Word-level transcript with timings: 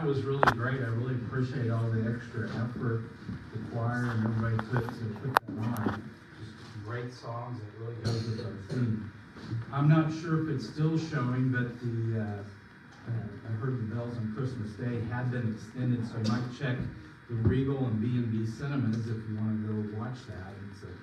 That 0.00 0.06
was 0.06 0.24
really 0.24 0.40
great. 0.56 0.80
I 0.80 0.88
really 0.96 1.12
appreciate 1.12 1.68
all 1.68 1.84
the 1.90 2.00
extra 2.08 2.48
effort 2.56 3.04
the 3.52 3.58
choir 3.68 4.08
and 4.08 4.24
everybody 4.24 4.56
put 4.72 4.88
to 4.88 5.04
put 5.20 5.36
that 5.44 5.60
on. 5.60 6.02
Just 6.40 6.56
great 6.86 7.12
songs. 7.12 7.60
It 7.60 7.68
really 7.76 8.00
goes 8.00 8.24
with 8.24 8.40
our 8.46 8.56
theme. 8.70 9.12
I'm 9.70 9.90
not 9.90 10.08
sure 10.10 10.40
if 10.40 10.56
it's 10.56 10.66
still 10.66 10.96
showing, 10.96 11.52
but 11.52 11.76
the 11.84 12.16
uh, 12.16 12.24
uh, 12.24 13.44
I 13.44 13.52
heard 13.60 13.76
the 13.76 13.94
bells 13.94 14.16
on 14.16 14.32
Christmas 14.32 14.72
Day 14.80 15.04
had 15.12 15.30
been 15.30 15.52
extended, 15.52 16.00
so 16.08 16.16
you 16.16 16.32
might 16.32 16.48
check 16.58 16.78
the 17.28 17.36
Regal 17.44 17.84
and 17.84 18.00
B 18.00 18.16
and 18.16 18.32
B 18.32 18.50
Cinemas 18.50 19.04
if 19.04 19.20
you 19.28 19.36
want 19.36 19.60
to 19.60 19.68
go 19.68 20.00
watch 20.00 20.16
that. 20.32 20.48
It's 20.72 20.80
a 20.80 20.96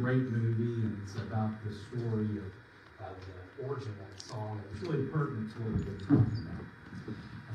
great 0.00 0.24
movie, 0.24 0.88
and 0.88 0.96
it's 1.04 1.16
about 1.20 1.52
the 1.68 1.74
story 1.92 2.40
of 2.40 2.48
the 2.96 3.68
origin 3.68 3.92
of 3.92 3.98
that 4.08 4.24
song. 4.24 4.62
It's 4.72 4.80
really 4.88 5.04
pertinent 5.12 5.52
to 5.52 5.58
what 5.60 5.72
we've 5.76 5.84
been 5.84 6.00
talking 6.00 6.32
about. 6.32 6.47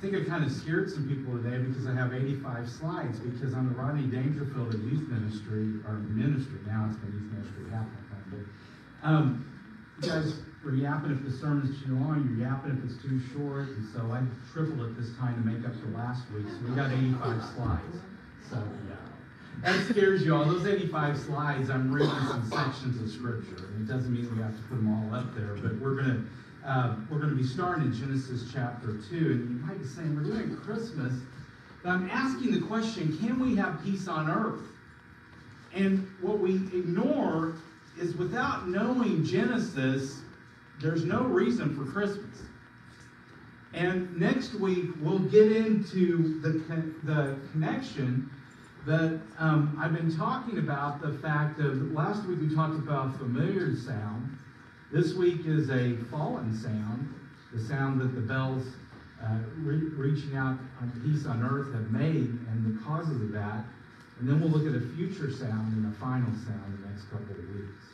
I 0.03 0.05
think 0.05 0.27
I 0.27 0.29
kind 0.29 0.43
of 0.43 0.51
scared 0.51 0.91
some 0.91 1.07
people 1.07 1.31
today 1.39 1.63
because 1.63 1.87
I 1.87 1.95
have 1.95 2.13
85 2.13 2.67
slides 2.69 3.19
because 3.19 3.53
on 3.53 3.71
the 3.71 3.75
Rodney 3.79 4.03
Dangerfield 4.03 4.75
at 4.75 4.81
Youth 4.83 5.07
Ministry, 5.07 5.79
or 5.87 6.03
ministry 6.11 6.59
now, 6.67 6.91
it's 6.91 6.99
Youth 7.07 7.31
Ministry 7.31 7.71
half 7.71 7.87
um, 9.03 9.47
you 10.01 10.09
guys 10.09 10.33
were 10.65 10.75
yapping 10.75 11.11
if 11.11 11.23
the 11.23 11.31
sermon's 11.31 11.81
too 11.85 11.95
long, 11.95 12.27
you're 12.27 12.49
yapping 12.49 12.75
if 12.75 12.83
it's 12.83 13.01
too 13.01 13.21
short, 13.31 13.69
and 13.69 13.87
so 13.95 14.11
I 14.11 14.19
tripled 14.51 14.81
it 14.91 14.99
this 14.99 15.15
time 15.15 15.41
to 15.41 15.43
make 15.47 15.63
up 15.65 15.73
for 15.79 15.87
last 15.95 16.29
week, 16.31 16.47
so 16.51 16.67
we 16.67 16.75
got 16.75 16.91
85 16.91 17.39
slides. 17.55 17.97
So, 18.49 18.59
yeah. 18.89 18.95
That 19.63 19.87
scares 19.87 20.23
you 20.23 20.35
all. 20.35 20.43
Those 20.43 20.67
85 20.67 21.17
slides, 21.17 21.69
I'm 21.69 21.93
reading 21.93 22.11
some 22.27 22.49
sections 22.51 23.01
of 23.01 23.09
scripture. 23.09 23.67
And 23.71 23.87
it 23.87 23.93
doesn't 23.93 24.11
mean 24.11 24.27
we 24.35 24.41
have 24.41 24.51
to 24.51 24.63
put 24.63 24.75
them 24.75 24.91
all 24.91 25.15
up 25.15 25.33
there, 25.35 25.55
but 25.55 25.79
we're 25.79 25.95
going 25.95 26.11
to 26.11 26.23
uh, 26.65 26.95
we're 27.09 27.17
going 27.17 27.29
to 27.29 27.35
be 27.35 27.43
starting 27.43 27.85
in 27.85 27.93
Genesis 27.93 28.49
chapter 28.53 28.97
2. 29.09 29.15
And 29.15 29.49
you 29.49 29.65
might 29.65 29.79
be 29.81 29.87
saying, 29.87 30.15
we're 30.15 30.23
doing 30.23 30.55
Christmas. 30.57 31.13
But 31.83 31.89
I'm 31.89 32.09
asking 32.09 32.51
the 32.51 32.65
question, 32.65 33.17
can 33.17 33.39
we 33.39 33.55
have 33.55 33.83
peace 33.83 34.07
on 34.07 34.29
earth? 34.29 34.61
And 35.73 36.07
what 36.21 36.39
we 36.39 36.55
ignore 36.55 37.55
is 37.99 38.15
without 38.15 38.69
knowing 38.69 39.25
Genesis, 39.25 40.21
there's 40.81 41.03
no 41.03 41.23
reason 41.23 41.75
for 41.75 41.91
Christmas. 41.91 42.39
And 43.73 44.15
next 44.19 44.53
week, 44.53 44.89
we'll 45.01 45.19
get 45.19 45.51
into 45.51 46.39
the, 46.41 46.63
the 47.03 47.37
connection 47.51 48.29
that 48.85 49.19
um, 49.39 49.77
I've 49.81 49.93
been 49.93 50.15
talking 50.15 50.59
about 50.59 51.01
the 51.01 51.13
fact 51.19 51.59
of 51.59 51.91
last 51.91 52.25
week 52.25 52.39
we 52.39 52.53
talked 52.53 52.75
about 52.75 53.17
familiar 53.17 53.75
sound. 53.75 54.37
This 54.93 55.15
week 55.15 55.47
is 55.47 55.71
a 55.71 55.95
fallen 56.11 56.55
sound, 56.55 57.11
the 57.51 57.59
sound 57.59 57.99
that 57.99 58.13
the 58.13 58.21
bells 58.21 58.63
uh, 59.23 59.39
re- 59.63 59.89
reaching 59.97 60.37
out 60.37 60.59
on 60.79 61.01
peace 61.03 61.25
on 61.25 61.41
earth 61.41 61.73
have 61.73 61.89
made 61.89 62.29
and 62.29 62.63
the 62.63 62.83
causes 62.83 63.19
of 63.19 63.31
that. 63.31 63.65
And 64.19 64.29
then 64.29 64.39
we'll 64.39 64.51
look 64.51 64.67
at 64.67 64.79
a 64.79 64.85
future 64.95 65.33
sound 65.33 65.73
and 65.73 65.91
a 65.91 65.97
final 65.97 66.29
sound 66.45 66.77
the 66.77 66.87
next 66.87 67.05
couple 67.05 67.31
of 67.31 67.55
weeks. 67.55 67.85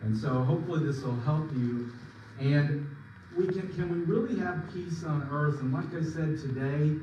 And 0.00 0.16
so 0.16 0.42
hopefully 0.44 0.86
this 0.86 1.02
will 1.02 1.20
help 1.20 1.52
you. 1.52 1.92
And 2.40 2.88
we 3.36 3.46
can 3.48 3.68
can 3.74 3.90
we 3.92 3.98
really 4.10 4.40
have 4.40 4.64
peace 4.72 5.04
on 5.04 5.28
earth? 5.30 5.60
And 5.60 5.74
like 5.74 5.92
I 5.94 6.02
said 6.02 6.38
today, 6.40 6.96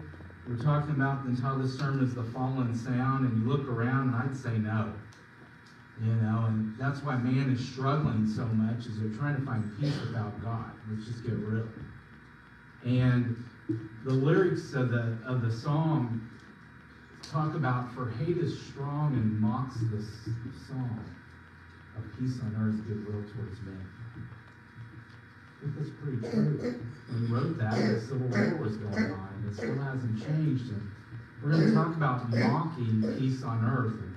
we're 0.47 0.57
talking 0.57 0.95
about 0.95 1.25
the 1.25 1.29
entire 1.29 1.67
sermon 1.67 2.03
is 2.03 2.15
the 2.15 2.23
fallen 2.23 2.75
sound, 2.75 3.29
and 3.29 3.43
you 3.43 3.47
look 3.47 3.67
around, 3.69 4.15
and 4.15 4.15
I'd 4.15 4.35
say 4.35 4.57
no. 4.57 4.93
You 6.03 6.13
know, 6.15 6.45
and 6.47 6.77
that's 6.77 7.01
why 7.03 7.15
man 7.15 7.49
is 7.49 7.65
struggling 7.65 8.27
so 8.27 8.45
much, 8.47 8.85
is 8.85 8.99
they're 8.99 9.17
trying 9.17 9.37
to 9.37 9.41
find 9.45 9.63
peace 9.79 9.97
without 10.05 10.41
God. 10.43 10.71
Let's 10.91 11.05
just 11.07 11.23
get 11.23 11.33
real. 11.33 11.67
And 12.83 13.43
the 14.03 14.11
lyrics 14.13 14.73
of 14.73 14.89
the 14.89 15.17
of 15.25 15.41
the 15.41 15.51
song 15.51 16.29
talk 17.23 17.55
about 17.55 17.93
for 17.93 18.09
hate 18.11 18.37
is 18.37 18.59
strong 18.61 19.13
and 19.13 19.39
mocks 19.39 19.75
the 19.79 20.01
song 20.67 20.99
of 21.97 22.03
peace 22.19 22.39
on 22.41 22.55
earth, 22.59 22.85
goodwill 22.85 23.23
towards 23.33 23.61
men. 23.61 23.87
I 25.57 25.61
think 25.61 25.75
that's 25.77 25.89
pretty 26.01 26.19
true. 26.19 26.81
When 27.07 27.25
he 27.25 27.33
wrote 27.33 27.57
that, 27.57 27.71
the 27.73 28.01
Civil 28.01 28.27
War 28.27 28.55
was 28.61 28.77
going 28.77 29.11
on. 29.13 29.29
and 29.37 29.49
It 29.49 29.55
still 29.55 29.79
hasn't 29.79 30.19
changed. 30.19 30.69
And 30.69 30.91
we're 31.41 31.51
going 31.51 31.67
to 31.67 31.73
talk 31.73 31.95
about 31.95 32.29
mocking 32.29 33.01
peace 33.17 33.41
on 33.43 33.65
earth. 33.65 33.93
And 33.93 34.14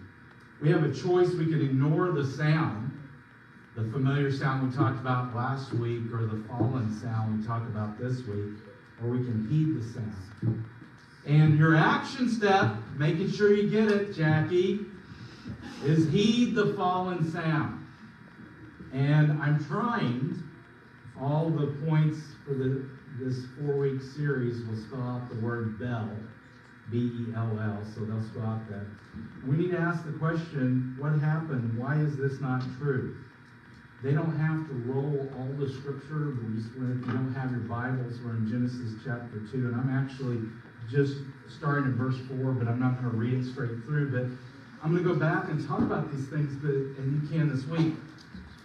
we 0.61 0.71
have 0.71 0.85
a 0.85 0.93
choice. 0.93 1.33
We 1.33 1.47
can 1.47 1.61
ignore 1.61 2.13
the 2.13 2.25
sound, 2.25 2.93
the 3.77 3.85
familiar 3.91 4.33
sound 4.33 4.71
we 4.71 4.77
talked 4.77 5.01
about 5.01 5.35
last 5.35 5.73
week, 5.73 6.13
or 6.13 6.27
the 6.27 6.43
fallen 6.49 6.99
sound 7.01 7.39
we 7.39 7.47
talked 7.47 7.69
about 7.69 7.99
this 7.99 8.27
week, 8.27 8.55
or 9.03 9.11
we 9.11 9.19
can 9.19 9.47
heed 9.49 9.81
the 9.81 9.95
sound. 9.95 10.65
And 11.27 11.59
your 11.59 11.77
action 11.77 12.29
step, 12.29 12.75
making 12.97 13.31
sure 13.31 13.53
you 13.53 13.69
get 13.69 13.91
it, 13.91 14.15
Jackie, 14.15 14.81
is 15.85 16.11
heed 16.11 16.55
the 16.55 16.75
fallen 16.75 17.31
sound. 17.31 17.87
And 18.93 19.33
I'm 19.43 19.63
trying 19.67 20.43
all 21.21 21.51
the 21.51 21.67
points 21.87 22.19
for 22.47 22.55
the, 22.55 22.89
this 23.21 23.45
four-week 23.61 24.01
series 24.01 24.65
will 24.65 24.77
spell 24.77 25.03
out 25.03 25.29
the 25.29 25.39
word 25.41 25.79
bell, 25.79 26.09
B-E-L-L, 26.91 27.79
so 27.95 28.01
they'll 28.05 28.23
spell 28.23 28.47
out 28.47 28.69
that. 28.71 28.87
We 29.47 29.57
need 29.57 29.71
to 29.73 29.79
ask 29.79 30.05
the 30.05 30.13
question, 30.13 30.97
what 30.99 31.13
happened? 31.21 31.79
Why 31.79 31.97
is 31.97 32.17
this 32.17 32.41
not 32.41 32.63
true? 32.79 33.17
They 34.03 34.13
don't 34.13 34.37
have 34.39 34.69
to 34.69 34.75
roll 34.87 35.29
all 35.37 35.53
the 35.59 35.69
scripture. 35.73 36.37
We 36.47 36.63
just, 36.63 36.71
if 36.75 37.07
you 37.07 37.13
don't 37.13 37.35
have 37.35 37.51
your 37.51 37.61
Bibles, 37.61 38.21
we're 38.25 38.37
in 38.37 38.49
Genesis 38.49 38.95
chapter 39.05 39.43
2, 39.51 39.69
and 39.69 39.75
I'm 39.75 39.91
actually 39.91 40.39
just 40.89 41.17
starting 41.49 41.91
in 41.91 41.97
verse 41.97 42.17
4, 42.29 42.53
but 42.53 42.69
I'm 42.69 42.79
not 42.79 43.01
going 43.01 43.11
to 43.11 43.17
read 43.17 43.35
it 43.35 43.51
straight 43.51 43.83
through. 43.85 44.13
But 44.13 44.25
I'm 44.83 44.93
going 44.93 45.03
to 45.03 45.15
go 45.15 45.19
back 45.19 45.49
and 45.49 45.67
talk 45.67 45.81
about 45.81 46.13
these 46.15 46.29
things, 46.29 46.55
but 46.63 46.71
and 46.71 47.23
you 47.23 47.29
can 47.29 47.49
this 47.49 47.67
week. 47.67 47.95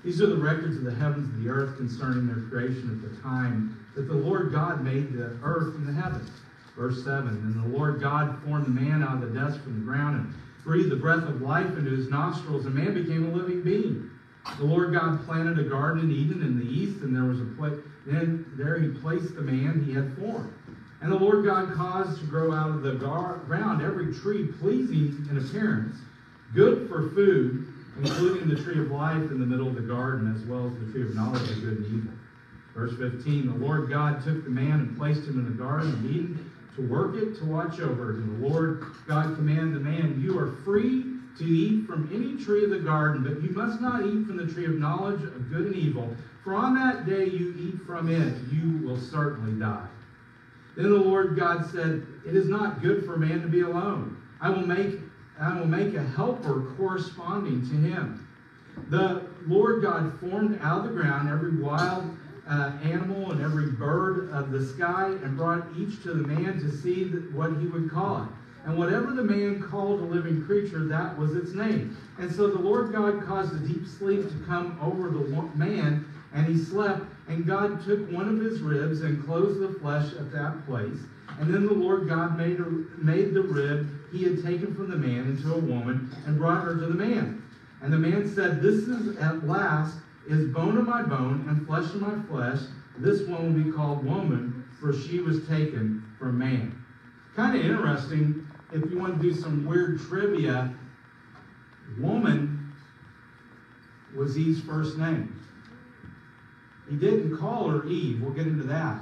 These 0.03 0.21
are 0.21 0.27
the 0.27 0.37
records 0.37 0.77
of 0.77 0.83
the 0.83 0.93
heavens 0.93 1.33
and 1.33 1.43
the 1.43 1.49
earth 1.49 1.77
concerning 1.77 2.27
their 2.27 2.47
creation 2.49 2.91
at 2.91 3.09
the 3.09 3.21
time 3.21 3.87
that 3.95 4.03
the 4.03 4.13
Lord 4.13 4.51
God 4.51 4.83
made 4.83 5.13
the 5.13 5.37
earth 5.43 5.75
and 5.75 5.87
the 5.87 5.93
heavens. 5.93 6.29
Verse 6.75 7.03
7 7.03 7.27
And 7.27 7.63
the 7.63 7.77
Lord 7.77 8.01
God 8.01 8.41
formed 8.43 8.65
the 8.65 8.81
man 8.81 9.03
out 9.03 9.21
of 9.21 9.21
the 9.21 9.39
dust 9.39 9.59
from 9.61 9.79
the 9.79 9.85
ground 9.85 10.15
and 10.15 10.33
breathed 10.63 10.89
the 10.89 10.95
breath 10.95 11.23
of 11.23 11.41
life 11.41 11.67
into 11.77 11.91
his 11.91 12.09
nostrils, 12.09 12.65
and 12.65 12.73
man 12.73 12.93
became 12.93 13.29
a 13.29 13.35
living 13.35 13.61
being. 13.61 14.09
The 14.57 14.65
Lord 14.65 14.93
God 14.93 15.25
planted 15.25 15.59
a 15.59 15.63
garden 15.63 16.03
in 16.03 16.11
Eden 16.11 16.41
in 16.41 16.59
the 16.59 16.65
east, 16.65 17.01
and 17.01 17.15
there 17.15 17.23
was 17.23 17.39
a 17.39 17.45
place. 17.57 17.79
Then 18.05 18.45
there 18.57 18.77
he 18.79 18.89
placed 18.89 19.35
the 19.35 19.41
man 19.41 19.83
he 19.85 19.93
had 19.93 20.17
formed. 20.17 20.53
And 21.01 21.11
the 21.11 21.17
Lord 21.17 21.45
God 21.45 21.73
caused 21.73 22.19
to 22.19 22.25
grow 22.25 22.51
out 22.53 22.69
of 22.69 22.81
the 22.81 22.93
gar- 22.93 23.37
ground 23.45 23.81
every 23.81 24.13
tree 24.13 24.47
pleasing 24.47 25.27
in 25.29 25.37
appearance, 25.37 25.97
good 26.53 26.89
for 26.89 27.09
food, 27.09 27.67
including 28.01 28.49
the 28.49 28.61
tree 28.61 28.79
of 28.79 28.89
life 28.91 29.31
in 29.31 29.39
the 29.39 29.45
middle 29.45 29.67
of 29.67 29.75
the 29.75 29.81
garden, 29.81 30.33
as 30.35 30.45
well 30.47 30.67
as 30.67 30.73
the 30.79 30.91
tree 30.91 31.03
of 31.03 31.15
knowledge 31.15 31.49
of 31.49 31.61
good 31.61 31.77
and 31.77 31.85
evil. 31.85 32.13
Verse 32.73 32.97
15 32.97 33.59
The 33.59 33.65
Lord 33.65 33.89
God 33.89 34.23
took 34.23 34.43
the 34.43 34.49
man 34.49 34.79
and 34.79 34.97
placed 34.97 35.27
him 35.27 35.39
in 35.39 35.45
the 35.45 35.63
garden 35.63 35.91
of 35.91 36.05
Eden 36.05 36.51
to 36.75 36.81
work 36.87 37.15
it, 37.15 37.37
to 37.39 37.45
watch 37.45 37.79
over 37.79 38.11
it. 38.11 38.15
And 38.17 38.43
the 38.43 38.47
Lord 38.47 38.85
God 39.07 39.35
commanded 39.35 39.75
the 39.75 39.79
man, 39.79 40.21
You 40.21 40.37
are 40.39 40.51
free 40.63 41.05
to 41.37 41.43
eat 41.43 41.87
from 41.87 42.09
any 42.13 42.43
tree 42.43 42.63
of 42.63 42.69
the 42.69 42.79
garden, 42.79 43.23
but 43.23 43.41
you 43.41 43.49
must 43.49 43.81
not 43.81 44.05
eat 44.05 44.25
from 44.25 44.37
the 44.37 44.51
tree 44.51 44.65
of 44.65 44.73
knowledge 44.73 45.21
of 45.23 45.49
good 45.49 45.67
and 45.67 45.75
evil, 45.75 46.15
for 46.43 46.53
on 46.53 46.75
that 46.75 47.05
day 47.05 47.25
you 47.25 47.55
eat 47.57 47.85
from 47.85 48.09
it, 48.09 48.35
you 48.51 48.85
will 48.85 48.99
certainly 48.99 49.57
die. 49.59 49.87
Then 50.75 50.89
the 50.89 50.97
Lord 50.97 51.37
God 51.37 51.69
said, 51.71 52.05
It 52.25 52.35
is 52.35 52.47
not 52.47 52.81
good 52.81 53.05
for 53.05 53.17
man 53.17 53.41
to 53.41 53.47
be 53.47 53.61
alone. 53.61 54.21
I 54.41 54.49
will 54.49 54.65
make 54.65 54.99
I 55.39 55.57
will 55.57 55.65
make 55.65 55.95
a 55.95 56.03
helper 56.03 56.73
corresponding 56.77 57.67
to 57.69 57.75
him. 57.75 58.27
The 58.89 59.23
Lord 59.47 59.81
God 59.81 60.19
formed 60.19 60.59
out 60.61 60.85
of 60.85 60.93
the 60.93 61.01
ground 61.01 61.27
every 61.29 61.55
wild 61.55 62.15
uh, 62.49 62.73
animal 62.83 63.31
and 63.31 63.41
every 63.41 63.71
bird 63.71 64.29
of 64.31 64.51
the 64.51 64.65
sky 64.65 65.07
and 65.23 65.37
brought 65.37 65.65
each 65.77 66.01
to 66.03 66.13
the 66.13 66.27
man 66.27 66.59
to 66.59 66.71
see 66.71 67.05
what 67.05 67.51
he 67.59 67.67
would 67.67 67.89
call 67.89 68.23
it. 68.23 68.29
And 68.65 68.77
whatever 68.77 69.11
the 69.11 69.23
man 69.23 69.61
called 69.61 69.99
a 69.99 70.05
living 70.05 70.45
creature, 70.45 70.85
that 70.85 71.17
was 71.17 71.35
its 71.35 71.53
name. 71.53 71.97
And 72.17 72.33
so 72.33 72.47
the 72.47 72.59
Lord 72.59 72.93
God 72.93 73.25
caused 73.25 73.53
a 73.53 73.67
deep 73.67 73.85
sleep 73.87 74.29
to 74.29 74.45
come 74.45 74.77
over 74.81 75.09
the 75.09 75.41
man, 75.55 76.05
and 76.33 76.45
he 76.47 76.57
slept. 76.57 77.03
And 77.27 77.45
God 77.45 77.83
took 77.85 78.09
one 78.11 78.29
of 78.29 78.39
his 78.39 78.61
ribs 78.61 79.01
and 79.01 79.25
closed 79.25 79.59
the 79.59 79.79
flesh 79.79 80.13
at 80.13 80.31
that 80.31 80.65
place. 80.65 80.97
And 81.39 81.53
then 81.53 81.65
the 81.65 81.73
Lord 81.73 82.07
God 82.07 82.37
made, 82.37 82.59
a, 82.59 82.69
made 82.97 83.33
the 83.33 83.41
rib 83.41 83.89
he 84.11 84.23
had 84.23 84.43
taken 84.43 84.73
from 84.75 84.89
the 84.89 84.97
man 84.97 85.25
into 85.27 85.53
a 85.53 85.57
woman 85.57 86.15
and 86.25 86.37
brought 86.37 86.63
her 86.63 86.75
to 86.75 86.85
the 86.85 86.93
man. 86.93 87.43
And 87.81 87.91
the 87.91 87.97
man 87.97 88.33
said, 88.33 88.61
This 88.61 88.87
is 88.87 89.17
at 89.17 89.45
last 89.45 89.97
is 90.27 90.45
bone 90.53 90.77
of 90.77 90.85
my 90.85 91.01
bone 91.01 91.45
and 91.49 91.65
flesh 91.67 91.85
of 91.85 92.01
my 92.01 92.21
flesh. 92.29 92.59
This 92.97 93.27
one 93.27 93.53
will 93.53 93.63
be 93.63 93.71
called 93.71 94.05
woman, 94.05 94.65
for 94.79 94.93
she 94.93 95.19
was 95.19 95.47
taken 95.47 96.03
from 96.19 96.37
man. 96.37 96.83
Kind 97.35 97.57
of 97.57 97.65
interesting 97.65 98.47
if 98.71 98.89
you 98.89 98.99
want 98.99 99.21
to 99.21 99.21
do 99.21 99.33
some 99.33 99.65
weird 99.65 99.99
trivia. 100.01 100.73
Woman 101.99 102.73
was 104.15 104.37
Eve's 104.37 104.61
first 104.61 104.97
name. 104.97 105.39
He 106.89 106.95
didn't 106.95 107.37
call 107.37 107.69
her 107.69 107.87
Eve. 107.87 108.21
We'll 108.21 108.33
get 108.33 108.47
into 108.47 108.63
that. 108.63 109.01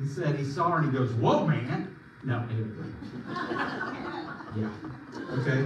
He 0.00 0.06
said 0.06 0.36
he 0.36 0.44
saw 0.44 0.70
her 0.70 0.78
and 0.78 0.92
he 0.92 0.98
goes, 0.98 1.12
Whoa, 1.14 1.46
man. 1.46 1.96
No, 2.24 2.46
yeah. 4.56 4.70
Okay. 5.32 5.64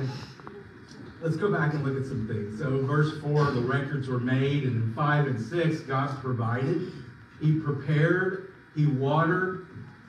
Let's 1.22 1.36
go 1.36 1.52
back 1.52 1.72
and 1.72 1.84
look 1.84 1.96
at 1.96 2.04
some 2.04 2.26
things. 2.26 2.58
So, 2.58 2.84
verse 2.84 3.20
4, 3.20 3.52
the 3.52 3.60
records 3.60 4.08
were 4.08 4.18
made, 4.18 4.64
and 4.64 4.82
in 4.82 4.92
5 4.92 5.26
and 5.28 5.40
6, 5.40 5.80
God 5.82 6.20
provided. 6.20 6.92
He 7.40 7.60
prepared, 7.60 8.54
He 8.74 8.86
watered, 8.86 9.68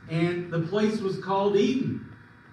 and 0.09 0.51
the 0.51 0.61
place 0.61 1.01
was 1.01 1.23
called 1.23 1.55
Eden. 1.55 2.03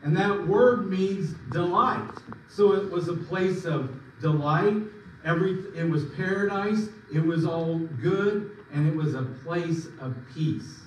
And 0.02 0.14
that 0.14 0.46
word 0.46 0.90
means 0.90 1.34
delight. 1.52 2.10
So 2.50 2.74
it 2.74 2.90
was 2.90 3.08
a 3.08 3.14
place 3.14 3.64
of 3.64 3.98
delight. 4.20 4.76
Every 5.24 5.52
it 5.74 5.88
was 5.88 6.04
paradise. 6.16 6.90
It 7.14 7.24
was 7.24 7.46
all 7.46 7.78
good, 7.78 8.58
and 8.74 8.86
it 8.86 8.94
was 8.94 9.14
a 9.14 9.22
place 9.22 9.86
of 10.02 10.14
peace. 10.34 10.80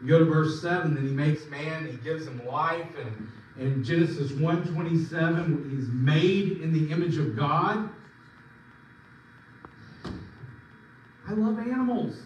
You 0.00 0.08
go 0.08 0.18
to 0.20 0.24
verse 0.24 0.62
7, 0.62 0.94
then 0.94 1.06
he 1.06 1.12
makes 1.12 1.46
man, 1.48 1.86
he 1.86 1.98
gives 1.98 2.26
him 2.26 2.46
life, 2.46 2.88
and 2.98 3.28
in 3.58 3.84
Genesis 3.84 4.32
1:27, 4.32 5.70
he's 5.70 5.88
made 5.88 6.60
in 6.60 6.72
the 6.72 6.90
image 6.90 7.18
of 7.18 7.36
God. 7.36 7.88
I 11.26 11.32
love 11.32 11.58
animals. 11.58 12.16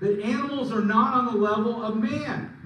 But 0.00 0.20
animals 0.20 0.72
are 0.72 0.80
not 0.80 1.14
on 1.14 1.26
the 1.26 1.38
level 1.38 1.82
of 1.82 1.96
man. 1.96 2.56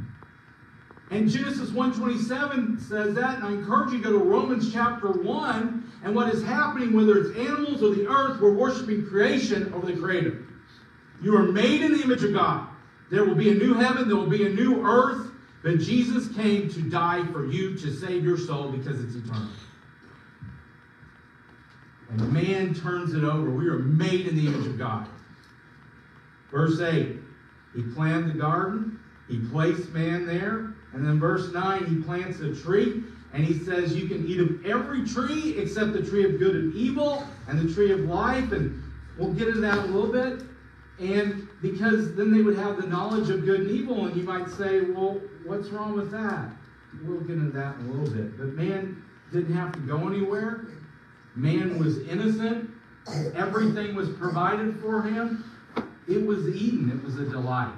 And 1.11 1.29
Genesis 1.29 1.71
1:27 1.71 2.81
says 2.81 3.15
that, 3.15 3.37
and 3.37 3.45
I 3.45 3.53
encourage 3.53 3.93
you 3.93 3.99
to 3.99 4.05
go 4.05 4.19
to 4.19 4.25
Romans 4.25 4.73
chapter 4.73 5.09
1, 5.09 5.85
and 6.03 6.15
what 6.15 6.33
is 6.33 6.43
happening, 6.43 6.93
whether 6.93 7.19
it's 7.19 7.37
animals 7.39 7.83
or 7.83 7.95
the 7.95 8.07
earth, 8.09 8.41
we're 8.41 8.53
worshiping 8.53 9.07
creation 9.07 9.73
over 9.73 9.87
the 9.87 9.97
creator. 10.01 10.47
You 11.23 11.37
are 11.37 11.45
made 11.45 11.83
in 11.83 11.93
the 11.93 12.03
image 12.03 12.23
of 12.23 12.33
God. 12.33 12.69
There 13.11 13.25
will 13.25 13.35
be 13.35 13.51
a 13.51 13.55
new 13.55 13.75
heaven, 13.75 14.09
there 14.09 14.17
will 14.17 14.29
be 14.29 14.47
a 14.47 14.51
new 14.51 14.85
earth, 14.85 15.31
but 15.65 15.79
Jesus 15.79 16.29
came 16.37 16.69
to 16.69 16.83
die 16.83 17.25
for 17.33 17.47
you 17.47 17.75
to 17.79 17.91
save 17.91 18.23
your 18.23 18.37
soul 18.37 18.71
because 18.71 19.03
it's 19.03 19.17
eternal. 19.17 19.49
And 22.11 22.33
man 22.33 22.75
turns 22.75 23.15
it 23.15 23.25
over. 23.25 23.49
We 23.49 23.67
are 23.69 23.79
made 23.79 24.29
in 24.29 24.37
the 24.37 24.47
image 24.47 24.67
of 24.67 24.77
God. 24.77 25.09
Verse 26.53 26.79
8, 26.81 27.17
he 27.75 27.83
planted 27.95 28.35
the 28.35 28.39
garden, 28.39 29.01
he 29.27 29.39
placed 29.39 29.89
man 29.89 30.27
there, 30.27 30.75
and 30.93 31.05
then 31.05 31.19
verse 31.19 31.51
9, 31.53 31.87
he 31.87 31.97
plants 32.03 32.41
a 32.41 32.55
tree, 32.55 33.03
and 33.33 33.43
he 33.43 33.59
says, 33.65 33.97
You 33.97 34.07
can 34.07 34.29
eat 34.29 34.41
of 34.41 34.65
every 34.67 35.05
tree 35.05 35.57
except 35.59 35.95
the 35.95 36.03
tree 36.03 36.25
of 36.25 36.39
good 36.39 36.55
and 36.57 36.75
evil 36.75 37.27
and 37.49 37.59
the 37.59 37.73
tree 37.75 37.91
of 37.91 38.01
life. 38.01 38.53
And 38.53 38.81
we'll 39.19 39.33
get 39.33 39.49
into 39.49 39.61
that 39.63 39.79
a 39.79 39.87
little 39.87 40.13
bit. 40.13 40.47
And 41.01 41.44
because 41.65 42.15
then 42.15 42.31
they 42.31 42.43
would 42.43 42.59
have 42.59 42.77
the 42.77 42.87
knowledge 42.87 43.31
of 43.31 43.47
good 43.47 43.61
and 43.61 43.71
evil, 43.71 44.05
and 44.05 44.15
you 44.15 44.23
might 44.23 44.51
say, 44.51 44.83
Well, 44.83 45.19
what's 45.47 45.71
wrong 45.71 45.97
with 45.97 46.11
that? 46.11 46.51
We'll 47.03 47.21
get 47.21 47.37
into 47.37 47.53
that 47.53 47.77
in 47.77 47.87
a 47.87 47.91
little 47.91 48.15
bit. 48.15 48.37
But 48.37 48.49
man 48.49 49.03
didn't 49.33 49.55
have 49.57 49.73
to 49.73 49.79
go 49.81 50.07
anywhere, 50.07 50.67
man 51.35 51.79
was 51.79 52.01
innocent, 52.07 52.69
everything 53.35 53.95
was 53.95 54.11
provided 54.11 54.79
for 54.79 55.01
him. 55.01 55.51
It 56.07 56.27
was 56.27 56.47
Eden, 56.49 56.91
it 56.91 57.03
was 57.03 57.19
a 57.19 57.25
delight. 57.25 57.73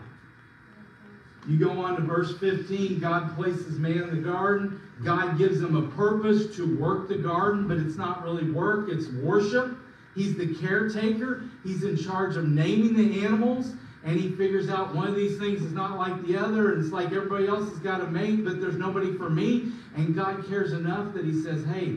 You 1.48 1.56
go 1.56 1.70
on 1.80 1.94
to 1.94 2.02
verse 2.02 2.36
15, 2.38 2.98
God 2.98 3.36
places 3.36 3.78
man 3.78 4.02
in 4.02 4.10
the 4.10 4.28
garden. 4.28 4.80
God 5.04 5.38
gives 5.38 5.60
him 5.60 5.76
a 5.76 5.88
purpose 5.94 6.56
to 6.56 6.76
work 6.76 7.08
the 7.08 7.18
garden, 7.18 7.68
but 7.68 7.76
it's 7.76 7.94
not 7.94 8.24
really 8.24 8.50
work, 8.50 8.88
it's 8.90 9.06
worship. 9.22 9.78
He's 10.16 10.34
the 10.36 10.54
caretaker. 10.54 11.44
He's 11.62 11.84
in 11.84 11.96
charge 11.96 12.36
of 12.36 12.48
naming 12.48 12.96
the 12.96 13.24
animals, 13.24 13.74
and 14.02 14.18
he 14.18 14.30
figures 14.30 14.70
out 14.70 14.94
one 14.94 15.06
of 15.06 15.14
these 15.14 15.38
things 15.38 15.62
is 15.62 15.72
not 15.72 15.98
like 15.98 16.26
the 16.26 16.36
other, 16.38 16.72
and 16.72 16.82
it's 16.82 16.92
like 16.92 17.08
everybody 17.12 17.46
else 17.46 17.68
has 17.68 17.78
got 17.78 18.00
a 18.00 18.06
mate, 18.06 18.44
but 18.44 18.60
there's 18.60 18.76
nobody 18.76 19.14
for 19.16 19.28
me. 19.28 19.72
And 19.94 20.14
God 20.14 20.48
cares 20.48 20.72
enough 20.72 21.12
that 21.14 21.24
he 21.24 21.42
says, 21.42 21.64
hey, 21.66 21.96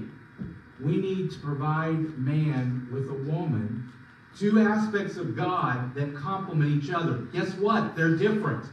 we 0.84 0.98
need 0.98 1.32
to 1.32 1.40
provide 1.40 2.18
man 2.18 2.88
with 2.92 3.10
a 3.10 3.32
woman, 3.32 3.92
two 4.38 4.60
aspects 4.60 5.18
of 5.18 5.36
God 5.36 5.94
that 5.96 6.16
complement 6.16 6.84
each 6.84 6.92
other. 6.92 7.18
Guess 7.34 7.54
what? 7.56 7.96
They're 7.96 8.16
different. 8.16 8.66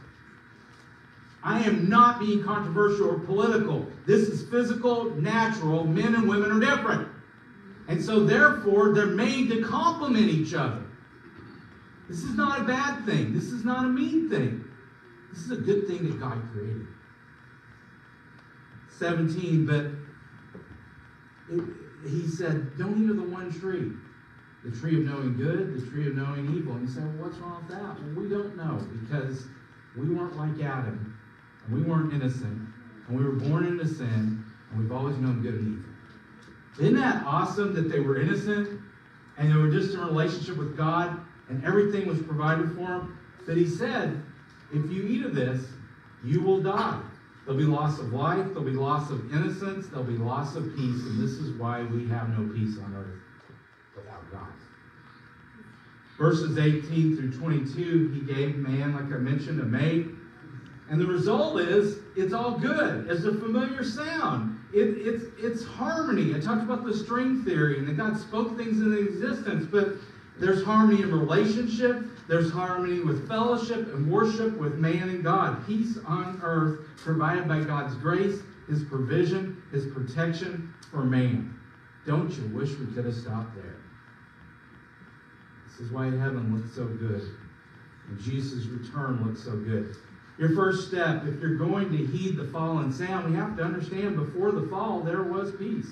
I 1.43 1.59
am 1.63 1.87
not 1.87 2.19
being 2.19 2.43
controversial 2.43 3.09
or 3.09 3.19
political. 3.19 3.85
This 4.05 4.27
is 4.27 4.49
physical, 4.49 5.11
natural. 5.11 5.85
Men 5.85 6.15
and 6.15 6.27
women 6.27 6.51
are 6.51 6.59
different. 6.59 7.07
And 7.87 8.03
so, 8.03 8.25
therefore, 8.25 8.93
they're 8.93 9.05
made 9.05 9.49
to 9.49 9.63
complement 9.63 10.29
each 10.29 10.53
other. 10.53 10.83
This 12.09 12.23
is 12.23 12.35
not 12.35 12.61
a 12.61 12.63
bad 12.63 13.05
thing. 13.05 13.33
This 13.33 13.45
is 13.45 13.63
not 13.63 13.85
a 13.85 13.87
mean 13.87 14.29
thing. 14.29 14.63
This 15.33 15.43
is 15.43 15.51
a 15.51 15.57
good 15.57 15.87
thing 15.87 16.03
that 16.09 16.19
God 16.19 16.41
created. 16.51 16.87
17, 18.99 19.65
but 19.65 19.85
it, 21.49 21.63
he 22.09 22.27
said, 22.27 22.77
Don't 22.77 23.03
eat 23.03 23.09
of 23.09 23.17
the 23.17 23.23
one 23.23 23.51
tree. 23.59 23.91
The 24.65 24.77
tree 24.77 24.97
of 24.97 25.05
knowing 25.05 25.37
good, 25.37 25.79
the 25.79 25.91
tree 25.91 26.07
of 26.07 26.15
knowing 26.15 26.55
evil. 26.55 26.73
And 26.73 26.87
you 26.87 26.93
say, 26.93 27.01
Well, 27.01 27.27
what's 27.27 27.37
wrong 27.37 27.65
with 27.67 27.77
that? 27.77 28.01
Well, 28.01 28.23
we 28.23 28.29
don't 28.29 28.57
know 28.57 28.85
because 29.01 29.45
we 29.97 30.09
weren't 30.09 30.35
like 30.37 30.61
Adam 30.61 31.17
and 31.65 31.75
we 31.75 31.81
weren't 31.83 32.13
innocent, 32.13 32.67
and 33.07 33.17
we 33.17 33.23
were 33.23 33.33
born 33.33 33.65
into 33.65 33.87
sin, 33.87 34.43
and 34.71 34.79
we've 34.79 34.91
always 34.91 35.17
known 35.17 35.41
good 35.41 35.55
and 35.55 35.79
evil. 35.79 35.86
Isn't 36.79 36.95
that 36.95 37.23
awesome 37.25 37.73
that 37.73 37.89
they 37.89 37.99
were 37.99 38.19
innocent 38.19 38.79
and 39.37 39.51
they 39.51 39.55
were 39.55 39.69
just 39.69 39.93
in 39.93 40.01
relationship 40.01 40.57
with 40.57 40.77
God 40.77 41.19
and 41.49 41.63
everything 41.65 42.07
was 42.07 42.21
provided 42.21 42.69
for 42.69 42.87
them? 42.87 43.19
That 43.47 43.57
he 43.57 43.67
said, 43.67 44.21
if 44.73 44.91
you 44.91 45.03
eat 45.03 45.25
of 45.25 45.33
this, 45.33 45.65
you 46.23 46.41
will 46.41 46.61
die. 46.61 46.99
There'll 47.45 47.59
be 47.59 47.65
loss 47.65 47.97
of 47.99 48.11
life, 48.11 48.45
there'll 48.47 48.63
be 48.63 48.71
loss 48.71 49.09
of 49.09 49.31
innocence, 49.33 49.87
there'll 49.87 50.03
be 50.03 50.17
loss 50.17 50.55
of 50.55 50.75
peace, 50.75 51.01
and 51.05 51.23
this 51.23 51.31
is 51.31 51.57
why 51.57 51.83
we 51.83 52.05
have 52.09 52.37
no 52.37 52.53
peace 52.53 52.77
on 52.77 52.93
earth 52.93 53.21
without 53.95 54.29
God. 54.31 54.51
Verses 56.17 56.57
18 56.57 57.15
through 57.15 57.31
22, 57.31 58.09
he 58.09 58.33
gave 58.33 58.57
man, 58.57 58.93
like 58.93 59.05
I 59.05 59.17
mentioned, 59.17 59.61
a 59.61 59.63
mate 59.63 60.07
and 60.89 61.01
the 61.01 61.05
result 61.05 61.59
is 61.59 61.99
it's 62.15 62.33
all 62.33 62.57
good. 62.57 63.07
It's 63.09 63.25
a 63.25 63.33
familiar 63.33 63.83
sound. 63.83 64.59
It, 64.73 64.97
it's, 64.97 65.25
it's 65.37 65.65
harmony. 65.65 66.35
I 66.35 66.39
talked 66.39 66.63
about 66.63 66.85
the 66.85 66.95
string 66.95 67.43
theory 67.43 67.79
and 67.79 67.87
that 67.87 67.97
God 67.97 68.17
spoke 68.17 68.57
things 68.57 68.81
into 68.81 68.97
existence, 68.97 69.65
but 69.69 69.95
there's 70.39 70.63
harmony 70.63 71.01
in 71.01 71.11
relationship, 71.11 72.03
there's 72.27 72.51
harmony 72.51 72.99
with 72.99 73.27
fellowship 73.27 73.93
and 73.93 74.09
worship 74.09 74.57
with 74.57 74.75
man 74.75 75.09
and 75.09 75.23
God. 75.23 75.65
Peace 75.65 75.97
on 76.05 76.39
earth 76.43 76.79
provided 76.97 77.47
by 77.47 77.61
God's 77.61 77.95
grace, 77.95 78.39
His 78.69 78.83
provision, 78.83 79.61
His 79.71 79.87
protection 79.87 80.73
for 80.91 81.03
man. 81.03 81.57
Don't 82.05 82.31
you 82.31 82.47
wish 82.47 82.69
we 82.77 82.85
could 82.87 83.05
have 83.05 83.15
stopped 83.15 83.55
there? 83.55 83.77
This 85.67 85.79
is 85.87 85.91
why 85.91 86.05
heaven 86.05 86.55
looks 86.55 86.75
so 86.75 86.85
good. 86.85 87.21
And 88.07 88.19
Jesus' 88.19 88.65
return 88.65 89.25
looks 89.25 89.43
so 89.43 89.51
good. 89.51 89.95
Your 90.37 90.49
first 90.49 90.87
step, 90.87 91.23
if 91.25 91.39
you're 91.41 91.55
going 91.55 91.89
to 91.89 91.97
heed 91.97 92.37
the 92.37 92.47
fallen 92.47 92.91
sound, 92.91 93.31
we 93.31 93.37
have 93.37 93.57
to 93.57 93.63
understand 93.63 94.15
before 94.15 94.51
the 94.51 94.67
fall 94.67 95.01
there 95.01 95.23
was 95.23 95.51
peace. 95.55 95.87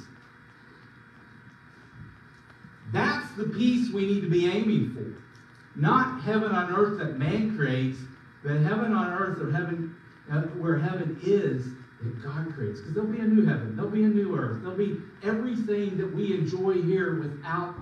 That's 2.94 3.30
the 3.36 3.46
peace 3.46 3.92
we 3.92 4.06
need 4.06 4.22
to 4.22 4.30
be 4.30 4.50
aiming 4.50 4.94
for. 4.94 5.80
Not 5.80 6.22
heaven 6.22 6.52
on 6.52 6.72
earth 6.74 7.00
that 7.00 7.18
man 7.18 7.58
creates, 7.58 7.98
but 8.44 8.58
heaven 8.58 8.94
on 8.94 9.12
earth 9.12 9.42
or 9.42 9.52
heaven 9.52 9.96
uh, 10.32 10.42
where 10.42 10.78
heaven 10.78 11.20
is 11.24 11.66
that 12.02 12.24
God 12.24 12.54
creates. 12.54 12.80
Because 12.80 12.94
there'll 12.94 13.12
be 13.12 13.20
a 13.20 13.24
new 13.24 13.46
heaven, 13.46 13.76
there'll 13.76 13.92
be 13.92 14.04
a 14.04 14.08
new 14.08 14.38
earth, 14.38 14.62
there'll 14.62 14.78
be 14.78 14.98
everything 15.24 15.98
that 15.98 16.16
we 16.16 16.34
enjoy 16.34 16.82
here 16.84 17.20
without 17.20 17.76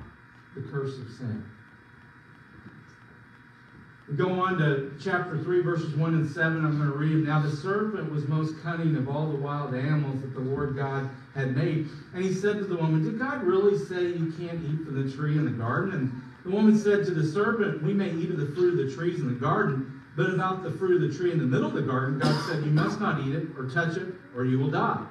the 0.55 0.62
curse 0.62 0.98
of 0.98 1.10
sin. 1.17 1.43
We 4.10 4.15
go 4.15 4.31
on 4.31 4.57
to 4.57 4.91
chapter 5.01 5.38
3, 5.38 5.62
verses 5.62 5.95
1 5.95 6.13
and 6.13 6.29
7. 6.29 6.65
I'm 6.65 6.77
going 6.77 6.91
to 6.91 6.98
read 6.98 7.13
them. 7.13 7.25
Now, 7.25 7.41
the 7.41 7.55
serpent 7.55 8.12
was 8.12 8.27
most 8.27 8.62
cunning 8.62 8.98
of 8.98 9.07
all 9.07 9.27
the 9.27 9.38
wild 9.38 9.74
animals 9.74 10.22
that 10.22 10.33
the 10.33 10.41
Lord 10.41 10.75
God 10.75 11.10
had 11.33 11.55
made. 11.55 11.88
And 12.13 12.24
he 12.24 12.33
said 12.33 12.57
to 12.57 12.65
the 12.65 12.75
woman, 12.75 13.03
Did 13.03 13.17
God 13.17 13.43
really 13.43 13.77
say 13.77 14.07
you 14.07 14.33
can't 14.38 14.62
eat 14.65 14.86
from 14.86 15.01
the 15.01 15.15
tree 15.15 15.38
in 15.38 15.45
the 15.45 15.51
garden? 15.51 15.93
And 15.93 16.22
the 16.43 16.51
woman 16.51 16.77
said 16.77 17.05
to 17.05 17.12
the 17.12 17.25
serpent, 17.25 17.81
We 17.81 17.93
may 17.93 18.12
eat 18.12 18.29
of 18.29 18.38
the 18.38 18.48
fruit 18.48 18.77
of 18.77 18.86
the 18.86 18.93
trees 18.93 19.19
in 19.19 19.27
the 19.27 19.39
garden, 19.39 20.01
but 20.17 20.29
about 20.29 20.63
the 20.63 20.72
fruit 20.72 21.01
of 21.01 21.10
the 21.10 21.17
tree 21.17 21.31
in 21.31 21.39
the 21.39 21.45
middle 21.45 21.67
of 21.67 21.74
the 21.74 21.81
garden, 21.81 22.19
God 22.19 22.45
said, 22.45 22.63
You 22.63 22.72
must 22.72 23.00
not 23.00 23.22
eat 23.22 23.33
it 23.33 23.48
or 23.57 23.69
touch 23.69 23.95
it, 23.95 24.13
or 24.36 24.43
you 24.43 24.60
will 24.60 24.69
die. 24.69 25.03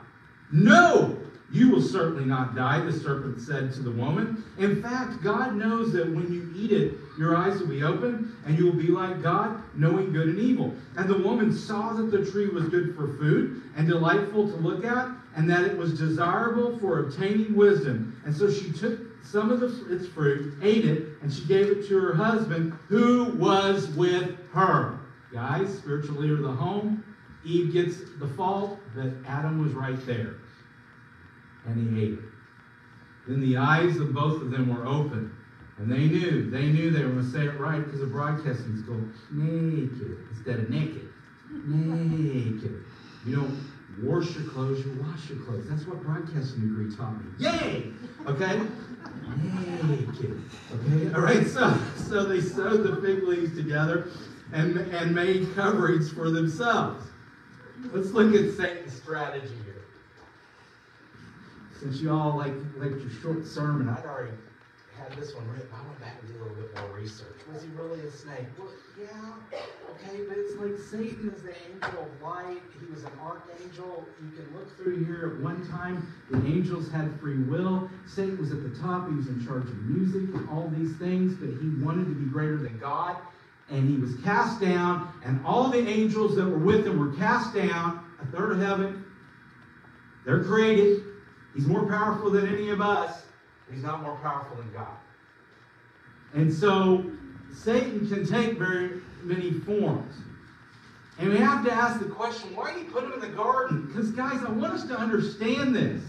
No, 0.53 1.19
you 1.53 1.71
will 1.71 1.83
certainly 1.83 2.25
not 2.25 2.57
die, 2.57 2.81
the 2.81 2.93
serpent 2.93 3.41
said 3.41 3.73
to 3.75 3.81
the 3.81 3.91
woman. 3.91 4.43
In 4.59 4.83
fact, 4.83 5.23
God 5.23 5.55
knows 5.55 5.93
that 5.93 6.09
when 6.09 6.33
you 6.33 6.51
eat 6.57 6.73
it, 6.73 6.95
your 7.19 7.37
eyes 7.37 7.61
will 7.61 7.69
be 7.69 7.83
open, 7.83 8.35
and 8.47 8.59
you 8.59 8.65
will 8.65 8.73
be 8.73 8.89
like 8.89 9.23
God, 9.23 9.63
knowing 9.75 10.13
good 10.13 10.29
and 10.29 10.39
evil. 10.39 10.75
And 10.97 11.09
the 11.09 11.19
woman 11.19 11.53
saw 11.53 11.93
that 11.93 12.11
the 12.11 12.31
tree 12.31 12.49
was 12.49 12.69
good 12.71 12.97
for 12.97 13.07
food 13.19 13.63
and 13.77 13.87
delightful 13.87 14.49
to 14.51 14.57
look 14.57 14.85
at, 14.85 15.09
and 15.37 15.49
that 15.51 15.65
it 15.65 15.77
was 15.77 15.99
desirable 15.99 16.79
for 16.79 17.01
obtaining 17.01 17.55
wisdom. 17.55 18.19
And 18.25 18.35
so 18.35 18.51
she 18.51 18.73
took 18.73 19.01
some 19.23 19.51
of 19.51 19.61
the, 19.61 19.95
its 19.95 20.09
fruit, 20.09 20.55
ate 20.63 20.87
it, 20.87 21.07
and 21.21 21.33
she 21.33 21.45
gave 21.45 21.69
it 21.69 21.87
to 21.89 21.99
her 21.99 22.15
husband, 22.15 22.73
who 22.89 23.27
was 23.37 23.89
with 23.91 24.37
her. 24.53 24.99
Guys, 25.33 25.77
spiritual 25.79 26.17
leader 26.17 26.35
of 26.35 26.43
the 26.43 26.53
home, 26.53 27.05
Eve 27.45 27.73
gets 27.73 27.99
the 28.19 28.29
fault, 28.29 28.79
but 28.95 29.13
Adam 29.27 29.63
was 29.63 29.73
right 29.73 30.05
there. 30.07 30.37
And 31.67 31.97
he 31.97 32.01
hated. 32.01 32.25
Then 33.29 33.41
the 33.41 33.57
eyes 33.57 33.97
of 33.99 34.13
both 34.13 34.43
of 34.43 34.51
them 34.51 34.69
were 34.75 34.87
open. 34.87 35.37
And 35.79 35.91
they 35.91 36.07
knew, 36.07 36.51
they 36.51 36.67
knew 36.67 36.91
they 36.91 37.05
were 37.05 37.13
going 37.13 37.25
to 37.25 37.31
say 37.31 37.45
it 37.47 37.59
right 37.59 37.85
because 37.85 38.01
the 38.01 38.07
broadcasting 38.07 38.83
school, 38.83 39.01
naked 39.31 40.19
instead 40.31 40.61
of 40.61 40.71
naked. 40.71 41.09
Naked. 41.51 42.85
You 43.25 43.37
don't 43.37 43.73
wash 44.03 44.35
your 44.37 44.49
clothes, 44.49 44.85
you 44.85 44.97
wash 45.03 45.29
your 45.31 45.39
clothes. 45.41 45.69
That's 45.69 45.87
what 45.87 46.03
broadcasting 46.03 46.61
degree 46.61 46.95
taught 46.95 47.15
me. 47.25 47.31
Yay! 47.39 47.93
Okay? 48.27 48.61
Naked. 49.85 50.43
Okay? 50.75 51.15
All 51.15 51.21
right, 51.21 51.47
so, 51.47 51.79
so 51.97 52.25
they 52.25 52.41
sewed 52.41 52.85
the 52.85 53.01
fig 53.01 53.23
leaves 53.25 53.57
together 53.57 54.09
and, 54.53 54.77
and 54.77 55.15
made 55.15 55.55
coverings 55.55 56.13
for 56.13 56.31
themselves. 56.31 57.05
Let's 57.93 58.11
look 58.11 58.35
at 58.35 58.55
Satan's 58.57 58.93
strategy 58.95 59.55
here. 59.65 59.72
Since 61.83 62.01
you 62.01 62.13
all 62.13 62.37
like, 62.37 62.55
like 62.77 62.93
your 62.93 63.11
short 63.21 63.45
sermon, 63.45 63.89
I'd 63.89 64.05
already 64.05 64.31
had 64.97 65.19
this 65.19 65.35
one 65.35 65.49
written. 65.49 65.67
I 65.75 65.85
went 65.85 66.01
back 66.01 66.15
and 66.21 66.29
did 66.31 66.41
a 66.41 66.45
little 66.45 66.55
bit 66.55 66.73
more 66.77 66.97
research. 66.97 67.35
Was 67.53 67.65
he 67.65 67.71
really 67.71 67.99
a 68.07 68.11
snake? 68.13 68.47
Well, 68.57 68.69
yeah, 68.97 69.59
okay, 69.91 70.23
but 70.29 70.39
it's 70.39 70.55
like 70.61 70.79
Satan 70.79 71.33
is 71.35 71.43
the 71.43 71.51
angel 71.51 72.03
of 72.03 72.23
light. 72.23 72.63
He 72.79 72.87
was 72.87 73.03
an 73.03 73.11
archangel. 73.21 74.07
You 74.23 74.31
can 74.31 74.57
look 74.57 74.77
through 74.77 75.05
here 75.05 75.35
at 75.35 75.43
one 75.43 75.69
time, 75.71 76.07
the 76.31 76.39
angels 76.47 76.89
had 76.89 77.19
free 77.19 77.39
will. 77.39 77.91
Satan 78.07 78.39
was 78.39 78.53
at 78.53 78.63
the 78.63 78.79
top. 78.79 79.09
He 79.09 79.17
was 79.17 79.27
in 79.27 79.45
charge 79.45 79.65
of 79.65 79.77
music 79.83 80.33
and 80.37 80.49
all 80.51 80.71
these 80.77 80.95
things, 80.99 81.35
but 81.35 81.49
he 81.49 81.85
wanted 81.85 82.05
to 82.05 82.15
be 82.15 82.31
greater 82.31 82.59
than 82.59 82.79
God. 82.79 83.17
And 83.71 83.91
he 83.91 83.97
was 83.97 84.15
cast 84.23 84.61
down, 84.61 85.13
and 85.25 85.45
all 85.45 85.69
the 85.69 85.85
angels 85.85 86.37
that 86.37 86.45
were 86.45 86.59
with 86.59 86.87
him 86.87 87.01
were 87.01 87.17
cast 87.17 87.57
down, 87.57 88.05
a 88.23 88.27
third 88.27 88.53
of 88.53 88.61
heaven. 88.61 89.05
They're 90.25 90.45
created. 90.45 91.07
He's 91.55 91.67
more 91.67 91.87
powerful 91.87 92.31
than 92.31 92.47
any 92.49 92.71
of 92.71 92.81
us. 92.81 93.23
He's 93.71 93.83
not 93.83 94.03
more 94.03 94.17
powerful 94.17 94.57
than 94.57 94.73
God. 94.73 94.97
And 96.35 96.53
so 96.53 97.05
Satan 97.55 98.09
can 98.09 98.27
take 98.27 98.59
very 98.59 99.01
many 99.23 99.53
forms. 99.53 100.15
And 101.19 101.31
we 101.31 101.39
have 101.39 101.65
to 101.65 101.73
ask 101.73 102.01
the 102.01 102.07
question 102.07 102.55
why 102.57 102.73
did 102.73 102.83
he 102.83 102.89
put 102.89 103.05
him 103.05 103.13
in 103.13 103.21
the 103.21 103.29
garden? 103.29 103.87
Because, 103.87 104.11
guys, 104.11 104.43
I 104.45 104.51
want 104.51 104.73
us 104.73 104.85
to 104.85 104.99
understand 104.99 105.75
this. 105.75 106.03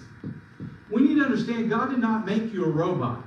We 0.89 1.01
need 1.01 1.15
to 1.15 1.25
understand 1.25 1.69
God 1.69 1.89
did 1.89 1.99
not 1.99 2.25
make 2.25 2.53
you 2.53 2.65
a 2.65 2.69
robot. 2.69 3.23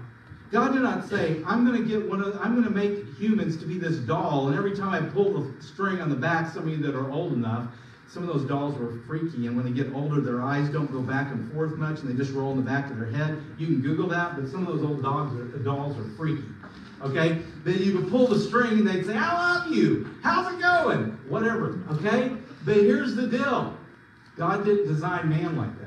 God 0.53 0.73
did 0.73 0.83
not 0.83 1.09
say, 1.09 1.43
I'm 1.45 1.67
going 1.67 1.83
to 1.83 1.89
get 1.89 2.09
one 2.09 2.23
of, 2.23 2.39
I'm 2.41 2.53
going 2.53 2.65
to 2.65 2.71
make 2.71 3.05
humans 3.17 3.57
to 3.59 3.67
be 3.67 3.79
this 3.79 3.97
doll, 3.97 4.49
and 4.49 4.57
every 4.57 4.77
time 4.77 4.91
I 4.91 5.01
pull 5.09 5.41
the 5.41 5.63
string 5.63 6.01
on 6.01 6.09
the 6.09 6.17
back, 6.17 6.53
some 6.53 6.63
of 6.63 6.69
you 6.69 6.79
that 6.79 6.95
are 6.95 7.11
old 7.11 7.33
enough, 7.33 7.69
some 8.09 8.29
of 8.29 8.33
those 8.33 8.49
dolls 8.49 8.79
were 8.79 8.93
freaky, 9.07 9.47
and 9.47 9.57
when 9.57 9.65
they 9.65 9.73
get 9.73 9.93
older, 9.93 10.21
their 10.21 10.41
eyes 10.41 10.69
don't 10.69 10.91
go 10.91 11.01
back 11.01 11.33
and 11.33 11.53
forth 11.53 11.77
much, 11.77 12.01
and 12.01 12.09
they 12.09 12.15
just 12.15 12.33
roll 12.33 12.53
in 12.53 12.57
the 12.57 12.63
back 12.63 12.91
of 12.91 12.99
their 12.99 13.11
head. 13.11 13.43
You 13.59 13.67
can 13.67 13.83
Google 13.83 14.09
that, 14.09 14.37
but 14.37 14.49
some 14.49 14.67
of 14.67 14.75
those 14.75 14.85
old 14.85 15.03
dogs 15.03 15.35
are, 15.35 15.59
dolls 15.59 15.99
are 15.99 16.09
freaky. 16.17 16.45
Okay? 17.03 17.41
Then 17.65 17.79
you 17.79 17.99
would 17.99 18.09
pull 18.09 18.29
the 18.29 18.39
string, 18.39 18.79
and 18.79 18.87
they'd 18.87 19.05
say, 19.05 19.17
I 19.17 19.35
love 19.35 19.73
you. 19.73 20.09
How's 20.23 20.55
it 20.55 20.61
going? 20.61 21.19
Whatever. 21.29 21.81
Okay? 21.91 22.33
But 22.65 22.77
here's 22.77 23.15
the 23.15 23.27
deal 23.27 23.77
God 24.37 24.65
didn't 24.65 24.87
design 24.87 25.29
man 25.29 25.57
like 25.57 25.77
that. 25.81 25.87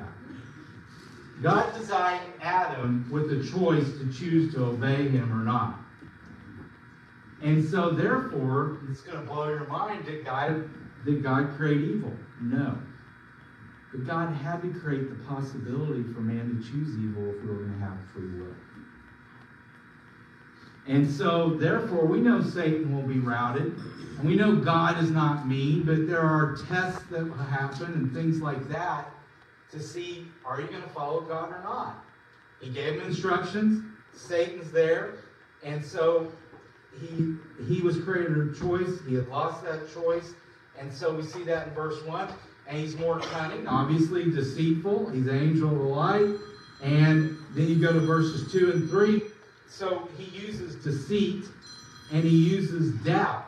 God 1.41 1.73
designed 1.77 2.33
Adam 2.41 3.09
with 3.09 3.29
the 3.29 3.49
choice 3.49 3.85
to 3.97 4.11
choose 4.11 4.53
to 4.53 4.65
obey 4.65 5.07
him 5.07 5.31
or 5.31 5.43
not. 5.43 5.79
And 7.41 7.63
so, 7.67 7.91
therefore, 7.91 8.79
it's 8.91 8.99
going 9.01 9.17
to 9.17 9.25
blow 9.25 9.47
your 9.47 9.65
mind. 9.67 10.05
Did 10.05 10.25
God, 10.25 10.69
did 11.05 11.23
God 11.23 11.55
create 11.55 11.81
evil? 11.81 12.13
No. 12.41 12.77
But 13.91 14.05
God 14.05 14.33
had 14.35 14.61
to 14.61 14.79
create 14.79 15.09
the 15.09 15.23
possibility 15.25 16.03
for 16.13 16.21
man 16.21 16.61
to 16.61 16.71
choose 16.71 16.97
evil 16.99 17.29
if 17.29 17.41
we 17.41 17.49
were 17.49 17.63
going 17.63 17.73
to 17.73 17.85
have 17.85 17.97
free 18.13 18.39
will. 18.39 18.55
And 20.87 21.09
so, 21.09 21.51
therefore, 21.51 22.05
we 22.05 22.19
know 22.19 22.41
Satan 22.41 22.95
will 22.95 23.07
be 23.07 23.19
routed. 23.19 23.75
And 24.17 24.27
we 24.27 24.35
know 24.35 24.55
God 24.55 25.03
is 25.03 25.11
not 25.11 25.47
mean, 25.47 25.83
but 25.83 26.07
there 26.07 26.21
are 26.21 26.57
tests 26.67 27.03
that 27.11 27.23
will 27.23 27.35
happen 27.35 27.93
and 27.93 28.13
things 28.13 28.41
like 28.41 28.67
that 28.69 29.09
to 29.71 29.79
see 29.79 30.25
are 30.45 30.59
you 30.59 30.67
going 30.67 30.81
to 30.81 30.89
follow 30.89 31.21
God 31.21 31.51
or 31.51 31.61
not? 31.63 32.03
He 32.59 32.69
gave 32.69 32.95
him 32.95 33.07
instructions. 33.07 33.83
Satan's 34.13 34.71
there. 34.71 35.13
And 35.63 35.83
so 35.85 36.31
he 36.99 37.35
he 37.67 37.81
was 37.81 37.99
created 37.99 38.37
a 38.37 38.53
choice. 38.53 38.99
He 39.07 39.15
had 39.15 39.27
lost 39.27 39.63
that 39.63 39.93
choice. 39.93 40.33
And 40.79 40.93
so 40.93 41.13
we 41.13 41.23
see 41.23 41.43
that 41.43 41.67
in 41.67 41.73
verse 41.73 42.03
1. 42.05 42.29
And 42.67 42.77
he's 42.77 42.95
more 42.97 43.19
cunning, 43.19 43.67
obviously 43.67 44.31
deceitful. 44.31 45.09
He's 45.09 45.27
an 45.27 45.37
angel 45.37 45.69
of 45.69 45.81
light. 45.81 46.35
And 46.81 47.37
then 47.55 47.67
you 47.67 47.79
go 47.79 47.91
to 47.91 47.99
verses 47.99 48.51
2 48.51 48.71
and 48.71 48.89
3. 48.89 49.21
So 49.67 50.07
he 50.17 50.25
uses 50.39 50.75
deceit 50.83 51.45
and 52.11 52.23
he 52.23 52.29
uses 52.29 52.93
doubt. 53.03 53.45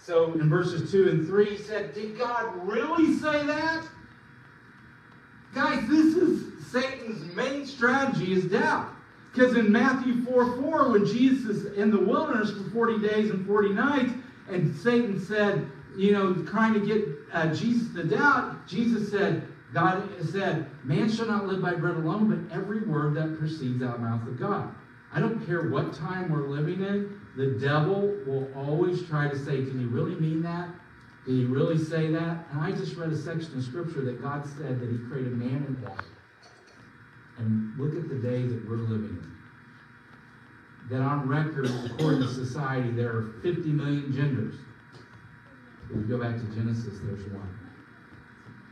So 0.00 0.32
in 0.32 0.48
verses 0.48 0.90
2 0.90 1.08
and 1.10 1.26
3, 1.26 1.56
he 1.56 1.62
said, 1.62 1.94
Did 1.94 2.16
God 2.16 2.66
really 2.66 3.14
say 3.18 3.44
that? 3.46 3.84
Guys, 5.54 5.86
this 5.88 6.14
is 6.14 6.66
Satan's 6.70 7.34
main 7.34 7.66
strategy 7.66 8.32
is 8.32 8.44
doubt. 8.44 8.88
Because 9.32 9.56
in 9.56 9.70
Matthew 9.70 10.24
4 10.24 10.56
4, 10.62 10.90
when 10.90 11.06
Jesus 11.06 11.56
is 11.56 11.78
in 11.78 11.90
the 11.90 11.98
wilderness 11.98 12.50
for 12.50 12.70
40 12.70 13.06
days 13.06 13.30
and 13.30 13.46
40 13.46 13.68
nights, 13.70 14.12
and 14.48 14.74
Satan 14.76 15.20
said, 15.24 15.70
you 15.98 16.12
know, 16.12 16.32
trying 16.44 16.74
to 16.74 16.80
get 16.80 17.04
uh, 17.32 17.52
Jesus 17.52 17.92
to 17.94 18.04
doubt, 18.04 18.66
Jesus 18.68 19.10
said, 19.10 19.46
God 19.74 20.08
said, 20.30 20.70
Man 20.84 21.10
shall 21.10 21.26
not 21.26 21.46
live 21.46 21.60
by 21.60 21.74
bread 21.74 21.96
alone, 21.96 22.28
but 22.30 22.56
every 22.56 22.82
word 22.82 23.14
that 23.14 23.36
proceeds 23.38 23.82
out 23.82 23.96
of 23.96 24.00
the 24.00 24.06
mouth 24.06 24.26
of 24.26 24.38
God. 24.38 24.72
I 25.12 25.20
don't 25.20 25.44
care 25.44 25.68
what 25.68 25.92
time 25.92 26.30
we're 26.30 26.46
living 26.48 26.82
in, 26.82 27.20
the 27.36 27.58
devil 27.58 28.14
will 28.26 28.48
always 28.54 29.06
try 29.08 29.28
to 29.28 29.36
say, 29.36 29.56
Can 29.56 29.80
you 29.80 29.88
really 29.88 30.14
mean 30.14 30.40
that? 30.42 30.68
Did 31.26 31.34
he 31.34 31.44
really 31.44 31.78
say 31.78 32.12
that? 32.12 32.46
And 32.52 32.60
I 32.60 32.70
just 32.70 32.96
read 32.96 33.10
a 33.10 33.16
section 33.16 33.58
of 33.58 33.64
scripture 33.64 34.02
that 34.02 34.22
God 34.22 34.46
said 34.46 34.80
that 34.80 34.88
he 34.88 34.98
created 35.10 35.36
man 35.36 35.64
and 35.66 35.82
woman. 35.82 36.04
And 37.38 37.78
look 37.78 37.96
at 37.96 38.08
the 38.08 38.16
day 38.16 38.42
that 38.42 38.68
we're 38.68 38.76
living 38.76 39.18
in. 39.20 39.36
That 40.90 41.02
on 41.02 41.28
record, 41.28 41.70
according 41.86 42.22
to 42.22 42.28
society, 42.28 42.92
there 42.92 43.10
are 43.10 43.22
50 43.42 43.68
million 43.70 44.12
genders. 44.12 44.54
If 45.90 45.96
you 45.96 46.02
go 46.04 46.18
back 46.18 46.36
to 46.36 46.44
Genesis, 46.54 46.98
there's 47.02 47.24
one. 47.32 47.58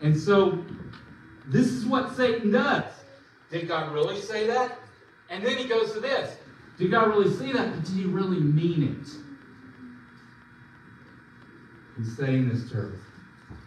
And 0.02 0.18
so, 0.18 0.64
this 1.46 1.68
is 1.68 1.86
what 1.86 2.14
Satan 2.16 2.50
does. 2.50 2.84
Did 3.50 3.68
God 3.68 3.92
really 3.92 4.20
say 4.20 4.46
that? 4.48 4.78
And 5.30 5.44
then 5.44 5.56
he 5.56 5.66
goes 5.66 5.92
to 5.92 6.00
this. 6.00 6.36
Did 6.78 6.90
God 6.90 7.08
really 7.08 7.32
say 7.34 7.52
that? 7.52 7.74
But 7.74 7.84
did 7.84 7.94
he 7.94 8.04
really 8.04 8.40
mean 8.40 8.82
it? 8.82 9.08
He's 11.98 12.16
saying 12.16 12.48
this 12.48 12.68
to 12.70 12.76
her. 12.76 12.92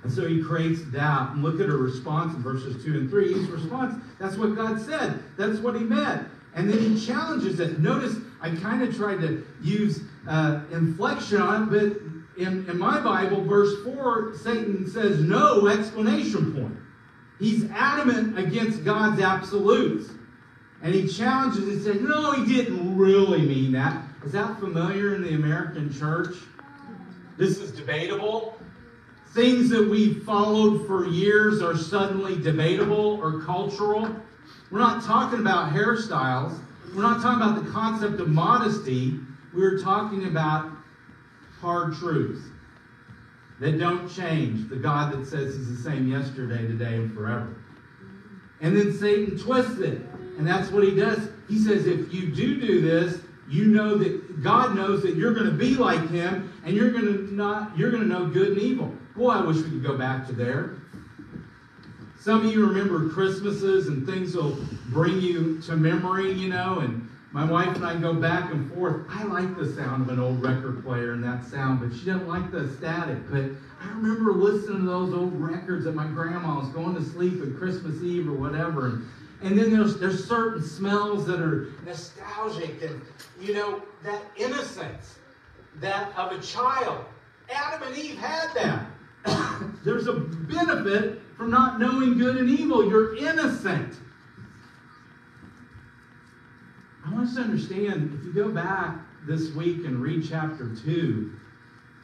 And 0.04 0.12
so 0.12 0.28
he 0.28 0.42
creates 0.42 0.82
doubt. 0.82 1.34
And 1.34 1.44
look 1.44 1.60
at 1.60 1.68
her 1.68 1.78
response 1.78 2.36
in 2.36 2.44
verses 2.44 2.84
2 2.84 2.92
and 2.92 3.10
3. 3.10 3.34
His 3.34 3.50
response, 3.50 4.02
that's 4.20 4.38
what 4.38 4.56
God 4.56 4.80
said. 4.80 5.24
That's 5.38 5.60
what 5.60 5.76
he 5.76 5.82
meant. 5.82 6.28
And 6.56 6.70
then 6.70 6.80
he 6.80 7.06
challenges 7.06 7.60
it. 7.60 7.80
Notice 7.80 8.16
I 8.42 8.56
kind 8.56 8.82
of 8.82 8.96
tried 8.96 9.22
to 9.22 9.46
use 9.62 10.02
uh, 10.28 10.62
inflection 10.72 11.42
on 11.42 11.64
it, 11.64 11.70
but 11.70 12.02
in, 12.40 12.70
in 12.70 12.78
my 12.78 13.02
Bible, 13.02 13.44
verse 13.44 13.84
4, 13.84 14.38
Satan 14.38 14.90
says 14.90 15.20
no 15.20 15.68
explanation 15.68 16.54
point. 16.54 16.78
He's 17.38 17.70
adamant 17.72 18.40
against 18.40 18.86
God's 18.86 19.22
absolutes. 19.22 20.10
And 20.82 20.96
he 20.96 21.08
challenges 21.08 21.68
and 21.68 21.82
says, 21.82 22.02
No, 22.02 22.32
he 22.32 22.56
didn't 22.56 22.98
really 22.98 23.42
mean 23.42 23.74
that. 23.74 24.02
Is 24.26 24.32
that 24.32 24.58
familiar 24.60 25.16
in 25.16 25.22
the 25.22 25.34
American 25.34 25.94
church? 25.94 26.36
This 27.38 27.58
is 27.58 27.72
debatable. 27.72 28.58
Things 29.34 29.70
that 29.70 29.90
we've 29.90 30.24
followed 30.24 30.88
for 30.88 31.08
years 31.08 31.62
are 31.62 31.78
suddenly 31.78 32.42
debatable 32.42 33.20
or 33.22 33.42
cultural. 33.42 34.10
We're 34.72 34.80
not 34.80 35.04
talking 35.04 35.40
about 35.40 35.74
hairstyles. 35.74 36.58
We're 36.96 37.04
not 37.04 37.22
talking 37.22 37.42
about 37.42 37.64
the 37.64 37.70
concept 37.70 38.22
of 38.22 38.30
modesty. 38.30 39.20
We're 39.54 39.80
talking 39.82 40.26
about 40.26 40.72
hard 41.62 41.96
truths 41.96 42.42
that 43.60 43.78
don't 43.78 44.10
change. 44.10 44.70
The 44.70 44.78
God 44.78 45.14
that 45.14 45.26
says 45.26 45.56
He's 45.56 45.78
the 45.78 45.90
same 45.90 46.08
yesterday, 46.08 46.66
today, 46.68 46.96
and 46.96 47.14
forever. 47.14 47.56
And 48.62 48.76
then 48.76 48.94
Satan 48.94 49.38
twists 49.38 49.80
it. 49.80 50.02
And 50.38 50.48
that's 50.48 50.72
what 50.72 50.84
he 50.84 50.96
does. 50.96 51.30
He 51.50 51.58
says, 51.60 51.86
if 51.86 52.14
you 52.14 52.34
do 52.34 52.60
do 52.60 52.82
this, 52.82 53.20
you 53.50 53.66
know 53.66 53.98
that 53.98 54.44
God 54.44 54.76
knows 54.76 55.02
that 55.04 55.16
you're 55.16 55.34
going 55.34 55.48
to 55.48 55.52
be 55.52 55.76
like 55.76 56.10
him 56.10 56.54
and 56.64 56.76
you're 56.76 56.92
going 56.92 57.06
to 57.06 57.34
not 57.34 57.78
you're 57.78 57.92
going 57.92 58.04
to 58.04 58.10
know 58.10 58.28
good 58.28 58.50
and 58.50 58.58
evil. 58.62 58.94
Boy, 59.16 59.32
I 59.32 59.42
wish 59.42 59.58
we 59.58 59.64
could 59.64 59.84
go 59.84 59.98
back 59.98 60.28
to 60.28 60.34
there. 60.34 60.76
Some 62.20 62.46
of 62.46 62.54
you 62.54 62.66
remember 62.66 63.10
Christmases 63.10 63.88
and 63.88 64.06
things 64.06 64.36
will 64.36 64.58
bring 64.88 65.20
you 65.20 65.60
to 65.62 65.76
memory, 65.76 66.32
you 66.32 66.50
know, 66.50 66.80
and 66.80 67.10
My 67.32 67.46
wife 67.46 67.76
and 67.76 67.86
I 67.86 67.96
go 67.96 68.14
back 68.14 68.52
and 68.52 68.72
forth. 68.74 69.06
I 69.08 69.24
like 69.24 69.56
the 69.56 69.72
sound 69.74 70.02
of 70.02 70.10
an 70.10 70.20
old 70.20 70.42
record 70.42 70.84
player 70.84 71.14
and 71.14 71.24
that 71.24 71.46
sound, 71.46 71.80
but 71.80 71.96
she 71.96 72.06
doesn't 72.06 72.28
like 72.28 72.50
the 72.52 72.74
static. 72.78 73.20
But 73.30 73.52
I 73.82 73.90
remember 73.90 74.34
listening 74.34 74.80
to 74.80 74.86
those 74.86 75.14
old 75.14 75.40
records 75.40 75.86
at 75.86 75.94
my 75.94 76.08
grandma's, 76.08 76.70
going 76.70 76.96
to 76.96 77.04
sleep 77.04 77.42
at 77.44 77.56
Christmas 77.56 78.02
Eve 78.02 78.28
or 78.28 78.34
whatever. 78.34 78.88
And, 78.88 79.08
and 79.44 79.60
then 79.60 79.72
there's, 79.72 80.00
there's 80.00 80.28
certain 80.28 80.64
smells 80.64 81.28
that 81.28 81.40
are 81.40 81.68
nostalgic 81.86 82.82
and, 82.82 83.00
you 83.40 83.54
know, 83.54 83.84
that 84.04 84.24
innocence 84.36 85.20
that 85.80 86.12
of 86.18 86.32
a 86.32 86.42
child. 86.42 87.06
Adam 87.52 87.88
and 87.88 87.98
Eve 87.98 88.18
had 88.18 88.50
that. 88.56 89.72
there's 89.86 90.08
a 90.08 90.14
benefit 90.14 91.22
from 91.38 91.52
not 91.52 91.80
knowing 91.80 92.18
good 92.18 92.38
and 92.38 92.50
evil. 92.50 92.90
You're 92.90 93.16
innocent. 93.18 93.94
I 97.10 97.14
want 97.14 97.28
us 97.28 97.36
to 97.36 97.42
understand 97.42 98.20
if 98.20 98.26
you 98.26 98.34
go 98.34 98.50
back 98.50 98.98
this 99.26 99.52
week 99.56 99.78
and 99.86 100.00
read 100.00 100.28
chapter 100.30 100.76
2, 100.76 101.32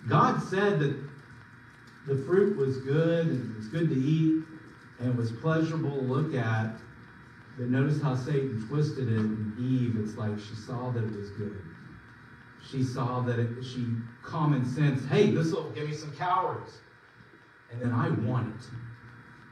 God 0.07 0.41
said 0.41 0.79
that 0.79 0.97
the 2.07 2.15
fruit 2.25 2.57
was 2.57 2.77
good 2.77 3.27
and 3.27 3.51
it 3.51 3.57
was 3.57 3.67
good 3.67 3.89
to 3.89 3.95
eat 3.95 4.43
and 4.99 5.09
it 5.09 5.15
was 5.15 5.31
pleasurable 5.31 5.91
to 5.91 6.01
look 6.01 6.33
at. 6.33 6.71
But 7.57 7.67
notice 7.67 8.01
how 8.01 8.15
Satan 8.15 8.65
twisted 8.67 9.09
it 9.09 9.17
in 9.17 9.53
Eve. 9.59 10.03
It's 10.03 10.17
like 10.17 10.39
she 10.39 10.55
saw 10.55 10.89
that 10.91 11.03
it 11.03 11.15
was 11.15 11.29
good. 11.31 11.61
She 12.67 12.81
saw 12.81 13.21
that 13.21 13.37
it, 13.37 13.63
she 13.63 13.85
common 14.23 14.65
sense, 14.65 15.05
hey, 15.05 15.29
this 15.29 15.51
will 15.51 15.69
give 15.69 15.87
me 15.87 15.93
some 15.93 16.15
calories. 16.15 16.79
And 17.71 17.79
then 17.79 17.91
I 17.91 18.09
want 18.09 18.55
it. 18.55 18.67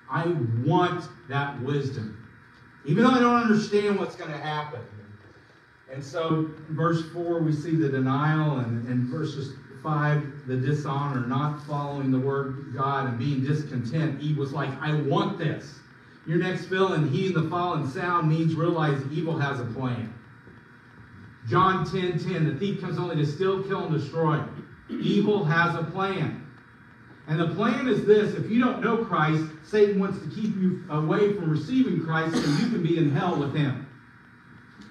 I 0.10 0.36
want 0.66 1.08
that 1.30 1.62
wisdom. 1.62 2.28
Even 2.86 3.04
though 3.04 3.12
I 3.12 3.20
don't 3.20 3.36
understand 3.36 4.00
what's 4.00 4.16
going 4.16 4.32
to 4.32 4.38
happen. 4.38 4.82
And 5.94 6.04
so, 6.04 6.50
verse 6.70 7.04
4, 7.12 7.40
we 7.40 7.54
see 7.54 7.76
the 7.76 7.88
denial, 7.88 8.58
and 8.58 8.88
in 8.88 9.12
verses 9.12 9.54
5, 9.84 10.48
the 10.48 10.58
dishonor, 10.58 11.28
not 11.28 11.64
following 11.68 12.10
the 12.10 12.18
word 12.18 12.48
of 12.48 12.76
God 12.76 13.10
and 13.10 13.20
being 13.20 13.44
discontent. 13.46 14.20
Eve 14.20 14.38
was 14.38 14.52
like, 14.52 14.70
I 14.82 14.96
want 15.02 15.38
this. 15.38 15.76
Your 16.26 16.40
next 16.40 16.66
fill 16.66 16.94
in 16.94 17.10
he 17.10 17.32
the 17.32 17.44
fallen 17.44 17.88
sound 17.92 18.28
means 18.28 18.56
realize 18.56 19.00
evil 19.12 19.38
has 19.38 19.60
a 19.60 19.66
plan. 19.66 20.12
John 21.48 21.86
10 21.86 22.20
10, 22.20 22.46
the 22.46 22.56
thief 22.58 22.82
comes 22.82 22.98
only 22.98 23.18
to 23.18 23.26
steal, 23.26 23.62
kill, 23.64 23.86
and 23.86 23.94
destroy. 23.94 24.42
Evil 24.90 25.44
has 25.44 25.76
a 25.76 25.84
plan. 25.84 26.40
And 27.28 27.40
the 27.40 27.54
plan 27.54 27.88
is 27.88 28.06
this 28.06 28.34
if 28.36 28.50
you 28.50 28.60
don't 28.60 28.82
know 28.82 28.98
Christ, 28.98 29.44
Satan 29.64 30.00
wants 30.00 30.20
to 30.20 30.30
keep 30.30 30.56
you 30.56 30.86
away 30.90 31.34
from 31.34 31.52
receiving 31.52 32.04
Christ 32.04 32.34
so 32.34 32.64
you 32.64 32.70
can 32.70 32.82
be 32.82 32.98
in 32.98 33.12
hell 33.12 33.38
with 33.38 33.54
him. 33.54 33.83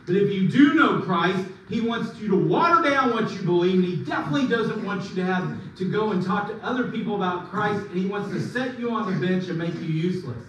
But 0.06 0.16
if 0.16 0.32
you 0.32 0.48
do 0.48 0.74
know 0.74 1.00
Christ, 1.00 1.46
he 1.68 1.80
wants 1.80 2.18
you 2.18 2.28
to 2.28 2.36
water 2.36 2.88
down 2.88 3.12
what 3.14 3.32
you 3.32 3.42
believe, 3.42 3.74
and 3.76 3.84
he 3.84 4.04
definitely 4.04 4.48
doesn't 4.48 4.84
want 4.84 5.08
you 5.08 5.14
to 5.16 5.24
have 5.24 5.76
to 5.76 5.90
go 5.90 6.10
and 6.10 6.24
talk 6.24 6.48
to 6.48 6.56
other 6.64 6.90
people 6.90 7.16
about 7.16 7.50
Christ, 7.50 7.86
and 7.86 7.98
he 7.98 8.06
wants 8.06 8.30
to 8.30 8.40
set 8.40 8.78
you 8.78 8.90
on 8.90 9.12
the 9.12 9.26
bench 9.26 9.48
and 9.48 9.58
make 9.58 9.74
you 9.74 9.80
useless. 9.80 10.44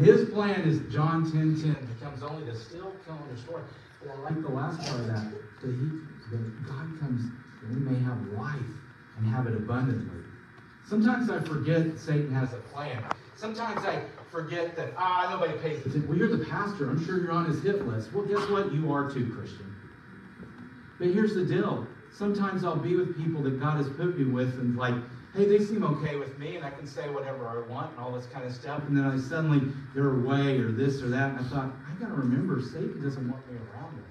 His 0.00 0.30
plan 0.30 0.62
is 0.62 0.80
John 0.92 1.30
10 1.30 1.60
10 1.60 1.94
becomes 1.98 2.22
only 2.22 2.46
to 2.46 2.56
still 2.56 2.94
kill, 3.04 3.14
and 3.16 3.36
destroy. 3.36 3.60
But 4.00 4.10
I 4.10 4.18
like 4.20 4.42
the 4.42 4.48
last 4.48 4.80
part 4.86 5.00
of 5.00 5.06
that. 5.08 5.30
That, 5.60 5.70
he, 5.70 5.90
that 6.30 6.66
God 6.66 7.00
comes 7.00 7.24
that 7.60 7.68
we 7.68 7.76
may 7.76 7.98
have 8.04 8.18
life 8.28 8.56
and 9.18 9.26
have 9.26 9.46
it 9.46 9.54
abundantly. 9.54 10.24
Sometimes 10.88 11.30
I 11.30 11.40
forget 11.40 11.98
Satan 11.98 12.32
has 12.34 12.52
a 12.52 12.56
plan. 12.72 13.04
Sometimes 13.36 13.84
I 13.84 14.02
forget 14.32 14.74
that, 14.76 14.94
ah, 14.96 15.28
nobody 15.30 15.56
pays 15.58 15.78
attention. 15.80 16.08
Well, 16.08 16.16
you're 16.16 16.34
the 16.34 16.44
pastor. 16.46 16.90
I'm 16.90 17.04
sure 17.04 17.20
you're 17.20 17.32
on 17.32 17.44
his 17.44 17.62
hit 17.62 17.86
list. 17.86 18.12
Well, 18.12 18.24
guess 18.24 18.48
what? 18.48 18.72
You 18.72 18.92
are 18.92 19.08
too, 19.08 19.30
Christian. 19.36 19.72
But 20.98 21.08
here's 21.08 21.34
the 21.34 21.44
deal. 21.44 21.86
Sometimes 22.16 22.64
I'll 22.64 22.76
be 22.76 22.96
with 22.96 23.16
people 23.16 23.42
that 23.42 23.60
God 23.60 23.76
has 23.76 23.88
put 23.90 24.18
me 24.18 24.24
with, 24.24 24.58
and 24.58 24.76
like, 24.76 24.94
hey, 25.34 25.46
they 25.46 25.64
seem 25.64 25.84
okay 25.84 26.16
with 26.16 26.38
me, 26.38 26.56
and 26.56 26.64
I 26.64 26.70
can 26.70 26.86
say 26.86 27.08
whatever 27.10 27.46
I 27.46 27.70
want 27.70 27.90
and 27.92 28.00
all 28.00 28.12
this 28.12 28.26
kind 28.26 28.44
of 28.44 28.54
stuff. 28.54 28.82
And 28.88 28.96
then 28.96 29.04
I 29.04 29.18
suddenly, 29.18 29.60
they're 29.94 30.14
away 30.14 30.58
or 30.58 30.72
this 30.72 31.02
or 31.02 31.08
that. 31.08 31.30
And 31.30 31.40
I 31.40 31.42
thought, 31.48 31.72
I 31.86 32.00
got 32.00 32.08
to 32.08 32.14
remember, 32.14 32.60
Satan 32.60 33.02
doesn't 33.02 33.30
want 33.30 33.50
me 33.50 33.58
around 33.58 33.96
them. 33.96 34.04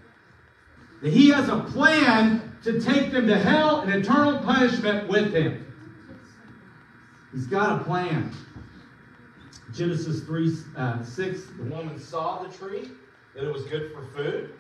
That 1.02 1.14
he 1.14 1.30
has 1.30 1.50
a 1.50 1.60
plan 1.62 2.58
to 2.64 2.80
take 2.80 3.12
them 3.12 3.28
to 3.28 3.38
hell 3.38 3.82
and 3.82 3.94
eternal 3.94 4.40
punishment 4.40 5.10
with 5.10 5.34
him. 5.34 5.68
He's 7.34 7.48
got 7.48 7.82
a 7.82 7.84
plan. 7.84 8.32
Genesis 9.74 10.22
3 10.24 10.54
uh, 10.76 11.04
6, 11.04 11.42
the 11.58 11.64
woman 11.64 12.00
saw 12.00 12.44
the 12.44 12.50
tree, 12.50 12.92
that 13.36 13.46
it 13.46 13.54
was 13.54 13.64
good 13.64 13.92
for 13.94 14.04
food 14.08 14.54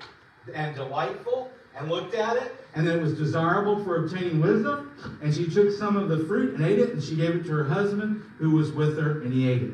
and 0.54 0.76
delightful, 0.76 1.52
and 1.76 1.89
looked 1.89 2.15
at 2.15 2.38
it, 2.38 2.56
and 2.76 2.86
that 2.88 2.97
it 2.97 3.02
was 3.02 3.13
desirable 3.13 3.84
for 3.84 4.06
obtaining 4.06 4.41
wisdom. 4.41 4.91
And 5.21 5.34
she 5.34 5.50
took 5.50 5.71
some 5.71 5.95
of 5.95 6.10
the 6.10 6.26
fruit 6.26 6.56
and 6.56 6.65
ate 6.65 6.80
it, 6.80 6.91
and 6.91 7.04
she 7.04 7.15
gave 7.15 7.36
it 7.36 7.43
to 7.45 7.52
her 7.52 7.63
husband 7.63 8.24
who 8.38 8.52
was 8.52 8.71
with 8.71 8.97
her, 8.97 9.21
and 9.21 9.34
he 9.34 9.50
ate 9.50 9.63
it. 9.63 9.74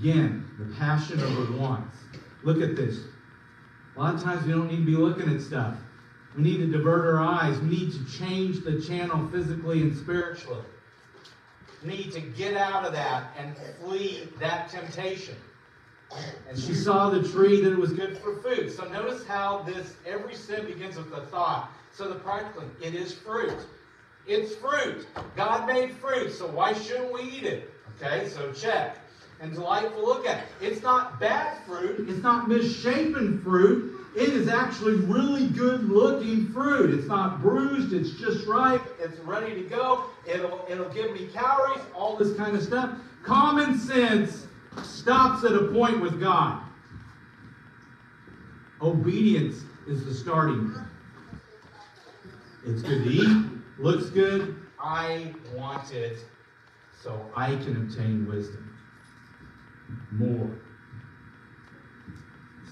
Again, 0.00 0.48
the 0.58 0.74
passion 0.76 1.20
of 1.20 1.38
over 1.38 1.58
wants. 1.58 1.96
Look 2.42 2.60
at 2.60 2.76
this. 2.76 2.98
A 3.96 4.00
lot 4.00 4.14
of 4.14 4.22
times 4.22 4.44
we 4.44 4.52
don't 4.52 4.68
need 4.68 4.78
to 4.78 4.86
be 4.86 4.96
looking 4.96 5.32
at 5.32 5.40
stuff. 5.40 5.76
We 6.36 6.42
need 6.42 6.58
to 6.58 6.66
divert 6.66 7.04
our 7.04 7.22
eyes. 7.22 7.58
We 7.60 7.68
need 7.68 7.92
to 7.92 8.18
change 8.18 8.64
the 8.64 8.80
channel 8.80 9.28
physically 9.28 9.82
and 9.82 9.96
spiritually 9.96 10.64
need 11.84 12.12
to 12.12 12.20
get 12.20 12.56
out 12.56 12.84
of 12.84 12.92
that 12.92 13.34
and 13.38 13.54
flee 13.80 14.28
that 14.40 14.70
temptation. 14.70 15.36
And 16.48 16.58
she 16.58 16.74
saw 16.74 17.10
the 17.10 17.26
tree 17.28 17.60
that 17.60 17.72
it 17.72 17.78
was 17.78 17.92
good 17.92 18.18
for 18.18 18.36
food. 18.42 18.72
So 18.72 18.84
notice 18.88 19.26
how 19.26 19.62
this 19.62 19.94
every 20.06 20.34
sin 20.34 20.66
begins 20.66 20.96
with 20.96 21.12
a 21.12 21.26
thought. 21.26 21.70
So 21.92 22.08
the 22.08 22.16
practically, 22.16 22.66
it 22.82 22.94
is 22.94 23.12
fruit. 23.12 23.56
It's 24.26 24.54
fruit. 24.56 25.06
God 25.36 25.66
made 25.66 25.92
fruit, 25.92 26.32
so 26.32 26.46
why 26.46 26.72
shouldn't 26.72 27.12
we 27.12 27.22
eat 27.22 27.44
it? 27.44 27.70
Okay, 27.96 28.28
so 28.28 28.52
check. 28.52 28.98
And 29.40 29.52
delightful 29.52 30.02
look 30.02 30.26
at. 30.26 30.38
it. 30.38 30.44
It's 30.60 30.82
not 30.82 31.20
bad 31.20 31.58
fruit. 31.66 32.08
It's 32.08 32.22
not 32.22 32.48
misshapen 32.48 33.42
fruit. 33.42 33.93
It 34.16 34.28
is 34.28 34.48
actually 34.48 34.94
really 34.94 35.48
good 35.48 35.88
looking 35.88 36.52
fruit. 36.52 36.94
It's 36.94 37.08
not 37.08 37.42
bruised, 37.42 37.92
it's 37.92 38.10
just 38.10 38.46
ripe, 38.46 38.82
it's 39.00 39.18
ready 39.20 39.54
to 39.54 39.68
go. 39.68 40.04
It'll, 40.24 40.64
it'll 40.68 40.88
give 40.90 41.12
me 41.12 41.26
calories, 41.32 41.82
all 41.94 42.16
this 42.16 42.36
kind 42.36 42.56
of 42.56 42.62
stuff. 42.62 42.96
Common 43.24 43.76
sense 43.76 44.46
stops 44.84 45.44
at 45.44 45.52
a 45.52 45.66
point 45.72 46.00
with 46.00 46.20
God. 46.20 46.62
Obedience 48.80 49.62
is 49.88 50.04
the 50.04 50.14
starting 50.14 50.70
point. 50.70 50.88
It's 52.66 52.82
good 52.82 53.04
to 53.04 53.10
eat, 53.10 53.46
looks 53.78 54.10
good. 54.10 54.56
I 54.78 55.34
want 55.54 55.92
it 55.92 56.18
so 57.02 57.20
I 57.36 57.56
can 57.56 57.76
obtain 57.76 58.26
wisdom. 58.28 58.78
More. 60.12 60.50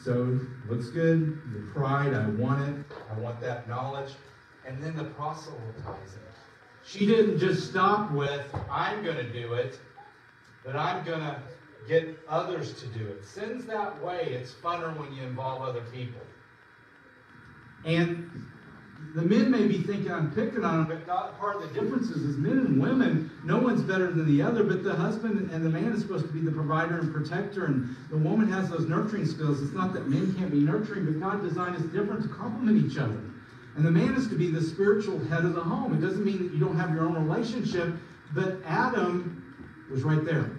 So, 0.03 0.41
looks 0.69 0.88
good. 0.88 1.41
The 1.53 1.61
pride, 1.73 2.12
I 2.12 2.27
want 2.31 2.69
it. 2.69 2.85
I 3.11 3.19
want 3.21 3.41
that 3.41 3.69
knowledge. 3.69 4.12
And 4.67 4.83
then 4.83 4.97
the 4.97 5.05
proselytizing. 5.05 6.23
She 6.85 7.07
didn't 7.07 7.38
just 7.38 7.71
stop 7.71 8.11
with, 8.11 8.45
I'm 8.71 9.05
going 9.05 9.17
to 9.17 9.33
do 9.33 9.55
it, 9.55 9.79
but 10.65 10.75
I'm 10.75 11.05
going 11.05 11.21
to 11.21 11.41
get 11.87 12.19
others 12.29 12.75
to 12.81 12.87
do 12.87 13.07
it. 13.07 13.25
Sin's 13.25 13.65
that 13.67 14.03
way. 14.03 14.25
It's 14.31 14.53
funner 14.53 14.97
when 14.99 15.12
you 15.12 15.23
involve 15.23 15.62
other 15.62 15.83
people. 15.93 16.21
And 17.85 18.31
the 19.14 19.22
men 19.22 19.51
may 19.51 19.66
be 19.66 19.79
thinking 19.79 20.11
I'm 20.11 20.33
picking 20.33 20.64
on 20.64 20.79
them, 20.79 20.87
but 20.87 21.07
God, 21.07 21.38
part 21.38 21.57
of 21.57 21.62
the 21.62 21.81
difference 21.81 22.09
is, 22.09 22.22
is 22.22 22.37
men 22.38 22.59
and 22.59 22.81
women, 22.81 23.31
no 23.44 23.59
one's 23.59 23.83
better 23.83 24.11
than 24.11 24.27
the 24.27 24.40
other, 24.40 24.64
but 24.64 24.83
the 24.83 24.94
husband 24.94 25.51
and 25.51 25.64
the 25.64 25.68
man 25.68 25.92
is 25.92 26.01
supposed 26.01 26.27
to 26.27 26.33
be 26.33 26.40
the 26.40 26.51
provider 26.51 26.98
and 26.98 27.12
protector, 27.12 27.66
and 27.66 27.94
the 28.11 28.16
woman 28.16 28.51
has 28.51 28.70
those 28.70 28.88
nurturing 28.88 29.27
skills. 29.27 29.61
It's 29.61 29.75
not 29.75 29.92
that 29.92 30.09
men 30.09 30.35
can't 30.35 30.51
be 30.51 30.61
nurturing, 30.61 31.05
but 31.05 31.20
God 31.20 31.42
designed 31.42 31.77
us 31.77 31.83
different 31.83 32.22
to 32.22 32.29
complement 32.29 32.90
each 32.90 32.96
other. 32.96 33.20
And 33.77 33.85
the 33.85 33.90
man 33.90 34.14
is 34.14 34.29
to 34.29 34.35
be 34.35 34.51
the 34.51 34.62
spiritual 34.62 35.18
head 35.27 35.44
of 35.44 35.55
the 35.55 35.62
home. 35.62 35.94
It 35.94 36.01
doesn't 36.01 36.25
mean 36.25 36.38
that 36.44 36.53
you 36.53 36.61
don't 36.61 36.77
have 36.77 36.94
your 36.94 37.05
own 37.05 37.14
relationship, 37.27 37.94
but 38.35 38.57
Adam 38.64 39.55
was 39.90 40.05
right 40.05 40.25
there. 40.25 40.51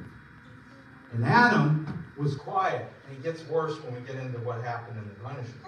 And 1.13 1.25
Adam 1.25 2.05
was 2.17 2.35
quiet, 2.35 2.87
and 3.07 3.17
it 3.17 3.23
gets 3.23 3.47
worse 3.47 3.81
when 3.83 3.95
we 3.95 4.01
get 4.01 4.15
into 4.15 4.37
what 4.39 4.63
happened 4.63 4.97
in 4.99 5.07
the 5.07 5.15
punishment. 5.15 5.65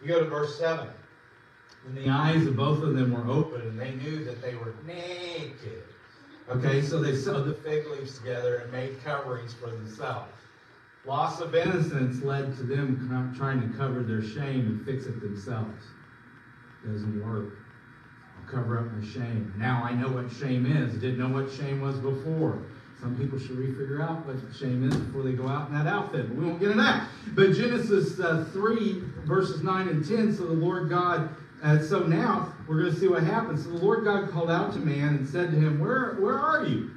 You 0.00 0.08
go 0.08 0.20
to 0.20 0.26
verse 0.28 0.58
7. 0.58 0.88
And 1.86 1.96
the 1.96 2.08
eyes 2.10 2.46
of 2.46 2.56
both 2.56 2.82
of 2.82 2.94
them 2.94 3.12
were 3.12 3.32
open, 3.32 3.62
and 3.62 3.78
they 3.78 3.92
knew 3.92 4.24
that 4.24 4.42
they 4.42 4.54
were 4.54 4.74
naked. 4.86 5.84
Okay, 6.50 6.82
so 6.82 7.00
they 7.00 7.14
sewed 7.14 7.46
the 7.46 7.54
fig 7.54 7.86
leaves 7.86 8.18
together 8.18 8.56
and 8.56 8.72
made 8.72 9.02
coverings 9.04 9.54
for 9.54 9.70
themselves. 9.70 10.32
Loss 11.04 11.40
of 11.40 11.54
innocence 11.54 12.22
led 12.22 12.56
to 12.56 12.62
them 12.62 13.34
trying 13.36 13.60
to 13.60 13.76
cover 13.76 14.02
their 14.02 14.22
shame 14.22 14.66
and 14.66 14.84
fix 14.84 15.06
it 15.06 15.20
themselves. 15.20 15.84
Doesn't 16.86 17.24
work. 17.24 17.54
I'll 18.38 18.50
cover 18.50 18.78
up 18.78 18.92
my 18.92 19.06
shame. 19.06 19.52
Now 19.56 19.82
I 19.84 19.92
know 19.92 20.08
what 20.08 20.30
shame 20.32 20.66
is. 20.66 20.94
Didn't 20.94 21.18
know 21.18 21.28
what 21.28 21.52
shame 21.52 21.80
was 21.80 21.98
before. 21.98 22.62
Some 23.00 23.16
people 23.16 23.38
should 23.38 23.56
refigure 23.56 24.02
out 24.02 24.26
what 24.26 24.36
shame 24.58 24.88
is 24.88 24.96
before 24.96 25.22
they 25.22 25.32
go 25.32 25.46
out 25.46 25.68
in 25.68 25.74
that 25.74 25.86
outfit, 25.86 26.28
but 26.28 26.36
we 26.36 26.44
won't 26.44 26.58
get 26.58 26.70
into 26.70 26.82
that. 26.82 27.08
But 27.34 27.52
Genesis 27.52 28.18
uh, 28.18 28.46
3, 28.52 29.02
verses 29.24 29.62
9 29.62 29.88
and 29.88 30.06
10, 30.06 30.36
so 30.36 30.46
the 30.46 30.52
Lord 30.52 30.88
God, 30.88 31.30
uh, 31.62 31.80
so 31.80 32.00
now 32.00 32.52
we're 32.68 32.80
going 32.80 32.92
to 32.92 33.00
see 33.00 33.08
what 33.08 33.22
happens. 33.22 33.64
So 33.64 33.70
the 33.70 33.78
Lord 33.78 34.04
God 34.04 34.30
called 34.30 34.50
out 34.50 34.72
to 34.74 34.78
man 34.78 35.16
and 35.16 35.28
said 35.28 35.50
to 35.50 35.56
him, 35.56 35.80
Where, 35.80 36.14
where 36.14 36.38
are 36.38 36.64
you? 36.64 36.90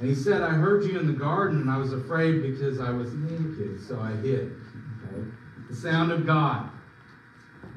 And 0.00 0.08
he 0.08 0.14
said, 0.14 0.42
I 0.42 0.50
heard 0.50 0.84
you 0.84 0.98
in 0.98 1.06
the 1.06 1.12
garden, 1.12 1.60
and 1.60 1.70
I 1.70 1.76
was 1.76 1.92
afraid 1.92 2.42
because 2.42 2.80
I 2.80 2.90
was 2.90 3.12
naked, 3.14 3.80
so 3.86 4.00
I 4.00 4.10
hid. 4.12 4.52
Okay? 5.06 5.28
The 5.70 5.76
sound 5.76 6.10
of 6.10 6.26
God. 6.26 6.68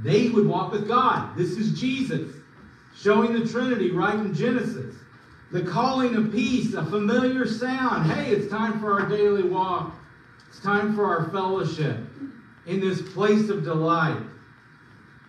They 0.02 0.30
would 0.30 0.48
walk 0.48 0.72
with 0.72 0.88
God. 0.88 1.38
This 1.38 1.52
is 1.52 1.80
Jesus, 1.80 2.36
showing 2.96 3.34
the 3.34 3.48
Trinity 3.48 3.92
right 3.92 4.16
in 4.16 4.34
Genesis. 4.34 4.96
The 5.52 5.62
calling 5.62 6.16
of 6.16 6.32
peace, 6.32 6.74
a 6.74 6.86
familiar 6.86 7.46
sound. 7.48 8.12
Hey, 8.12 8.32
it's 8.32 8.52
time 8.52 8.80
for 8.80 9.00
our 9.00 9.08
daily 9.08 9.44
walk. 9.44 9.96
It's 10.50 10.60
time 10.60 10.96
for 10.96 11.06
our 11.06 11.30
fellowship 11.30 11.98
in 12.66 12.80
this 12.82 13.02
place 13.14 13.50
of 13.50 13.64
delight. 13.64 14.22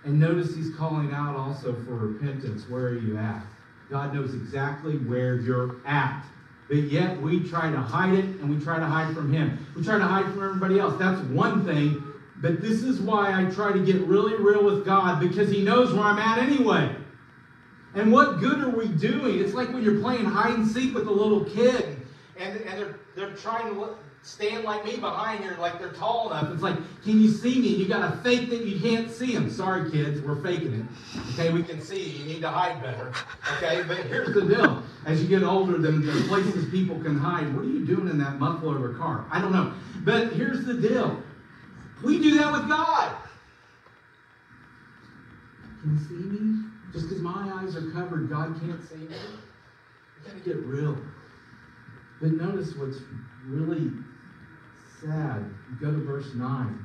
And 0.05 0.19
notice 0.19 0.55
he's 0.55 0.75
calling 0.77 1.13
out 1.13 1.37
also 1.37 1.75
for 1.85 1.95
repentance. 1.95 2.69
Where 2.69 2.87
are 2.87 2.99
you 2.99 3.19
at? 3.19 3.43
God 3.91 4.15
knows 4.15 4.35
exactly 4.35 4.97
where 4.99 5.37
you're 5.37 5.77
at. 5.87 6.25
But 6.69 6.77
yet 6.85 7.21
we 7.21 7.49
try 7.49 7.71
to 7.71 7.79
hide 7.79 8.15
it 8.15 8.25
and 8.25 8.51
we 8.51 8.63
try 8.63 8.79
to 8.79 8.85
hide 8.85 9.15
from 9.15 9.33
him. 9.33 9.67
We 9.75 9.83
try 9.83 9.99
to 9.99 10.05
hide 10.05 10.27
from 10.27 10.45
everybody 10.45 10.79
else. 10.79 10.99
That's 10.99 11.21
one 11.29 11.65
thing. 11.65 12.05
But 12.37 12.61
this 12.61 12.83
is 12.83 13.01
why 13.01 13.33
I 13.33 13.51
try 13.51 13.73
to 13.73 13.85
get 13.85 13.97
really 14.03 14.37
real 14.37 14.65
with 14.65 14.85
God 14.85 15.21
because 15.21 15.51
he 15.51 15.63
knows 15.63 15.93
where 15.93 16.05
I'm 16.05 16.19
at 16.19 16.39
anyway. 16.39 16.95
And 17.95 18.13
what 18.13 18.39
good 18.39 18.61
are 18.61 18.69
we 18.69 18.89
doing? 18.89 19.41
It's 19.41 19.55
like 19.55 19.73
when 19.73 19.83
you're 19.83 20.01
playing 20.01 20.27
hide 20.27 20.55
and 20.55 20.69
seek 20.69 20.95
with 20.95 21.09
a 21.09 21.13
little 21.13 21.45
kid 21.45 21.97
and, 22.39 22.61
and 22.61 22.79
they're, 22.79 23.01
they're 23.17 23.37
trying 23.37 23.73
to 23.73 23.81
look, 23.81 23.99
stand 24.23 24.65
like 24.65 24.85
me 24.85 24.97
behind 24.97 25.43
here, 25.43 25.57
like 25.61 25.79
they're 25.79 25.93
tall 25.93 26.31
enough. 26.31 26.53
It's 26.53 26.63
like, 26.63 26.77
can 27.03 27.21
you 27.21 27.29
see 27.29 27.61
me? 27.61 27.69
You 27.69 27.87
got 27.89 28.11
to 28.11 28.17
fake 28.19 28.51
that 28.51 28.65
you 28.65 28.81
can't 28.81 29.11
see 29.11 29.33
them. 29.35 29.51
Sorry, 29.51 29.91
kids, 29.91 30.21
we're 30.21 30.43
faking 30.43 30.75
it. 30.75 31.31
Okay, 31.33 31.53
we 31.53 31.63
can 31.63 31.81
see 31.81 32.03
you. 32.03 32.19
You 32.21 32.35
need 32.35 32.41
to 32.43 32.51
hide 32.51 32.83
better. 32.83 33.13
Okay, 33.57 33.83
but 33.87 33.99
here's 33.99 34.35
the 34.35 34.43
deal. 34.43 34.83
As 35.07 35.23
you 35.23 35.29
get 35.29 35.43
older, 35.43 35.79
then 35.79 36.05
the 36.05 36.13
places 36.29 36.69
people 36.71 37.01
can 37.01 37.19
hide. 37.19 37.55
What 37.55 37.65
are 37.65 37.69
you 37.69 37.87
doing 37.87 38.09
in 38.09 38.19
that 38.19 38.39
muffler 38.39 38.77
of 38.77 38.95
a 38.95 38.99
car? 38.99 39.27
I 39.31 39.41
don't 39.41 39.53
know. 39.53 39.73
But 40.05 40.33
here's 40.33 40.65
the 40.65 40.75
deal. 40.75 41.23
We 42.05 42.21
do 42.21 42.39
that 42.39 42.53
with 42.53 42.69
God. 42.69 43.17
Can 45.81 45.93
you 45.93 45.99
see 46.07 46.29
me? 46.29 46.65
Just 46.93 47.09
because 47.09 47.23
my 47.23 47.51
eyes 47.55 47.77
are 47.77 47.91
covered, 47.91 48.29
God 48.29 48.59
can't 48.61 48.87
see 48.89 48.97
me? 48.97 49.09
We 49.09 50.31
got 50.31 50.45
to 50.45 50.49
get 50.49 50.57
real. 50.65 50.97
But 52.21 52.33
notice 52.33 52.75
what's 52.77 52.99
really 53.47 53.91
sad. 55.01 55.45
You 55.71 55.77
go 55.81 55.93
to 55.93 55.99
verse 56.05 56.35
9. 56.35 56.85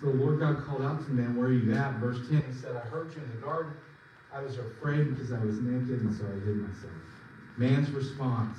So 0.00 0.06
the 0.06 0.12
Lord 0.12 0.40
God 0.40 0.64
called 0.64 0.82
out 0.82 1.00
to 1.00 1.04
the 1.04 1.14
man, 1.14 1.36
Where 1.36 1.48
are 1.48 1.52
you 1.52 1.74
at? 1.74 1.94
Verse 1.94 2.18
10, 2.28 2.42
he 2.42 2.58
said, 2.58 2.76
I 2.76 2.80
heard 2.80 3.12
you 3.14 3.22
in 3.22 3.30
the 3.30 3.46
garden. 3.46 3.72
I 4.32 4.40
was 4.40 4.58
afraid 4.58 5.10
because 5.10 5.32
I 5.32 5.38
was 5.44 5.60
naked, 5.60 6.00
and 6.02 6.14
so 6.14 6.24
I 6.24 6.46
hid 6.46 6.56
myself. 6.56 6.92
Man's 7.58 7.90
response. 7.90 8.56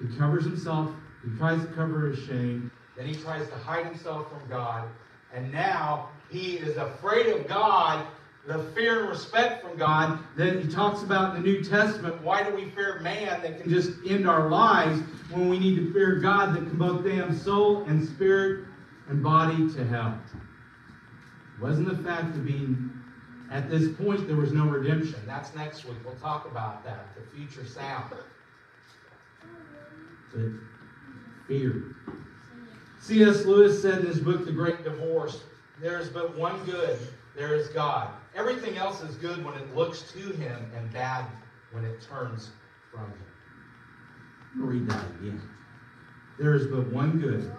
He 0.00 0.08
covers 0.16 0.44
himself. 0.44 0.90
He 1.22 1.36
tries 1.36 1.60
to 1.60 1.66
cover 1.68 2.08
his 2.08 2.18
shame. 2.26 2.70
Then 2.96 3.06
he 3.06 3.14
tries 3.14 3.46
to 3.48 3.54
hide 3.54 3.86
himself 3.86 4.30
from 4.30 4.48
God. 4.48 4.88
And 5.32 5.52
now 5.52 6.08
he 6.30 6.56
is 6.56 6.76
afraid 6.76 7.26
of 7.26 7.46
God, 7.46 8.06
the 8.46 8.58
fear 8.74 9.00
and 9.00 9.08
respect 9.08 9.62
from 9.62 9.76
God 9.76 10.18
that 10.36 10.60
he 10.60 10.68
talks 10.68 11.02
about 11.02 11.36
in 11.36 11.42
the 11.42 11.48
New 11.48 11.62
Testament. 11.62 12.20
Why 12.22 12.42
do 12.42 12.54
we 12.54 12.70
fear 12.70 13.00
man 13.00 13.42
that 13.42 13.60
can 13.60 13.70
just 13.70 13.92
end 14.06 14.28
our 14.28 14.48
lives 14.48 15.00
when 15.30 15.48
we 15.48 15.58
need 15.58 15.76
to 15.76 15.92
fear 15.92 16.16
God 16.16 16.54
that 16.54 16.60
can 16.60 16.78
both 16.78 17.04
damn 17.04 17.36
soul 17.36 17.84
and 17.84 18.06
spirit 18.06 18.66
and 19.08 19.22
body 19.22 19.70
to 19.74 19.86
hell? 19.86 20.18
It 20.34 21.62
wasn't 21.62 21.88
the 21.88 22.02
fact 22.02 22.34
of 22.36 22.46
being 22.46 22.90
at 23.50 23.68
this 23.68 23.88
point 23.96 24.26
there 24.26 24.36
was 24.36 24.52
no 24.52 24.64
redemption. 24.64 25.20
That's 25.26 25.54
next 25.54 25.84
week. 25.84 25.96
We'll 26.04 26.14
talk 26.16 26.46
about 26.50 26.84
that, 26.84 27.08
the 27.16 27.36
future 27.36 27.66
sound. 27.66 28.14
But 30.32 30.42
fear. 31.46 31.96
C.S. 33.00 33.44
Lewis 33.44 33.82
said 33.82 34.00
in 34.00 34.06
his 34.06 34.20
book, 34.20 34.44
The 34.44 34.52
Great 34.52 34.84
Divorce, 34.84 35.42
there 35.80 35.98
is 35.98 36.08
but 36.08 36.36
one 36.38 36.64
good, 36.64 36.98
there 37.34 37.54
is 37.54 37.68
God. 37.68 38.10
Everything 38.34 38.76
else 38.76 39.02
is 39.02 39.16
good 39.16 39.44
when 39.44 39.54
it 39.54 39.74
looks 39.74 40.02
to 40.12 40.18
him 40.18 40.70
and 40.76 40.92
bad 40.92 41.26
when 41.72 41.84
it 41.84 42.00
turns 42.00 42.50
from 42.92 43.06
him. 43.06 43.26
Read 44.56 44.88
that 44.88 45.04
again. 45.20 45.40
There 46.38 46.54
is 46.54 46.66
but 46.66 46.86
one 46.92 47.18
good, 47.18 47.52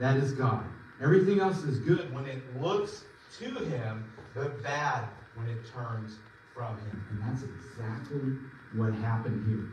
that 0.00 0.16
is 0.16 0.32
God. 0.32 0.64
Everything 1.02 1.40
else 1.40 1.62
is 1.64 1.78
good 1.80 2.12
when 2.14 2.26
it 2.26 2.42
looks 2.60 3.04
to 3.38 3.46
him, 3.66 4.10
but 4.34 4.62
bad 4.62 5.08
when 5.34 5.48
it 5.48 5.58
turns 5.72 6.18
from 6.54 6.78
him. 6.78 7.04
And 7.10 7.22
that's 7.22 7.42
exactly 7.42 8.38
what 8.74 8.94
happened 8.94 9.46
here. 9.46 9.68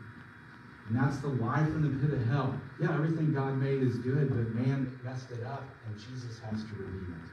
And 0.88 0.98
that's 0.98 1.18
the 1.18 1.28
life 1.28 1.66
in 1.68 1.82
the 1.82 2.06
pit 2.06 2.12
of 2.12 2.26
hell. 2.26 2.60
Yeah, 2.80 2.92
everything 2.92 3.32
God 3.32 3.56
made 3.56 3.82
is 3.82 3.96
good, 3.98 4.28
but 4.28 4.54
man 4.54 4.98
messed 5.04 5.30
it 5.30 5.44
up, 5.44 5.64
and 5.86 5.98
Jesus 5.98 6.40
has 6.40 6.62
to 6.64 6.74
redeem 6.74 7.16
it. 7.24 7.31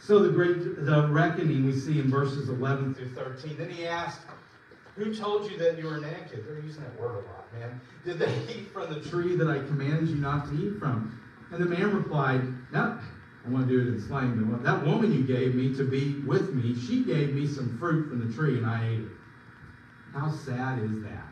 So 0.00 0.18
the 0.18 0.30
great 0.30 0.84
the 0.84 1.08
reckoning 1.08 1.66
we 1.66 1.72
see 1.72 2.00
in 2.00 2.10
verses 2.10 2.48
11 2.48 2.94
through 2.94 3.10
13. 3.10 3.56
Then 3.58 3.70
he 3.70 3.86
asked, 3.86 4.22
Who 4.96 5.14
told 5.14 5.50
you 5.50 5.58
that 5.58 5.78
you 5.78 5.86
were 5.86 6.00
naked? 6.00 6.44
They're 6.46 6.60
using 6.60 6.82
that 6.82 6.98
word 6.98 7.16
a 7.16 7.28
lot, 7.28 7.52
man. 7.52 7.80
Did 8.04 8.18
they 8.18 8.34
eat 8.54 8.72
from 8.72 8.92
the 8.92 9.00
tree 9.08 9.36
that 9.36 9.48
I 9.48 9.58
commanded 9.58 10.08
you 10.08 10.16
not 10.16 10.46
to 10.48 10.54
eat 10.54 10.78
from? 10.78 11.20
And 11.52 11.62
the 11.62 11.66
man 11.66 11.94
replied, 11.94 12.42
No, 12.72 12.98
I 13.46 13.48
want 13.50 13.68
to 13.68 13.72
do 13.72 13.80
it 13.80 13.94
in 13.94 14.00
slang. 14.00 14.42
But 14.50 14.62
that 14.62 14.86
woman 14.86 15.12
you 15.12 15.22
gave 15.22 15.54
me 15.54 15.74
to 15.74 15.84
be 15.84 16.20
with 16.26 16.54
me, 16.54 16.74
she 16.74 17.04
gave 17.04 17.34
me 17.34 17.46
some 17.46 17.78
fruit 17.78 18.08
from 18.08 18.26
the 18.26 18.34
tree 18.34 18.56
and 18.56 18.66
I 18.66 18.88
ate 18.88 19.00
it. 19.00 19.08
How 20.14 20.30
sad 20.30 20.82
is 20.82 21.02
that? 21.02 21.26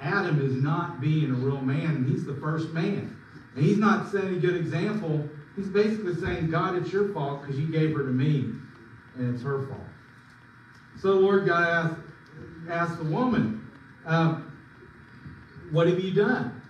Adam 0.00 0.40
is 0.44 0.62
not 0.62 1.00
being 1.00 1.30
a 1.30 1.34
real 1.34 1.60
man, 1.60 1.96
and 1.96 2.08
he's 2.08 2.24
the 2.24 2.34
first 2.34 2.70
man. 2.70 3.16
And 3.54 3.64
he's 3.64 3.78
not 3.78 4.10
setting 4.10 4.36
a 4.36 4.38
good 4.38 4.56
example. 4.56 5.28
He's 5.58 5.66
basically 5.66 6.14
saying, 6.14 6.50
God, 6.50 6.76
it's 6.76 6.92
your 6.92 7.12
fault 7.12 7.42
because 7.42 7.58
you 7.58 7.66
gave 7.66 7.94
her 7.96 8.04
to 8.04 8.12
me, 8.12 8.52
and 9.16 9.34
it's 9.34 9.42
her 9.42 9.66
fault. 9.66 9.80
So 11.00 11.14
the 11.16 11.20
Lord 11.20 11.46
God 11.46 11.66
asked, 11.66 12.00
asked 12.70 12.98
the 12.98 13.10
woman, 13.10 13.68
uh, 14.06 14.40
What 15.72 15.88
have 15.88 15.98
you 15.98 16.12
done? 16.12 16.62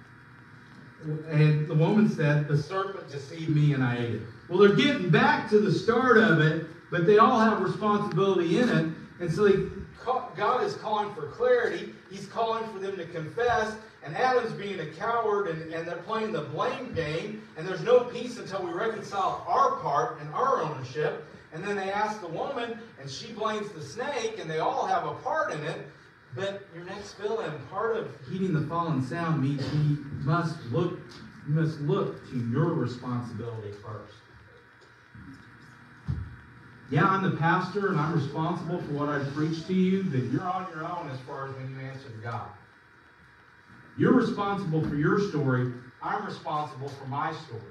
And 1.29 1.69
the 1.69 1.75
woman 1.75 2.09
said, 2.09 2.49
The 2.49 2.57
serpent 2.57 3.11
deceived 3.11 3.51
me 3.51 3.75
and 3.75 3.85
I 3.85 3.99
ate 3.99 4.15
it. 4.15 4.23
Well, 4.49 4.59
they're 4.59 4.75
getting 4.75 5.11
back 5.11 5.51
to 5.51 5.59
the 5.59 5.71
start 5.71 6.17
of 6.17 6.41
it, 6.41 6.67
but 6.91 7.05
they 7.07 7.19
all 7.19 7.39
have 7.39 7.61
responsibility 7.61 8.59
in 8.59 8.71
it. 8.71 8.87
And 9.21 9.31
so 9.31 9.71
God 10.35 10.65
is 10.65 10.77
calling 10.77 11.15
for 11.15 11.27
clarity. 11.27 11.93
He's 12.11 12.27
calling 12.27 12.67
for 12.73 12.79
them 12.79 12.97
to 12.97 13.05
confess. 13.05 13.77
And 14.09 14.17
Adam's 14.17 14.53
being 14.53 14.81
a 14.81 14.87
coward, 14.87 15.49
and, 15.49 15.71
and 15.71 15.87
they're 15.87 15.97
playing 15.97 16.33
the 16.33 16.41
blame 16.41 16.95
game. 16.95 17.43
And 17.59 17.69
there's 17.69 17.83
no 17.83 18.05
peace 18.05 18.39
until 18.39 18.65
we 18.65 18.73
reconcile 18.73 19.45
our 19.47 19.77
part 19.83 20.19
and 20.23 20.33
our 20.33 20.63
ownership. 20.63 21.27
And 21.53 21.63
then 21.63 21.77
they 21.77 21.91
ask 21.91 22.19
the 22.23 22.29
woman, 22.29 22.79
and 22.99 23.11
she 23.11 23.33
blames 23.33 23.71
the 23.73 23.83
snake, 23.83 24.39
and 24.41 24.51
they 24.51 24.61
all 24.61 24.87
have 24.87 25.05
a 25.05 25.13
part 25.17 25.53
in 25.53 25.63
it. 25.63 25.87
But 26.35 26.67
your 26.75 26.85
next 26.85 27.15
fill 27.15 27.41
in, 27.41 27.53
part 27.71 27.99
of 27.99 28.09
heeding 28.31 28.55
the 28.55 28.67
fallen 28.67 29.07
sound 29.07 29.43
means 29.43 29.63
we 29.73 29.99
must 30.25 30.59
look, 30.73 30.99
you 31.47 31.55
must 31.55 31.79
look 31.81 32.27
to 32.31 32.39
your 32.51 32.73
responsibility 32.73 33.73
first. 33.73 34.15
Yeah, 36.91 37.05
I'm 37.05 37.31
the 37.31 37.37
pastor 37.37 37.89
and 37.89 38.01
I'm 38.01 38.15
responsible 38.15 38.81
for 38.81 38.93
what 38.95 39.11
I 39.11 39.23
preach 39.35 39.67
to 39.67 39.75
you, 39.75 40.05
but 40.05 40.23
you're 40.33 40.49
on 40.49 40.67
your 40.75 40.87
own 40.87 41.11
as 41.11 41.21
far 41.27 41.49
as 41.49 41.55
when 41.57 41.71
you 41.71 41.87
answer 41.87 42.09
to 42.09 42.17
God. 42.23 42.49
You're 43.99 44.15
responsible 44.15 44.87
for 44.89 44.95
your 44.95 45.19
story. 45.29 45.73
I'm 46.03 46.25
responsible 46.25 46.89
for 46.89 47.07
my 47.07 47.33
story. 47.33 47.63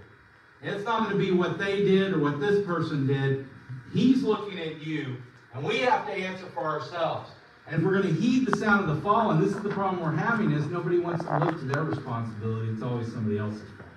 And 0.62 0.76
it's 0.76 0.84
not 0.84 1.04
going 1.04 1.18
to 1.18 1.26
be 1.26 1.32
what 1.32 1.58
they 1.58 1.78
did 1.84 2.14
or 2.14 2.20
what 2.20 2.40
this 2.40 2.66
person 2.66 3.08
did. 3.08 3.48
He's 3.94 4.24
looking 4.24 4.60
at 4.60 4.86
you, 4.86 5.18
and 5.54 5.64
we 5.64 5.80
have 5.80 6.06
to 6.08 6.12
answer 6.12 6.46
for 6.48 6.64
ourselves. 6.64 7.30
And 7.68 7.78
if 7.78 7.84
we're 7.84 8.02
going 8.02 8.14
to 8.16 8.22
heed 8.22 8.48
the 8.48 8.58
sound 8.58 8.90
of 8.90 8.96
the 8.96 9.02
fall, 9.02 9.32
and 9.32 9.42
this 9.42 9.54
is 9.54 9.62
the 9.62 9.70
problem 9.70 10.02
we're 10.02 10.16
having, 10.16 10.52
is 10.52 10.66
nobody 10.68 11.00
wants 11.00 11.24
to 11.26 11.40
look 11.40 11.60
to 11.60 11.66
their 11.66 11.84
responsibility. 11.84 12.72
It's 12.72 12.82
always 12.82 13.12
somebody 13.12 13.38
else's 13.38 13.62
fault. 13.78 13.90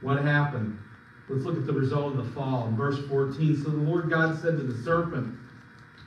What 0.00 0.22
happened? 0.22 0.78
Let's 1.28 1.44
look 1.44 1.56
at 1.56 1.66
the 1.66 1.72
result 1.72 2.16
of 2.16 2.24
the 2.24 2.32
fall 2.32 2.66
in 2.66 2.76
verse 2.76 2.98
14. 3.08 3.62
So 3.62 3.70
the 3.70 3.76
Lord 3.76 4.10
God 4.10 4.40
said 4.40 4.56
to 4.56 4.62
the 4.62 4.82
serpent, 4.82 5.34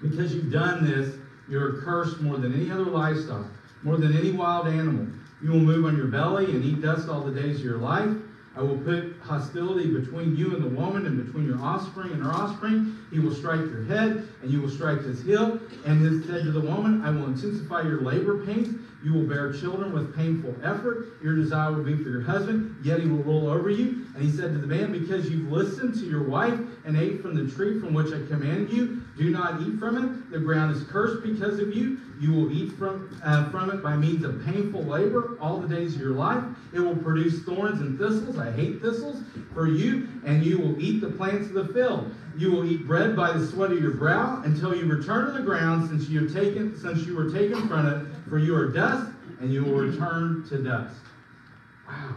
Because 0.01 0.33
you've 0.33 0.51
done 0.51 0.85
this, 0.85 1.15
you're 1.47 1.81
cursed 1.81 2.19
more 2.19 2.37
than 2.37 2.53
any 2.53 2.71
other 2.71 2.85
livestock, 2.85 3.45
more 3.83 3.97
than 3.97 4.17
any 4.17 4.31
wild 4.31 4.67
animal. 4.67 5.07
You 5.41 5.51
will 5.51 5.59
move 5.59 5.85
on 5.85 5.97
your 5.97 6.07
belly 6.07 6.45
and 6.45 6.63
eat 6.63 6.81
dust 6.81 7.09
all 7.09 7.21
the 7.21 7.39
days 7.39 7.59
of 7.59 7.65
your 7.65 7.77
life. 7.77 8.09
I 8.57 8.61
will 8.61 8.77
put 8.77 9.17
hostility 9.21 9.91
between 9.91 10.37
you 10.37 10.55
and 10.55 10.63
the 10.63 10.69
woman, 10.69 11.05
and 11.05 11.25
between 11.25 11.45
your 11.45 11.61
offspring 11.61 12.11
and 12.11 12.23
her 12.23 12.31
offspring. 12.31 12.97
He 13.11 13.19
will 13.19 13.35
strike 13.35 13.59
your 13.59 13.83
head, 13.83 14.27
and 14.41 14.49
you 14.49 14.61
will 14.61 14.69
strike 14.69 15.01
his 15.01 15.21
heel. 15.21 15.59
And 15.85 16.01
he 16.01 16.25
said 16.25 16.45
to 16.45 16.51
the 16.51 16.61
woman, 16.61 17.01
I 17.03 17.09
will 17.09 17.25
intensify 17.25 17.81
your 17.81 18.01
labor 18.01 18.45
pains. 18.45 18.79
You 19.03 19.13
will 19.13 19.27
bear 19.27 19.51
children 19.51 19.91
with 19.91 20.15
painful 20.15 20.55
effort. 20.63 21.21
Your 21.21 21.35
desire 21.35 21.73
will 21.73 21.83
be 21.83 21.97
for 21.97 22.09
your 22.09 22.21
husband, 22.21 22.77
yet 22.81 23.01
he 23.01 23.07
will 23.07 23.23
rule 23.23 23.49
over 23.49 23.69
you. 23.69 24.05
And 24.15 24.23
he 24.23 24.31
said 24.31 24.53
to 24.53 24.57
the 24.57 24.67
man, 24.67 24.91
Because 24.93 25.29
you've 25.29 25.51
listened 25.51 25.95
to 25.95 26.05
your 26.05 26.23
wife 26.23 26.57
and 26.85 26.97
ate 26.97 27.21
from 27.21 27.35
the 27.35 27.53
tree 27.53 27.79
from 27.79 27.93
which 27.93 28.13
I 28.13 28.25
commanded 28.27 28.71
you, 28.71 29.03
do 29.17 29.29
not 29.29 29.61
eat 29.61 29.79
from 29.79 29.97
it. 29.97 30.31
The 30.31 30.39
ground 30.39 30.75
is 30.75 30.83
cursed 30.83 31.23
because 31.23 31.59
of 31.59 31.73
you. 31.73 31.99
You 32.19 32.33
will 32.33 32.51
eat 32.51 32.73
from, 32.73 33.17
uh, 33.23 33.49
from 33.49 33.69
it 33.69 33.81
by 33.81 33.95
means 33.95 34.25
of 34.25 34.43
painful 34.45 34.83
labor 34.83 35.37
all 35.39 35.59
the 35.59 35.73
days 35.73 35.95
of 35.95 36.01
your 36.01 36.11
life. 36.11 36.43
It 36.73 36.79
will 36.79 36.95
produce 36.95 37.43
thorns 37.43 37.81
and 37.81 37.97
thistles. 37.97 38.37
I 38.37 38.51
hate 38.51 38.81
thistles 38.81 39.21
for 39.53 39.67
you, 39.67 40.09
and 40.25 40.43
you 40.43 40.57
will 40.57 40.79
eat 40.81 41.01
the 41.01 41.09
plants 41.09 41.47
of 41.47 41.53
the 41.53 41.73
field. 41.73 42.13
You 42.37 42.51
will 42.51 42.65
eat 42.65 42.85
bread 42.85 43.15
by 43.15 43.31
the 43.31 43.45
sweat 43.47 43.71
of 43.71 43.81
your 43.81 43.91
brow 43.91 44.41
until 44.43 44.75
you 44.75 44.85
return 44.85 45.27
to 45.27 45.31
the 45.31 45.43
ground, 45.43 45.89
since 45.89 46.09
you 46.09 46.23
have 46.23 46.33
taken, 46.33 46.77
since 46.77 47.05
you 47.05 47.15
were 47.15 47.31
taken 47.31 47.67
from 47.67 47.87
it. 47.87 48.29
For 48.29 48.37
you 48.37 48.55
are 48.55 48.67
dust, 48.67 49.09
and 49.39 49.51
you 49.53 49.63
will 49.63 49.75
return 49.75 50.45
to 50.49 50.57
dust. 50.57 50.95
Wow. 51.87 52.15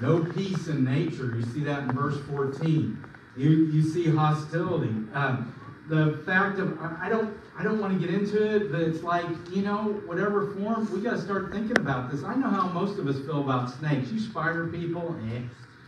No 0.00 0.24
peace 0.24 0.68
in 0.68 0.84
nature. 0.84 1.34
You 1.36 1.42
see 1.42 1.64
that 1.64 1.84
in 1.84 1.92
verse 1.92 2.18
14. 2.28 3.04
You, 3.36 3.48
you 3.48 3.82
see 3.82 4.06
hostility. 4.06 4.94
Um, 5.14 5.54
the 5.88 6.18
fact 6.26 6.58
of 6.58 6.78
I 7.00 7.08
don't 7.08 7.36
I 7.58 7.62
don't 7.62 7.80
want 7.80 7.98
to 7.98 8.06
get 8.06 8.14
into 8.14 8.56
it, 8.56 8.70
but 8.70 8.82
it's 8.82 9.02
like 9.02 9.26
you 9.50 9.62
know 9.62 10.00
whatever 10.06 10.52
form 10.54 10.90
we 10.92 11.00
got 11.00 11.12
to 11.12 11.20
start 11.20 11.50
thinking 11.50 11.78
about 11.78 12.10
this. 12.10 12.22
I 12.22 12.34
know 12.34 12.50
how 12.50 12.68
most 12.68 12.98
of 12.98 13.06
us 13.06 13.18
feel 13.20 13.40
about 13.40 13.70
snakes. 13.70 14.10
You 14.12 14.20
spider 14.20 14.66
people, 14.68 15.16
eh? 15.32 15.40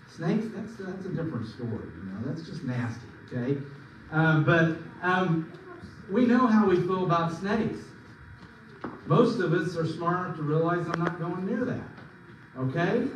Snakes 0.08 0.46
that's 0.54 0.76
that's 0.76 1.04
a 1.04 1.10
different 1.10 1.46
story. 1.48 1.70
You 1.70 2.12
know 2.12 2.20
that's 2.24 2.42
just 2.42 2.64
nasty. 2.64 3.06
Okay, 3.26 3.58
um, 4.10 4.44
but 4.44 4.78
um, 5.02 5.52
we 6.10 6.24
know 6.24 6.46
how 6.46 6.66
we 6.66 6.76
feel 6.76 7.04
about 7.04 7.32
snakes. 7.32 7.78
Most 9.06 9.38
of 9.40 9.52
us 9.52 9.76
are 9.76 9.86
smart 9.86 10.26
enough 10.26 10.36
to 10.36 10.42
realize 10.42 10.86
I'm 10.86 11.02
not 11.04 11.18
going 11.18 11.46
near 11.46 11.64
that. 11.66 11.88
Okay, 12.58 13.06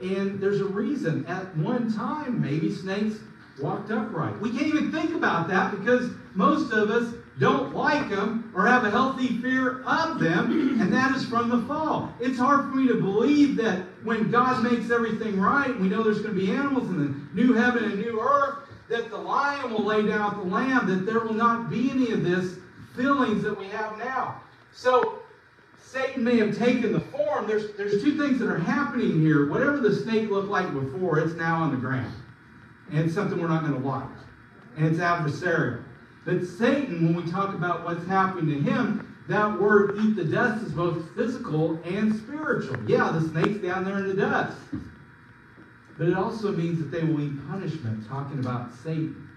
and 0.00 0.40
there's 0.40 0.60
a 0.60 0.66
reason. 0.66 1.24
At 1.26 1.56
one 1.56 1.92
time, 1.92 2.40
maybe 2.40 2.72
snakes 2.72 3.18
walked 3.58 3.90
upright. 3.90 4.38
We 4.40 4.50
can't 4.50 4.66
even 4.66 4.92
think 4.92 5.14
about 5.14 5.48
that 5.48 5.78
because 5.78 6.10
most 6.34 6.72
of 6.72 6.90
us 6.90 7.14
don't 7.38 7.74
like 7.74 8.08
them 8.08 8.50
or 8.54 8.66
have 8.66 8.84
a 8.84 8.90
healthy 8.90 9.38
fear 9.40 9.82
of 9.84 10.18
them, 10.18 10.80
and 10.80 10.92
that 10.92 11.14
is 11.16 11.24
from 11.26 11.48
the 11.48 11.62
fall. 11.66 12.12
It's 12.20 12.38
hard 12.38 12.70
for 12.70 12.76
me 12.76 12.88
to 12.88 12.94
believe 12.94 13.56
that 13.56 13.84
when 14.02 14.30
God 14.30 14.62
makes 14.64 14.90
everything 14.90 15.38
right, 15.38 15.78
we 15.78 15.88
know 15.88 16.02
there's 16.02 16.20
going 16.20 16.34
to 16.34 16.40
be 16.40 16.50
animals 16.50 16.88
in 16.88 16.98
the 16.98 17.40
new 17.40 17.52
heaven 17.52 17.84
and 17.84 17.98
new 18.00 18.20
earth, 18.20 18.68
that 18.88 19.10
the 19.10 19.16
lion 19.16 19.70
will 19.70 19.84
lay 19.84 20.06
down 20.06 20.38
with 20.38 20.48
the 20.48 20.54
lamb, 20.54 20.86
that 20.88 21.06
there 21.06 21.20
will 21.20 21.34
not 21.34 21.70
be 21.70 21.90
any 21.90 22.10
of 22.12 22.24
this 22.24 22.56
feelings 22.96 23.42
that 23.42 23.56
we 23.56 23.66
have 23.68 23.96
now. 23.98 24.40
So 24.72 25.20
Satan 25.80 26.24
may 26.24 26.38
have 26.38 26.56
taken 26.56 26.92
the 26.92 27.00
form. 27.00 27.46
There's, 27.46 27.76
there's 27.76 28.02
two 28.02 28.16
things 28.16 28.38
that 28.40 28.48
are 28.48 28.58
happening 28.58 29.20
here. 29.20 29.48
Whatever 29.48 29.78
the 29.78 29.94
snake 29.94 30.30
looked 30.30 30.48
like 30.48 30.72
before, 30.72 31.18
it's 31.18 31.34
now 31.34 31.62
on 31.62 31.70
the 31.70 31.76
ground 31.76 32.12
and 32.90 33.00
it's 33.00 33.14
something 33.14 33.40
we're 33.40 33.48
not 33.48 33.62
going 33.62 33.80
to 33.80 33.86
like. 33.86 34.08
And 34.76 34.86
it's 34.86 34.98
adversarial. 34.98 35.82
But 36.24 36.44
Satan, 36.44 37.04
when 37.04 37.24
we 37.24 37.30
talk 37.30 37.54
about 37.54 37.84
what's 37.84 38.06
happening 38.06 38.62
to 38.62 38.70
him, 38.70 39.16
that 39.28 39.60
word 39.60 39.98
eat 40.00 40.16
the 40.16 40.24
dust 40.24 40.64
is 40.64 40.72
both 40.72 41.14
physical 41.14 41.80
and 41.84 42.14
spiritual. 42.14 42.76
Yeah, 42.86 43.10
the 43.10 43.28
snake's 43.28 43.62
down 43.62 43.84
there 43.84 43.98
in 43.98 44.08
the 44.08 44.14
dust. 44.14 44.56
But 45.98 46.08
it 46.08 46.14
also 46.14 46.52
means 46.52 46.78
that 46.78 46.90
they 46.90 47.04
will 47.04 47.20
eat 47.20 47.48
punishment, 47.48 48.08
talking 48.08 48.38
about 48.38 48.72
Satan. 48.74 49.28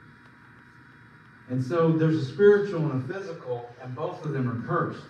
And 1.50 1.64
so 1.64 1.92
there's 1.92 2.16
a 2.16 2.26
spiritual 2.26 2.90
and 2.92 3.04
a 3.04 3.14
physical, 3.14 3.70
and 3.82 3.94
both 3.94 4.24
of 4.24 4.32
them 4.32 4.50
are 4.50 4.66
cursed. 4.68 5.04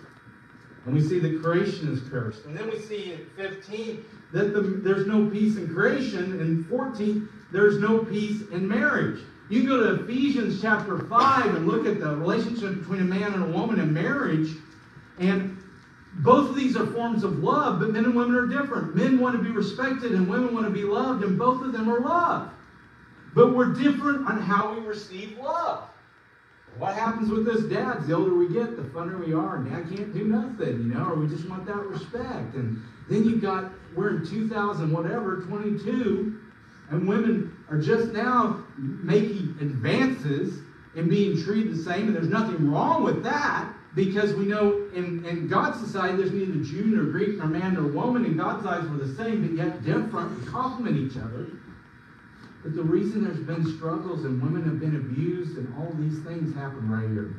And 0.84 0.94
we 0.94 1.00
see 1.00 1.20
that 1.20 1.42
creation 1.42 1.92
is 1.92 2.00
cursed. 2.08 2.44
And 2.46 2.56
then 2.56 2.68
we 2.68 2.78
see 2.80 3.12
in 3.12 3.26
15 3.36 4.04
that 4.32 4.52
the, 4.52 4.60
there's 4.60 5.06
no 5.06 5.28
peace 5.30 5.56
in 5.56 5.72
creation. 5.72 6.40
And 6.40 6.66
14, 6.66 7.28
there's 7.52 7.78
no 7.78 7.98
peace 7.98 8.42
in 8.50 8.66
marriage. 8.66 9.20
You 9.50 9.66
go 9.68 9.76
to 9.78 10.02
Ephesians 10.02 10.62
chapter 10.62 10.98
5 10.98 11.54
and 11.54 11.68
look 11.68 11.86
at 11.86 12.00
the 12.00 12.16
relationship 12.16 12.78
between 12.80 13.02
a 13.02 13.04
man 13.04 13.34
and 13.34 13.42
a 13.42 13.58
woman 13.58 13.78
in 13.78 13.92
marriage. 13.92 14.56
And 15.18 15.58
both 16.14 16.50
of 16.50 16.56
these 16.56 16.76
are 16.76 16.86
forms 16.86 17.24
of 17.24 17.38
love, 17.38 17.80
but 17.80 17.90
men 17.90 18.06
and 18.06 18.14
women 18.14 18.34
are 18.34 18.46
different. 18.46 18.96
Men 18.96 19.20
want 19.20 19.36
to 19.36 19.42
be 19.42 19.50
respected 19.50 20.12
and 20.12 20.28
women 20.28 20.54
want 20.54 20.66
to 20.66 20.72
be 20.72 20.84
loved, 20.84 21.22
and 21.24 21.38
both 21.38 21.62
of 21.62 21.72
them 21.72 21.90
are 21.90 22.00
love. 22.00 22.50
But 23.34 23.54
we're 23.54 23.72
different 23.72 24.26
on 24.26 24.40
how 24.40 24.74
we 24.74 24.80
receive 24.80 25.38
love. 25.38 25.88
What 26.78 26.94
happens 26.94 27.30
with 27.30 27.46
us 27.48 27.62
dads? 27.64 28.06
The 28.06 28.14
older 28.14 28.34
we 28.34 28.48
get, 28.48 28.76
the 28.76 28.82
funner 28.82 29.24
we 29.24 29.34
are. 29.34 29.58
Dad 29.58 29.94
can't 29.94 30.14
do 30.14 30.24
nothing, 30.24 30.78
you 30.78 30.94
know, 30.94 31.10
or 31.10 31.16
we 31.16 31.28
just 31.28 31.48
want 31.48 31.66
that 31.66 31.76
respect. 31.76 32.54
And 32.54 32.82
then 33.10 33.24
you 33.24 33.40
got, 33.40 33.70
we're 33.94 34.16
in 34.16 34.26
2000, 34.26 34.90
whatever, 34.90 35.42
22, 35.42 36.40
and 36.90 37.08
women 37.08 37.56
are 37.70 37.80
just 37.80 38.12
now 38.12 38.64
making 38.76 39.56
advances 39.60 40.60
in 40.94 41.08
being 41.08 41.42
treated 41.42 41.72
the 41.72 41.82
same, 41.82 42.08
and 42.08 42.16
there's 42.16 42.28
nothing 42.28 42.70
wrong 42.70 43.02
with 43.02 43.22
that 43.22 43.72
because 43.94 44.34
we 44.34 44.46
know 44.46 44.88
in, 44.94 45.24
in 45.24 45.48
God's 45.48 45.78
society 45.80 46.16
there's 46.16 46.32
neither 46.32 46.62
Jew 46.64 46.86
nor 46.86 47.04
Greek 47.04 47.38
nor 47.38 47.46
man 47.46 47.74
nor 47.74 47.84
woman. 47.84 48.24
In 48.24 48.36
God's 48.36 48.66
eyes, 48.66 48.88
we're 48.88 49.04
the 49.04 49.14
same, 49.14 49.46
but 49.46 49.56
yet 49.56 49.84
different. 49.84 50.38
We 50.40 50.46
complement 50.46 50.96
each 50.96 51.16
other. 51.18 51.46
But 52.62 52.76
the 52.76 52.82
reason 52.82 53.24
there's 53.24 53.40
been 53.40 53.66
struggles 53.76 54.24
and 54.24 54.40
women 54.40 54.62
have 54.64 54.78
been 54.78 54.96
abused 54.96 55.58
and 55.58 55.74
all 55.76 55.92
these 55.98 56.22
things 56.22 56.54
happen 56.54 56.88
right 56.90 57.08
here. 57.10 57.34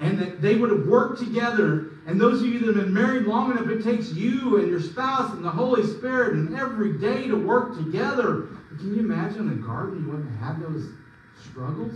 And 0.00 0.18
that 0.18 0.40
they 0.40 0.56
would 0.56 0.70
have 0.70 0.86
worked 0.86 1.18
together. 1.18 1.90
And 2.06 2.18
those 2.18 2.40
of 2.40 2.48
you 2.48 2.58
that 2.60 2.74
have 2.74 2.84
been 2.86 2.94
married 2.94 3.24
long 3.24 3.50
enough, 3.50 3.68
it 3.68 3.84
takes 3.84 4.12
you 4.12 4.56
and 4.56 4.68
your 4.68 4.80
spouse 4.80 5.32
and 5.32 5.44
the 5.44 5.50
Holy 5.50 5.86
Spirit 5.86 6.34
and 6.34 6.58
every 6.58 6.98
day 6.98 7.28
to 7.28 7.34
work 7.36 7.76
together. 7.76 8.48
Can 8.78 8.94
you 8.94 9.00
imagine 9.00 9.52
in 9.52 9.62
a 9.62 9.66
garden 9.66 10.04
you 10.04 10.10
wouldn't 10.10 10.38
have 10.40 10.60
those 10.60 10.88
struggles? 11.38 11.94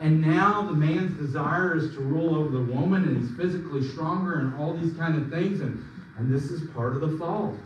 And 0.00 0.22
now 0.22 0.62
the 0.62 0.72
man's 0.72 1.18
desire 1.18 1.76
is 1.76 1.92
to 1.94 2.00
rule 2.00 2.36
over 2.36 2.50
the 2.50 2.72
woman, 2.72 3.04
and 3.04 3.20
he's 3.20 3.36
physically 3.36 3.86
stronger 3.86 4.38
and 4.38 4.54
all 4.54 4.72
these 4.74 4.94
kind 4.94 5.16
of 5.20 5.28
things. 5.28 5.60
And, 5.60 5.84
and 6.16 6.32
this 6.32 6.44
is 6.44 6.70
part 6.70 6.94
of 6.94 7.00
the 7.00 7.18
fall. 7.18 7.56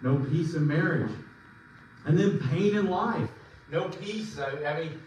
No 0.00 0.16
peace 0.16 0.54
in 0.54 0.66
marriage. 0.66 1.10
And 2.06 2.18
then 2.18 2.38
pain 2.50 2.76
in 2.76 2.88
life. 2.88 3.28
No 3.70 3.88
peace. 3.88 4.38
I, 4.38 4.64
I 4.64 4.80
mean, 4.80 5.02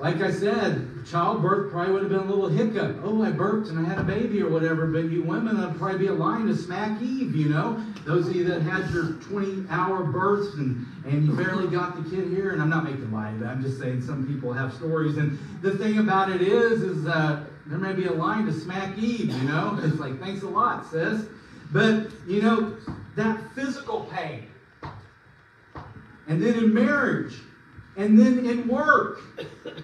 like 0.00 0.22
I 0.22 0.32
said, 0.32 0.88
childbirth 1.06 1.70
probably 1.70 1.92
would 1.92 2.02
have 2.02 2.10
been 2.10 2.20
a 2.20 2.24
little 2.24 2.48
hiccup. 2.48 2.96
Oh, 3.04 3.22
I 3.22 3.30
burped 3.30 3.68
and 3.68 3.78
I 3.78 3.86
had 3.86 3.98
a 3.98 4.02
baby 4.02 4.42
or 4.42 4.48
whatever. 4.48 4.86
But 4.86 5.04
you 5.10 5.22
women, 5.22 5.60
would 5.60 5.78
probably 5.78 5.98
be 5.98 6.06
a 6.06 6.12
line 6.12 6.46
to 6.46 6.56
smack 6.56 7.00
Eve, 7.02 7.36
you 7.36 7.50
know? 7.50 7.84
Those 8.06 8.26
of 8.26 8.34
you 8.34 8.44
that 8.44 8.62
had 8.62 8.90
your 8.90 9.12
20 9.12 9.66
hour 9.68 10.02
births 10.04 10.54
and, 10.56 10.86
and 11.04 11.26
you 11.26 11.36
barely 11.36 11.68
got 11.68 12.02
the 12.02 12.08
kid 12.08 12.28
here. 12.28 12.52
And 12.52 12.62
I'm 12.62 12.70
not 12.70 12.84
making 12.84 13.12
light 13.12 13.34
of 13.34 13.42
it. 13.42 13.44
I'm 13.44 13.62
just 13.62 13.78
saying 13.78 14.00
some 14.00 14.26
people 14.26 14.54
have 14.54 14.72
stories. 14.72 15.18
And 15.18 15.38
the 15.60 15.76
thing 15.76 15.98
about 15.98 16.30
it 16.30 16.40
is, 16.40 16.80
is 16.80 17.06
uh, 17.06 17.44
there 17.66 17.78
may 17.78 17.92
be 17.92 18.06
a 18.06 18.12
line 18.12 18.46
to 18.46 18.52
smack 18.54 18.96
Eve, 18.96 19.30
you 19.30 19.48
know? 19.48 19.78
It's 19.84 19.98
like, 19.98 20.18
thanks 20.18 20.42
a 20.42 20.48
lot, 20.48 20.90
sis. 20.90 21.26
But, 21.72 22.10
you 22.26 22.40
know, 22.40 22.74
that 23.16 23.38
physical 23.54 24.08
pain. 24.10 24.46
And 26.26 26.42
then 26.42 26.54
in 26.54 26.72
marriage, 26.72 27.34
and 28.00 28.18
then 28.18 28.46
in 28.46 28.66
work, 28.66 29.20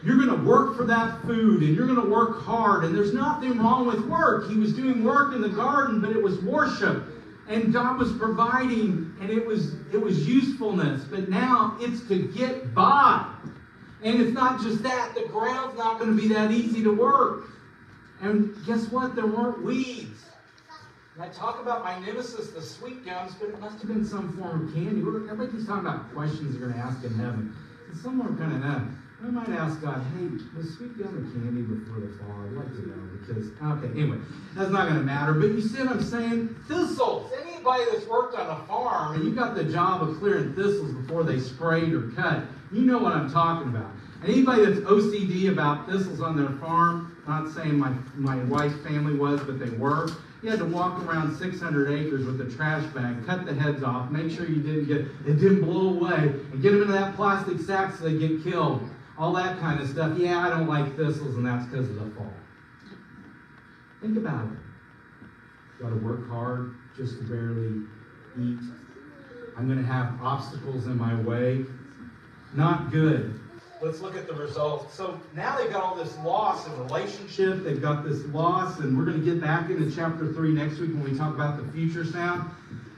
you're 0.02 0.16
going 0.16 0.30
to 0.30 0.42
work 0.42 0.74
for 0.74 0.84
that 0.84 1.20
food 1.26 1.62
and 1.62 1.76
you're 1.76 1.86
going 1.86 2.00
to 2.00 2.10
work 2.10 2.40
hard. 2.40 2.84
And 2.84 2.96
there's 2.96 3.12
nothing 3.12 3.58
wrong 3.58 3.86
with 3.86 4.00
work. 4.06 4.48
He 4.48 4.56
was 4.56 4.72
doing 4.72 5.04
work 5.04 5.34
in 5.34 5.42
the 5.42 5.50
garden, 5.50 6.00
but 6.00 6.10
it 6.10 6.22
was 6.22 6.40
worship. 6.40 7.04
And 7.46 7.74
God 7.74 7.98
was 7.98 8.12
providing 8.14 9.14
and 9.20 9.28
it 9.28 9.46
was 9.46 9.74
it 9.92 10.00
was 10.00 10.26
usefulness. 10.26 11.04
But 11.04 11.28
now 11.28 11.76
it's 11.78 12.08
to 12.08 12.26
get 12.28 12.74
by. 12.74 13.30
And 14.02 14.18
it's 14.18 14.32
not 14.32 14.62
just 14.62 14.82
that, 14.82 15.14
the 15.14 15.26
ground's 15.28 15.76
not 15.76 15.98
going 15.98 16.16
to 16.16 16.20
be 16.20 16.28
that 16.28 16.50
easy 16.50 16.82
to 16.84 16.96
work. 16.96 17.50
And 18.22 18.56
guess 18.64 18.90
what? 18.90 19.14
There 19.14 19.26
weren't 19.26 19.62
weeds. 19.62 20.24
And 21.14 21.22
I 21.22 21.28
talk 21.28 21.60
about 21.60 21.84
my 21.84 21.98
nemesis, 21.98 22.50
the 22.50 22.62
sweet 22.62 23.04
gums, 23.04 23.34
but 23.34 23.50
it 23.50 23.60
must 23.60 23.78
have 23.78 23.88
been 23.88 24.06
some 24.06 24.36
form 24.38 24.68
of 24.68 24.74
candy. 24.74 25.00
Everybody 25.00 25.50
keeps 25.52 25.66
talking 25.66 25.86
about 25.86 26.14
questions 26.14 26.56
they're 26.56 26.68
going 26.68 26.80
to 26.80 26.86
ask 26.86 27.04
in 27.04 27.14
heaven. 27.14 27.54
And 27.88 27.96
some 27.96 28.20
are 28.20 28.28
kind 28.36 28.52
of 28.52 28.60
not. 28.64 28.82
I 29.24 29.30
might 29.30 29.48
ask 29.48 29.80
God, 29.80 30.04
hey, 30.14 30.28
was 30.56 30.76
sweet 30.76 30.98
gum 30.98 31.08
a 31.08 31.22
candy 31.32 31.62
before 31.62 32.00
the 32.00 32.08
fall? 32.18 32.44
I'd 32.44 32.52
like 32.52 32.68
to 32.74 32.86
know 32.86 33.08
because, 33.18 33.48
okay, 33.82 33.98
anyway, 33.98 34.18
that's 34.54 34.70
not 34.70 34.88
going 34.88 35.00
to 35.00 35.04
matter. 35.04 35.32
But 35.32 35.46
you 35.46 35.62
see 35.62 35.78
what 35.78 35.88
I'm 35.88 36.02
saying? 36.02 36.54
Thistles. 36.68 37.32
Anybody 37.42 37.84
that's 37.90 38.06
worked 38.06 38.36
on 38.38 38.60
a 38.60 38.66
farm 38.66 39.14
and 39.14 39.24
you 39.24 39.34
got 39.34 39.54
the 39.54 39.64
job 39.64 40.02
of 40.02 40.18
clearing 40.18 40.54
thistles 40.54 40.92
before 40.92 41.24
they 41.24 41.40
sprayed 41.40 41.92
or 41.92 42.10
cut, 42.10 42.44
you 42.70 42.82
know 42.82 42.98
what 42.98 43.14
I'm 43.14 43.32
talking 43.32 43.74
about. 43.74 43.90
Anybody 44.24 44.66
that's 44.66 44.80
OCD 44.80 45.50
about 45.50 45.88
thistles 45.88 46.20
on 46.20 46.36
their 46.36 46.50
farm, 46.58 47.16
Not 47.26 47.52
saying 47.52 47.78
my, 47.78 47.92
my 48.14 48.36
wife's 48.44 48.76
family 48.86 49.14
was, 49.14 49.40
but 49.40 49.58
they 49.58 49.70
were. 49.70 50.10
You 50.46 50.52
had 50.52 50.60
to 50.60 50.66
walk 50.66 51.04
around 51.04 51.36
600 51.36 51.90
acres 51.90 52.24
with 52.24 52.40
a 52.40 52.48
trash 52.54 52.84
bag, 52.94 53.26
cut 53.26 53.46
the 53.46 53.52
heads 53.52 53.82
off, 53.82 54.12
make 54.12 54.30
sure 54.30 54.48
you 54.48 54.62
didn't 54.62 54.86
get 54.86 54.98
it 54.98 55.40
didn't 55.40 55.62
blow 55.62 55.88
away, 55.88 56.14
and 56.52 56.62
get 56.62 56.70
them 56.70 56.82
into 56.82 56.92
that 56.92 57.16
plastic 57.16 57.58
sack 57.58 57.92
so 57.96 58.04
they 58.04 58.16
get 58.16 58.44
killed. 58.44 58.88
All 59.18 59.32
that 59.32 59.58
kind 59.58 59.80
of 59.80 59.88
stuff. 59.88 60.16
Yeah, 60.16 60.38
I 60.38 60.50
don't 60.50 60.68
like 60.68 60.96
thistles, 60.96 61.34
and 61.34 61.44
that's 61.44 61.66
because 61.66 61.88
of 61.88 61.96
the 61.96 62.08
fall. 62.12 62.32
Think 64.00 64.18
about 64.18 64.44
it. 64.44 65.82
Got 65.82 65.88
to 65.88 65.96
work 65.96 66.28
hard 66.28 66.76
just 66.96 67.18
to 67.18 67.24
barely 67.24 67.82
eat. 68.38 68.60
I'm 69.56 69.66
going 69.66 69.84
to 69.84 69.92
have 69.92 70.14
obstacles 70.22 70.86
in 70.86 70.96
my 70.96 71.20
way. 71.22 71.64
Not 72.54 72.92
good. 72.92 73.40
Let's 73.82 74.00
look 74.00 74.16
at 74.16 74.26
the 74.26 74.32
results. 74.32 74.94
So 74.94 75.20
now 75.34 75.58
they've 75.58 75.70
got 75.70 75.82
all 75.82 75.94
this 75.94 76.16
loss 76.18 76.66
in 76.66 76.78
relationship. 76.78 77.62
They've 77.62 77.80
got 77.80 78.04
this 78.04 78.24
loss, 78.26 78.78
and 78.80 78.96
we're 78.96 79.04
going 79.04 79.22
to 79.22 79.24
get 79.24 79.40
back 79.40 79.68
into 79.68 79.94
chapter 79.94 80.32
3 80.32 80.52
next 80.52 80.78
week 80.78 80.90
when 80.90 81.04
we 81.04 81.16
talk 81.16 81.34
about 81.34 81.64
the 81.64 81.72
future 81.72 82.04
sound. 82.04 82.50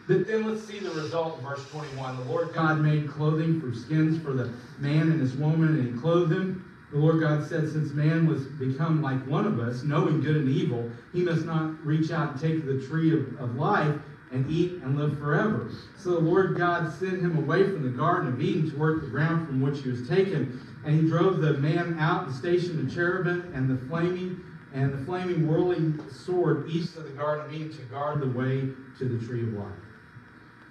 But 0.07 0.27
then 0.27 0.47
let's 0.47 0.65
see 0.67 0.79
the 0.79 0.91
result 0.91 1.39
in 1.39 1.45
verse 1.45 1.69
21. 1.71 2.17
The 2.17 2.25
Lord 2.25 2.55
God 2.55 2.81
made 2.81 3.11
clothing 3.11 3.61
from 3.61 3.75
skins 3.75 4.23
for 4.23 4.33
the 4.33 4.53
man 4.79 5.11
and 5.11 5.21
his 5.21 5.35
woman, 5.35 5.69
and 5.69 5.95
he 5.95 6.01
clothed 6.01 6.31
them. 6.31 6.65
The 6.93 6.99
Lord 6.99 7.21
God 7.21 7.47
said, 7.47 7.69
Since 7.69 7.93
man 7.93 8.27
was 8.27 8.45
become 8.45 9.03
like 9.03 9.27
one 9.27 9.47
of 9.47 9.59
us, 9.59 9.83
knowing 9.83 10.21
good 10.21 10.37
and 10.37 10.49
evil, 10.49 10.91
he 11.13 11.23
must 11.23 11.45
not 11.45 11.85
reach 11.85 12.11
out 12.13 12.33
and 12.33 12.41
take 12.41 12.65
the 12.65 12.87
tree 12.87 13.13
of, 13.13 13.39
of 13.41 13.57
life 13.57 13.95
and 14.31 14.51
eat 14.51 14.83
and 14.83 14.99
live 14.99 15.19
forever. 15.19 15.71
So 15.97 16.13
the 16.13 16.21
Lord 16.21 16.57
God 16.57 16.93
sent 16.99 17.21
him 17.21 17.37
away 17.37 17.65
from 17.65 17.83
the 17.83 17.91
Garden 17.91 18.33
of 18.33 18.41
Eden 18.41 18.71
to 18.71 18.77
work 18.77 19.03
the 19.03 19.09
ground 19.09 19.47
from 19.47 19.61
which 19.61 19.83
he 19.83 19.91
was 19.91 20.09
taken. 20.09 20.61
And 20.89 21.03
he 21.03 21.07
drove 21.07 21.43
the 21.43 21.53
man 21.59 21.99
out 22.01 22.27
and 22.27 22.35
stationed 22.35 22.89
the 22.89 22.95
cherubim 22.95 23.53
and 23.55 23.69
the 23.69 23.77
flaming 23.89 24.41
and 24.73 24.91
the 24.91 25.05
flaming 25.05 25.47
whirling 25.47 26.03
sword 26.11 26.67
east 26.71 26.97
of 26.97 27.05
the 27.05 27.11
Garden 27.11 27.45
of 27.45 27.53
Eden 27.53 27.71
to 27.77 27.83
guard 27.83 28.23
the 28.23 28.29
way 28.29 28.71
to 28.99 29.05
the 29.05 29.27
tree 29.27 29.43
of 29.43 29.53
life. 29.53 29.69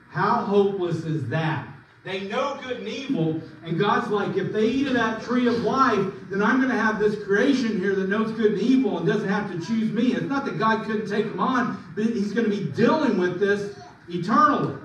How 0.10 0.38
hopeless 0.44 1.06
is 1.06 1.30
that? 1.30 1.68
They 2.04 2.22
know 2.22 2.60
good 2.64 2.78
and 2.78 2.88
evil, 2.88 3.44
and 3.64 3.78
God's 3.78 4.08
like, 4.08 4.36
if 4.38 4.52
they 4.52 4.66
eat 4.66 4.88
of 4.88 4.94
that 4.94 5.22
tree 5.22 5.48
of 5.48 5.60
life, 5.60 6.12
then 6.32 6.42
I'm 6.42 6.58
going 6.58 6.72
to 6.72 6.82
have 6.82 6.98
this 6.98 7.24
creation 7.24 7.78
here 7.80 7.94
that 7.94 8.10
knows 8.10 8.32
good 8.32 8.54
and 8.54 8.62
evil 8.62 8.98
and 8.98 9.06
doesn't 9.06 9.30
have 9.30 9.52
to 9.52 9.64
choose 9.64 9.92
me. 9.92 10.16
It's 10.16 10.24
not 10.24 10.46
that 10.46 10.58
God 10.58 10.88
couldn't 10.88 11.08
take 11.08 11.26
them 11.26 11.40
on, 11.40 11.94
but 11.96 12.06
He's 12.06 12.34
going 12.34 12.50
to 12.50 12.58
be 12.58 12.72
dealing 12.72 13.20
with 13.20 13.40
this 13.40 13.78
eternally. 14.10 14.80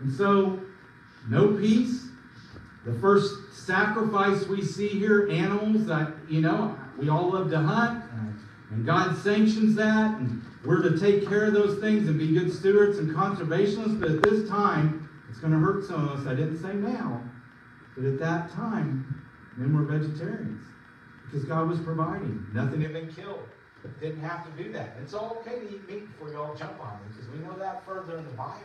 And 0.00 0.12
so, 0.12 0.60
no 1.28 1.56
peace. 1.56 2.09
The 2.90 2.98
first 2.98 3.52
sacrifice 3.52 4.46
we 4.48 4.62
see 4.62 4.88
here, 4.88 5.28
animals 5.30 5.86
that, 5.86 6.12
you 6.28 6.40
know, 6.40 6.76
we 6.98 7.08
all 7.08 7.30
love 7.30 7.50
to 7.50 7.58
hunt, 7.58 8.04
and 8.70 8.84
God 8.84 9.16
sanctions 9.16 9.76
that, 9.76 10.18
and 10.18 10.42
we're 10.64 10.82
to 10.82 10.98
take 10.98 11.28
care 11.28 11.44
of 11.44 11.52
those 11.52 11.78
things 11.78 12.08
and 12.08 12.18
be 12.18 12.32
good 12.32 12.52
stewards 12.52 12.98
and 12.98 13.14
conservationists, 13.14 14.00
but 14.00 14.10
at 14.10 14.22
this 14.24 14.48
time, 14.48 15.08
it's 15.28 15.38
going 15.38 15.52
to 15.52 15.58
hurt 15.58 15.84
some 15.84 16.08
of 16.08 16.18
us. 16.18 16.26
I 16.26 16.34
didn't 16.34 16.58
say 16.58 16.74
now, 16.74 17.22
but 17.96 18.04
at 18.04 18.18
that 18.18 18.50
time, 18.50 19.22
men 19.56 19.72
were 19.72 19.84
vegetarians 19.84 20.64
because 21.26 21.44
God 21.44 21.68
was 21.68 21.78
providing. 21.78 22.44
Nothing 22.52 22.80
had 22.80 22.92
been 22.92 23.12
killed. 23.12 23.48
Didn't 24.00 24.20
have 24.20 24.44
to 24.44 24.62
do 24.62 24.72
that. 24.72 24.96
It's 25.00 25.14
all 25.14 25.38
okay 25.40 25.60
to 25.60 25.74
eat 25.74 25.88
meat 25.88 26.10
before 26.10 26.30
you 26.32 26.38
all 26.38 26.54
jump 26.56 26.78
on 26.80 26.94
me 26.94 27.14
because 27.14 27.28
we 27.30 27.38
know 27.38 27.56
that 27.58 27.86
further 27.86 28.18
in 28.18 28.24
the 28.24 28.32
Bible. 28.32 28.60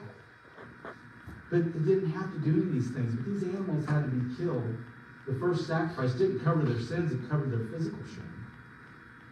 But 1.49 1.59
it 1.59 1.85
didn't 1.85 2.11
have 2.11 2.31
to 2.33 2.39
do 2.39 2.51
any 2.51 2.61
of 2.61 2.73
these 2.73 2.89
things. 2.91 3.15
But 3.15 3.25
these 3.25 3.43
animals 3.43 3.85
had 3.85 4.03
to 4.03 4.09
be 4.09 4.35
killed. 4.35 4.75
The 5.27 5.35
first 5.39 5.67
sacrifice 5.67 6.13
didn't 6.13 6.41
cover 6.41 6.63
their 6.63 6.81
sins, 6.81 7.11
it 7.11 7.29
covered 7.29 7.51
their 7.51 7.67
physical 7.77 7.99
shame. 8.05 8.31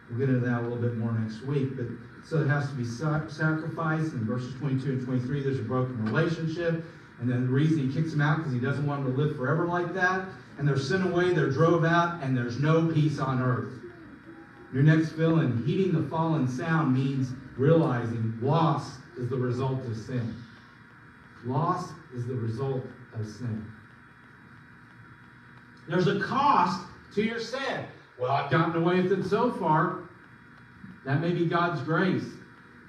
We'll 0.08 0.18
get 0.18 0.28
into 0.28 0.46
that 0.46 0.60
a 0.60 0.62
little 0.62 0.78
bit 0.78 0.96
more 0.96 1.12
next 1.12 1.42
week. 1.42 1.76
But 1.76 1.86
so 2.24 2.40
it 2.40 2.48
has 2.48 2.68
to 2.68 2.74
be 2.74 2.84
sacrificed. 2.84 4.12
In 4.12 4.24
verses 4.24 4.54
22 4.58 4.90
and 4.90 5.04
23, 5.04 5.42
there's 5.42 5.58
a 5.58 5.62
broken 5.62 6.04
relationship. 6.04 6.84
And 7.20 7.30
then 7.30 7.46
the 7.46 7.52
reason 7.52 7.88
he 7.88 7.94
kicks 7.94 8.10
them 8.10 8.20
out 8.20 8.38
because 8.38 8.52
he 8.52 8.60
doesn't 8.60 8.86
want 8.86 9.04
them 9.04 9.14
to 9.14 9.20
live 9.20 9.36
forever 9.36 9.66
like 9.66 9.94
that. 9.94 10.28
And 10.58 10.66
they're 10.68 10.78
sent 10.78 11.06
away, 11.06 11.32
they're 11.32 11.50
drove 11.50 11.84
out, 11.84 12.22
and 12.22 12.36
there's 12.36 12.60
no 12.60 12.86
peace 12.88 13.18
on 13.18 13.40
earth. 13.40 13.72
Your 14.72 14.82
next 14.82 15.10
villain, 15.10 15.62
heeding 15.64 15.92
the 15.92 16.08
fallen 16.08 16.48
sound 16.48 16.94
means 16.94 17.32
realizing 17.56 18.36
loss 18.42 18.98
is 19.16 19.28
the 19.30 19.36
result 19.36 19.84
of 19.86 19.96
sin. 19.96 20.34
Loss 21.44 21.90
is 22.14 22.26
the 22.26 22.34
result 22.34 22.84
of 23.18 23.26
sin. 23.26 23.64
There's 25.88 26.06
a 26.06 26.20
cost 26.20 26.80
to 27.14 27.22
your 27.22 27.40
sin. 27.40 27.84
Well, 28.18 28.30
I've 28.30 28.50
gotten 28.50 28.80
away 28.80 29.00
with 29.02 29.12
it 29.12 29.24
so 29.24 29.50
far. 29.52 30.04
That 31.04 31.20
may 31.20 31.32
be 31.32 31.46
God's 31.46 31.80
grace. 31.82 32.24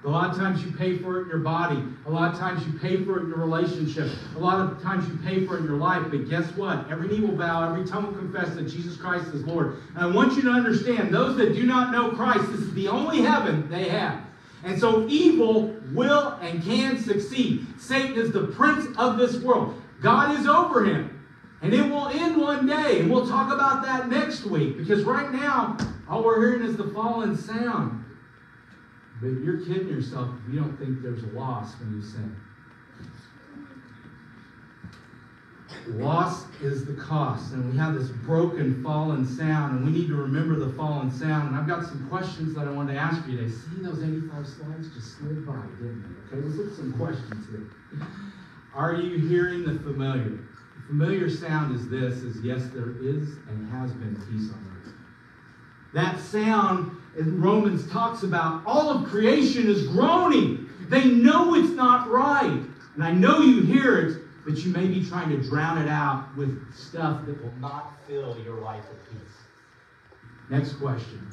A 0.04 0.08
lot 0.08 0.30
of 0.30 0.36
times 0.36 0.62
you 0.62 0.70
pay 0.70 0.96
for 0.98 1.18
it 1.18 1.22
in 1.24 1.28
your 1.28 1.38
body. 1.38 1.82
A 2.06 2.10
lot 2.10 2.32
of 2.32 2.38
times 2.38 2.64
you 2.64 2.78
pay 2.78 3.04
for 3.04 3.18
it 3.18 3.24
in 3.24 3.28
your 3.28 3.38
relationship. 3.38 4.08
A 4.36 4.38
lot 4.38 4.60
of 4.60 4.80
times 4.80 5.08
you 5.08 5.16
pay 5.24 5.44
for 5.44 5.56
it 5.56 5.60
in 5.60 5.64
your 5.64 5.78
life. 5.78 6.06
But 6.08 6.30
guess 6.30 6.44
what? 6.52 6.88
Every 6.88 7.08
knee 7.08 7.20
will 7.20 7.36
bow, 7.36 7.68
every 7.68 7.84
tongue 7.84 8.06
will 8.06 8.14
confess 8.14 8.54
that 8.54 8.68
Jesus 8.68 8.96
Christ 8.96 9.26
is 9.34 9.42
Lord. 9.44 9.78
And 9.96 10.04
I 10.04 10.06
want 10.06 10.34
you 10.34 10.42
to 10.42 10.50
understand 10.50 11.12
those 11.12 11.36
that 11.38 11.54
do 11.54 11.64
not 11.64 11.90
know 11.90 12.10
Christ, 12.10 12.52
this 12.52 12.60
is 12.60 12.74
the 12.74 12.86
only 12.88 13.22
heaven 13.22 13.68
they 13.68 13.88
have. 13.88 14.22
And 14.64 14.78
so 14.78 15.06
evil 15.08 15.74
will 15.92 16.38
and 16.40 16.62
can 16.62 16.98
succeed. 16.98 17.66
Satan 17.78 18.18
is 18.18 18.32
the 18.32 18.48
prince 18.48 18.86
of 18.98 19.18
this 19.18 19.36
world. 19.36 19.80
God 20.00 20.38
is 20.38 20.46
over 20.46 20.84
him. 20.84 21.12
And 21.62 21.72
it 21.72 21.88
will 21.90 22.08
end 22.08 22.36
one 22.36 22.66
day. 22.66 23.00
And 23.00 23.10
we'll 23.10 23.26
talk 23.26 23.52
about 23.52 23.82
that 23.84 24.08
next 24.08 24.44
week. 24.44 24.76
Because 24.76 25.04
right 25.04 25.32
now, 25.32 25.76
all 26.08 26.22
we're 26.22 26.40
hearing 26.40 26.68
is 26.68 26.76
the 26.76 26.88
fallen 26.88 27.36
sound. 27.36 28.04
But 29.20 29.28
you're 29.28 29.64
kidding 29.64 29.88
yourself 29.88 30.28
if 30.46 30.52
you 30.52 30.60
don't 30.60 30.76
think 30.76 31.02
there's 31.02 31.22
a 31.22 31.28
loss 31.28 31.78
when 31.80 31.94
you 31.94 32.02
sin. 32.02 32.36
Loss 35.88 36.46
is 36.60 36.84
the 36.84 36.94
cost, 36.94 37.52
and 37.52 37.70
we 37.70 37.78
have 37.78 37.94
this 37.94 38.08
broken, 38.08 38.82
fallen 38.82 39.24
sound, 39.24 39.76
and 39.76 39.86
we 39.86 39.92
need 39.92 40.08
to 40.08 40.16
remember 40.16 40.56
the 40.56 40.72
fallen 40.72 41.10
sound. 41.10 41.48
And 41.48 41.56
I've 41.56 41.68
got 41.68 41.84
some 41.84 42.08
questions 42.08 42.54
that 42.54 42.66
I 42.66 42.70
wanted 42.72 42.94
to 42.94 42.98
ask 42.98 43.26
you 43.28 43.36
today. 43.36 43.50
See, 43.50 43.82
those 43.82 44.02
85 44.02 44.46
slides 44.46 44.88
just 44.94 45.18
slid 45.18 45.46
by, 45.46 45.62
didn't 45.78 46.02
they? 46.30 46.36
Okay, 46.36 46.46
let's 46.46 46.56
look 46.56 46.70
at 46.70 46.76
some 46.76 46.92
questions 46.94 47.46
here. 47.48 47.70
Are 48.74 48.94
you 48.94 49.28
hearing 49.28 49.64
the 49.64 49.78
familiar? 49.78 50.30
The 50.30 50.86
familiar 50.88 51.30
sound 51.30 51.74
is 51.74 51.88
this: 51.88 52.14
is 52.22 52.42
yes, 52.42 52.62
there 52.74 52.90
is 53.00 53.36
and 53.48 53.70
has 53.70 53.92
been 53.92 54.16
peace 54.16 54.50
on 54.52 54.76
earth. 54.76 54.92
That 55.94 56.18
sound 56.20 56.96
in 57.16 57.40
Romans 57.40 57.90
talks 57.90 58.22
about 58.22 58.62
all 58.66 58.90
of 58.90 59.08
creation 59.08 59.68
is 59.68 59.86
groaning. 59.86 60.68
They 60.88 61.06
know 61.06 61.54
it's 61.54 61.70
not 61.70 62.10
right. 62.10 62.60
And 62.94 63.04
I 63.04 63.12
know 63.12 63.40
you 63.40 63.62
hear 63.62 63.98
it, 63.98 64.22
but 64.46 64.58
you 64.58 64.72
may 64.72 64.86
be 64.86 65.04
trying 65.04 65.28
to 65.30 65.42
drown 65.48 65.76
it 65.76 65.88
out 65.88 66.28
with 66.36 66.72
stuff 66.72 67.26
that 67.26 67.42
will 67.42 67.52
not 67.60 67.94
fill 68.06 68.38
your 68.44 68.60
life 68.60 68.84
with 68.88 69.10
peace. 69.10 69.36
Next 70.48 70.74
question. 70.74 71.28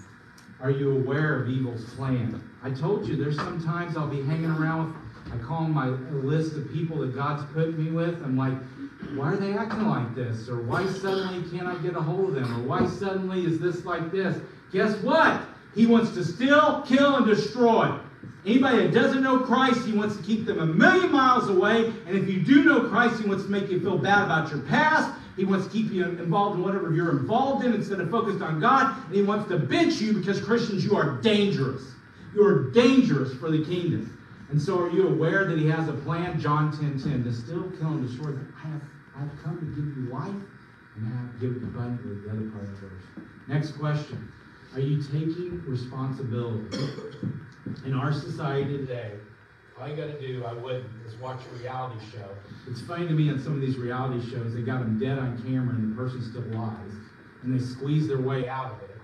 Are 0.59 0.71
you 0.71 0.97
aware 0.97 1.39
of 1.39 1.47
evil's 1.47 1.85
plan? 1.93 2.43
I 2.63 2.71
told 2.71 3.07
you 3.07 3.15
there's 3.15 3.35
sometimes 3.35 3.95
I'll 3.95 4.07
be 4.07 4.23
hanging 4.23 4.49
around 4.49 4.87
with, 4.87 5.33
I 5.33 5.37
call 5.45 5.61
them 5.61 5.73
my 5.73 5.89
list 5.89 6.55
of 6.55 6.71
people 6.73 6.97
that 7.01 7.15
God's 7.15 7.43
put 7.53 7.77
me 7.77 7.91
with. 7.91 8.21
I'm 8.23 8.35
like, 8.35 8.57
why 9.15 9.33
are 9.33 9.37
they 9.37 9.53
acting 9.53 9.87
like 9.87 10.15
this? 10.15 10.49
Or 10.49 10.61
why 10.63 10.87
suddenly 10.87 11.47
can't 11.51 11.67
I 11.67 11.75
get 11.83 11.95
a 11.95 12.01
hold 12.01 12.29
of 12.29 12.35
them? 12.35 12.51
Or 12.51 12.67
why 12.67 12.87
suddenly 12.87 13.45
is 13.45 13.59
this 13.59 13.85
like 13.85 14.11
this? 14.11 14.41
Guess 14.71 14.97
what? 15.03 15.41
He 15.75 15.85
wants 15.85 16.11
to 16.15 16.25
steal, 16.25 16.83
kill, 16.87 17.17
and 17.17 17.27
destroy. 17.27 17.95
Anybody 18.45 18.77
that 18.79 18.93
doesn't 18.93 19.23
know 19.23 19.39
Christ, 19.39 19.85
he 19.85 19.93
wants 19.93 20.17
to 20.17 20.23
keep 20.23 20.45
them 20.45 20.59
a 20.59 20.65
million 20.65 21.11
miles 21.11 21.49
away. 21.49 21.93
And 22.05 22.17
if 22.17 22.27
you 22.27 22.41
do 22.41 22.63
know 22.63 22.89
Christ, 22.89 23.21
he 23.21 23.27
wants 23.27 23.45
to 23.45 23.49
make 23.49 23.69
you 23.69 23.79
feel 23.79 23.97
bad 23.97 24.25
about 24.25 24.51
your 24.51 24.59
past. 24.61 25.17
He 25.37 25.45
wants 25.45 25.65
to 25.67 25.71
keep 25.71 25.91
you 25.91 26.03
involved 26.03 26.57
in 26.57 26.63
whatever 26.63 26.93
you're 26.93 27.11
involved 27.11 27.65
in 27.65 27.73
instead 27.73 27.99
of 27.99 28.11
focused 28.11 28.41
on 28.41 28.59
God. 28.59 28.95
And 29.05 29.15
he 29.15 29.21
wants 29.21 29.49
to 29.49 29.57
bench 29.57 30.01
you 30.01 30.13
because 30.13 30.41
Christians, 30.41 30.83
you 30.83 30.97
are 30.97 31.21
dangerous. 31.21 31.83
You 32.35 32.45
are 32.45 32.71
dangerous 32.71 33.33
for 33.35 33.49
the 33.49 33.63
kingdom. 33.63 34.19
And 34.49 34.61
so 34.61 34.79
are 34.79 34.89
you 34.89 35.07
aware 35.07 35.45
that 35.45 35.57
he 35.57 35.67
has 35.67 35.87
a 35.87 35.93
plan? 35.93 36.39
John 36.39 36.71
10 36.77 36.99
10 36.99 37.23
to 37.23 37.33
still 37.33 37.71
kill 37.79 37.87
and 37.87 38.07
destroy. 38.07 38.33
I 38.63 38.67
have, 38.67 38.81
I 39.15 39.19
have 39.21 39.31
come 39.43 39.57
to 39.59 39.65
give 39.65 39.97
you 39.97 40.13
life 40.13 40.35
and 40.95 41.07
I 41.07 41.17
have 41.21 41.39
given 41.39 41.63
abundantly 41.63 42.21
the 42.21 42.29
other 42.29 42.49
part 42.51 42.63
of 42.63 42.81
the 42.81 42.87
verse. 42.87 43.03
Next 43.47 43.71
question. 43.71 44.31
Are 44.75 44.79
you 44.79 45.01
taking 45.01 45.63
responsibility? 45.65 46.77
In 47.85 47.93
our 47.93 48.11
society 48.11 48.77
today, 48.77 49.11
all 49.79 49.87
you 49.87 49.95
got 49.95 50.07
to 50.07 50.19
do, 50.19 50.43
I 50.45 50.53
wouldn't, 50.53 50.85
is 51.05 51.15
watch 51.15 51.39
a 51.51 51.57
reality 51.57 51.99
show. 52.11 52.29
It's 52.69 52.81
funny 52.81 53.07
to 53.07 53.13
me 53.13 53.29
on 53.29 53.41
some 53.41 53.53
of 53.53 53.61
these 53.61 53.77
reality 53.77 54.29
shows, 54.29 54.53
they 54.53 54.61
got 54.61 54.79
them 54.79 54.99
dead 54.99 55.17
on 55.17 55.41
camera 55.41 55.75
and 55.75 55.91
the 55.91 55.95
person 55.95 56.21
still 56.21 56.43
lies. 56.57 56.91
And 57.43 57.57
they 57.57 57.63
squeeze 57.63 58.07
their 58.07 58.19
way 58.19 58.47
out 58.47 58.71
of 58.71 58.81
it. 58.81 58.97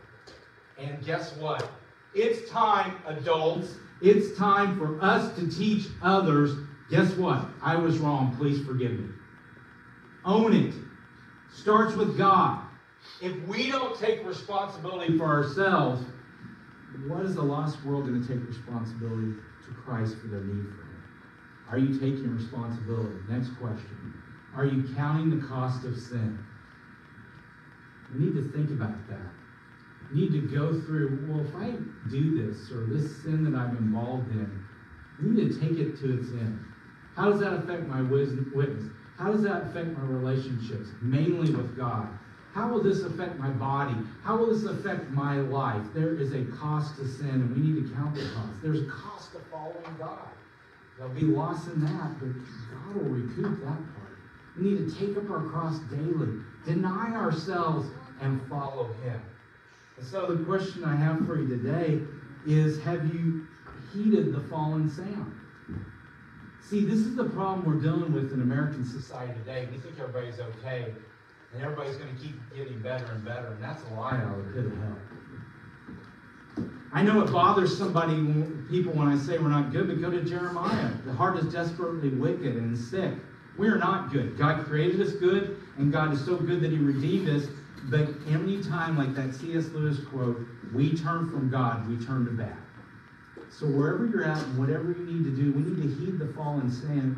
And 0.78 1.04
guess 1.06 1.36
what? 1.38 1.70
It's 2.14 2.50
time, 2.50 2.96
adults, 3.06 3.76
it's 4.02 4.38
time 4.38 4.78
for 4.78 5.02
us 5.04 5.36
to 5.38 5.50
teach 5.50 5.88
others. 6.02 6.52
Guess 6.90 7.14
what? 7.14 7.46
I 7.62 7.76
was 7.76 7.98
wrong. 7.98 8.36
Please 8.38 8.66
forgive 8.66 8.92
me. 8.92 9.10
Own 10.26 10.54
it. 10.54 10.74
Starts 11.54 11.96
with 11.96 12.18
God. 12.18 12.64
If 13.22 13.36
we 13.48 13.70
don't 13.70 13.98
take 14.00 14.26
responsibility 14.26 15.18
for 15.18 15.26
ourselves, 15.26 16.02
what 17.08 17.26
is 17.26 17.36
the 17.36 17.42
lost 17.42 17.84
world 17.84 18.08
going 18.08 18.22
to 18.22 18.28
take 18.28 18.46
responsibility 18.48 19.34
to 19.66 19.74
Christ 19.86 20.16
for 20.22 20.28
their 20.28 20.42
need 20.42 20.66
for 20.66 20.82
Him? 20.82 21.04
Are 21.70 21.78
you 21.78 22.00
taking 22.00 22.36
responsibility? 22.36 23.16
Next 23.30 23.50
question. 23.60 24.14
Are 24.56 24.66
you 24.66 24.94
counting 24.96 25.40
the 25.40 25.46
cost 25.48 25.86
of 25.86 25.96
sin? 25.98 26.40
We 28.14 28.26
need 28.26 28.34
to 28.36 28.52
think 28.52 28.72
about 28.72 29.08
that. 29.10 29.32
We 30.12 30.22
need 30.22 30.32
to 30.32 30.42
go 30.48 30.82
through, 30.82 31.28
well, 31.30 31.46
if 31.46 31.56
I 31.56 31.78
do 32.10 32.48
this 32.48 32.72
or 32.72 32.86
this 32.86 33.22
sin 33.22 33.44
that 33.44 33.58
I'm 33.58 33.78
involved 33.78 34.32
in, 34.32 34.66
I 35.20 35.24
need 35.24 35.54
to 35.54 35.60
take 35.60 35.78
it 35.78 36.00
to 36.00 36.20
its 36.20 36.32
end. 36.32 36.60
How 37.16 37.30
does 37.30 37.40
that 37.42 37.54
affect 37.54 37.88
my 37.88 38.02
witness? 38.02 38.90
How 39.18 39.32
does 39.32 39.44
that 39.44 39.68
affect 39.68 39.96
my 39.98 40.06
relationships, 40.06 40.90
mainly 41.02 41.52
with 41.54 41.78
God? 41.78 42.08
How 42.54 42.68
will 42.68 42.82
this 42.82 43.02
affect 43.04 43.38
my 43.38 43.50
body? 43.50 43.96
How 44.24 44.38
will 44.38 44.52
this 44.52 44.64
affect 44.64 45.10
my 45.12 45.38
life? 45.38 45.84
There 45.94 46.16
is 46.16 46.34
a 46.34 46.46
cost 46.58 46.98
to 46.98 47.08
sin, 47.08 47.30
and 47.30 47.56
we 47.56 47.62
need 47.62 47.88
to 47.88 47.96
count 47.96 48.16
the 48.16 48.22
cost. 48.34 48.62
There's 48.62 48.82
a 48.82 48.90
cost 48.90 49.34
to 49.34 49.40
following 49.52 49.96
God. 50.00 50.28
There'll 50.98 51.14
be 51.14 51.22
loss 51.22 51.68
in 51.68 51.82
that, 51.82 52.20
but 52.20 52.30
God 52.74 52.96
will 52.96 53.10
recoup 53.10 53.60
that 53.64 53.68
part. 53.68 54.18
We 54.58 54.72
need 54.72 54.90
to 54.90 54.96
take 54.96 55.16
up 55.16 55.30
our 55.30 55.44
cross 55.44 55.80
daily, 55.92 56.40
deny 56.66 57.14
ourselves, 57.16 57.88
and 58.22 58.42
follow 58.50 58.94
Him. 59.04 59.22
And 59.98 60.06
so 60.06 60.26
the 60.26 60.44
question 60.44 60.84
I 60.84 60.96
have 60.96 61.26
for 61.26 61.40
you 61.40 61.48
today 61.48 62.02
is 62.48 62.82
have 62.84 63.14
you 63.14 63.48
heeded 63.94 64.34
the 64.34 64.42
fallen 64.42 64.90
sound? 64.90 65.36
See, 66.62 66.86
this 66.86 67.00
is 67.00 67.16
the 67.16 67.26
problem 67.26 67.66
we're 67.66 67.82
dealing 67.82 68.14
with 68.14 68.34
in 68.34 68.42
American 68.42 68.86
society 68.86 69.34
today. 69.40 69.68
We 69.72 69.78
think 69.78 70.00
everybody's 70.00 70.40
okay, 70.40 70.94
and 71.54 71.64
everybody's 71.64 71.96
going 71.98 72.16
to 72.16 72.22
keep 72.22 72.36
getting 72.56 72.80
better 72.80 73.06
and 73.06 73.26
better, 73.26 73.48
and 73.48 73.64
that's 73.64 73.82
a 73.84 73.94
lie 73.96 74.18
out 74.18 74.40
of 74.40 74.56
of 74.56 74.78
hell. 74.78 74.98
I 76.92 77.04
know 77.04 77.22
it 77.22 77.32
bothers 77.32 77.78
somebody, 77.78 78.16
people, 78.70 78.94
when 78.94 79.08
I 79.08 79.18
say 79.18 79.38
we're 79.38 79.50
not 79.50 79.72
good, 79.72 79.88
but 79.88 80.02
go 80.02 80.10
to 80.10 80.24
Jeremiah. 80.24 80.92
The 81.06 81.14
heart 81.14 81.38
is 81.38 81.52
desperately 81.52 82.10
wicked 82.10 82.56
and 82.56 82.78
sick. 82.78 83.14
We 83.58 83.68
are 83.68 83.78
not 83.78 84.12
good. 84.12 84.38
God 84.38 84.66
created 84.66 85.02
us 85.02 85.14
good, 85.14 85.62
and 85.78 85.92
God 85.92 86.14
is 86.14 86.24
so 86.26 86.36
good 86.38 86.62
that 86.62 86.72
He 86.72 86.78
redeemed 86.78 87.30
us. 87.30 87.48
But 87.86 88.10
any 88.28 88.64
time, 88.64 88.98
like 88.98 89.14
that 89.16 89.36
C.S. 89.36 89.70
Lewis 89.70 90.00
quote, 90.06 90.46
we 90.74 90.96
turn 90.98 91.30
from 91.30 91.50
God, 91.50 91.88
we 91.88 92.04
turn 92.04 92.26
to 92.26 92.32
bad. 92.32 92.58
So 93.52 93.66
wherever 93.66 94.06
you're 94.06 94.24
at 94.24 94.42
and 94.44 94.58
whatever 94.58 94.92
you 94.92 95.04
need 95.06 95.24
to 95.26 95.32
do, 95.32 95.52
we 95.52 95.64
need 95.64 95.82
to 95.82 95.90
heed 96.00 96.20
the 96.20 96.32
fallen 96.34 96.72
sound 96.72 97.18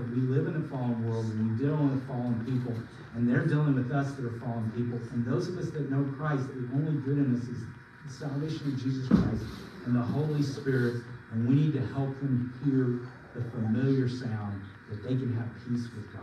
that 0.00 0.08
we 0.14 0.22
live 0.22 0.46
in 0.46 0.56
a 0.56 0.68
fallen 0.68 1.06
world 1.08 1.26
and 1.26 1.50
we 1.50 1.56
deal 1.64 1.76
with 1.76 2.06
fallen 2.06 2.44
people, 2.46 2.74
and 3.14 3.28
they're 3.28 3.46
dealing 3.46 3.74
with 3.74 3.90
us 3.90 4.12
that 4.12 4.24
are 4.24 4.38
fallen 4.40 4.70
people. 4.76 4.98
And 5.12 5.26
those 5.26 5.48
of 5.48 5.58
us 5.58 5.70
that 5.70 5.90
know 5.90 6.04
Christ, 6.16 6.46
the 6.48 6.68
only 6.72 7.00
good 7.02 7.18
in 7.18 7.34
us 7.36 7.42
is 7.44 7.64
the 8.06 8.12
salvation 8.12 8.72
of 8.72 8.78
Jesus 8.82 9.08
Christ 9.08 9.44
and 9.84 9.94
the 9.96 10.02
Holy 10.02 10.42
Spirit, 10.42 11.02
and 11.32 11.48
we 11.48 11.54
need 11.56 11.72
to 11.74 11.84
help 11.88 12.18
them 12.20 12.54
hear 12.64 13.00
the 13.34 13.42
familiar 13.50 14.08
sound 14.08 14.62
that 14.88 15.02
they 15.02 15.16
can 15.16 15.34
have 15.34 15.48
peace 15.66 15.88
with 15.96 16.12
God. 16.12 16.22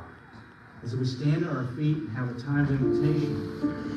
As 0.84 0.96
we 0.96 1.06
stand 1.06 1.46
on 1.46 1.58
our 1.58 1.68
feet 1.76 1.98
and 1.98 2.10
have 2.16 2.30
a 2.30 2.40
time 2.40 2.64
of 2.64 2.72
invitation. 2.72 3.90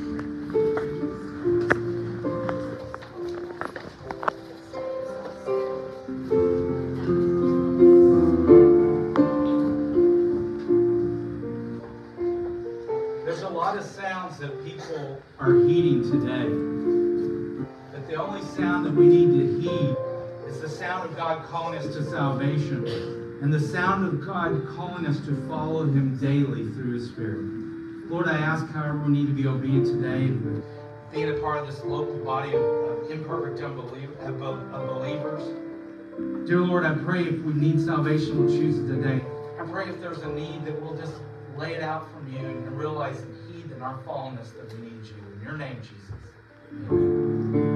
That 18.93 18.99
we 18.99 19.07
need 19.07 19.33
to 19.33 19.61
heed 19.61 19.97
is 20.47 20.61
the 20.61 20.69
sound 20.69 21.09
of 21.09 21.17
God 21.17 21.45
calling 21.47 21.79
us 21.79 21.87
to 21.95 22.05
salvation 22.05 22.87
and 23.41 23.53
the 23.53 23.61
sound 23.61 24.07
of 24.07 24.27
God 24.27 24.67
calling 24.77 25.07
us 25.07 25.19
to 25.21 25.35
follow 25.49 25.85
Him 25.85 26.19
daily 26.19 26.71
through 26.73 26.95
His 26.95 27.09
Spirit. 27.09 27.43
Lord, 28.11 28.29
I 28.29 28.37
ask, 28.37 28.67
however, 28.69 28.99
we 28.99 29.13
need 29.13 29.27
to 29.29 29.33
be 29.33 29.47
obedient 29.47 29.87
today, 29.87 30.27
being 31.11 31.37
a 31.37 31.41
part 31.41 31.59
of 31.59 31.67
this 31.67 31.83
local 31.85 32.19
body 32.25 32.51
of, 32.55 32.63
of 32.63 33.11
imperfect 33.11 33.63
unbelievers. 33.63 35.43
Dear 36.47 36.61
Lord, 36.61 36.85
I 36.85 36.95
pray 36.95 37.25
if 37.25 37.41
we 37.43 37.55
need 37.55 37.81
salvation, 37.81 38.45
we'll 38.45 38.55
choose 38.55 38.79
it 38.79 38.89
today. 38.95 39.25
I 39.59 39.65
pray 39.65 39.89
if 39.89 40.01
there's 40.01 40.19
a 40.19 40.33
need 40.33 40.67
that 40.67 40.81
we'll 40.81 40.97
just 40.97 41.15
lay 41.57 41.75
it 41.75 41.83
out 41.83 42.13
from 42.13 42.31
you 42.31 42.41
and 42.41 42.77
realize 42.77 43.21
and 43.23 43.35
heed 43.55 43.73
in 43.73 43.81
our 43.81 43.99
fallenness 44.01 44.55
that 44.57 44.73
we 44.75 44.91
need 44.91 45.07
you. 45.07 45.17
In 45.35 45.41
your 45.43 45.57
name, 45.57 45.81
Jesus. 45.81 46.13
Amen. 46.91 47.72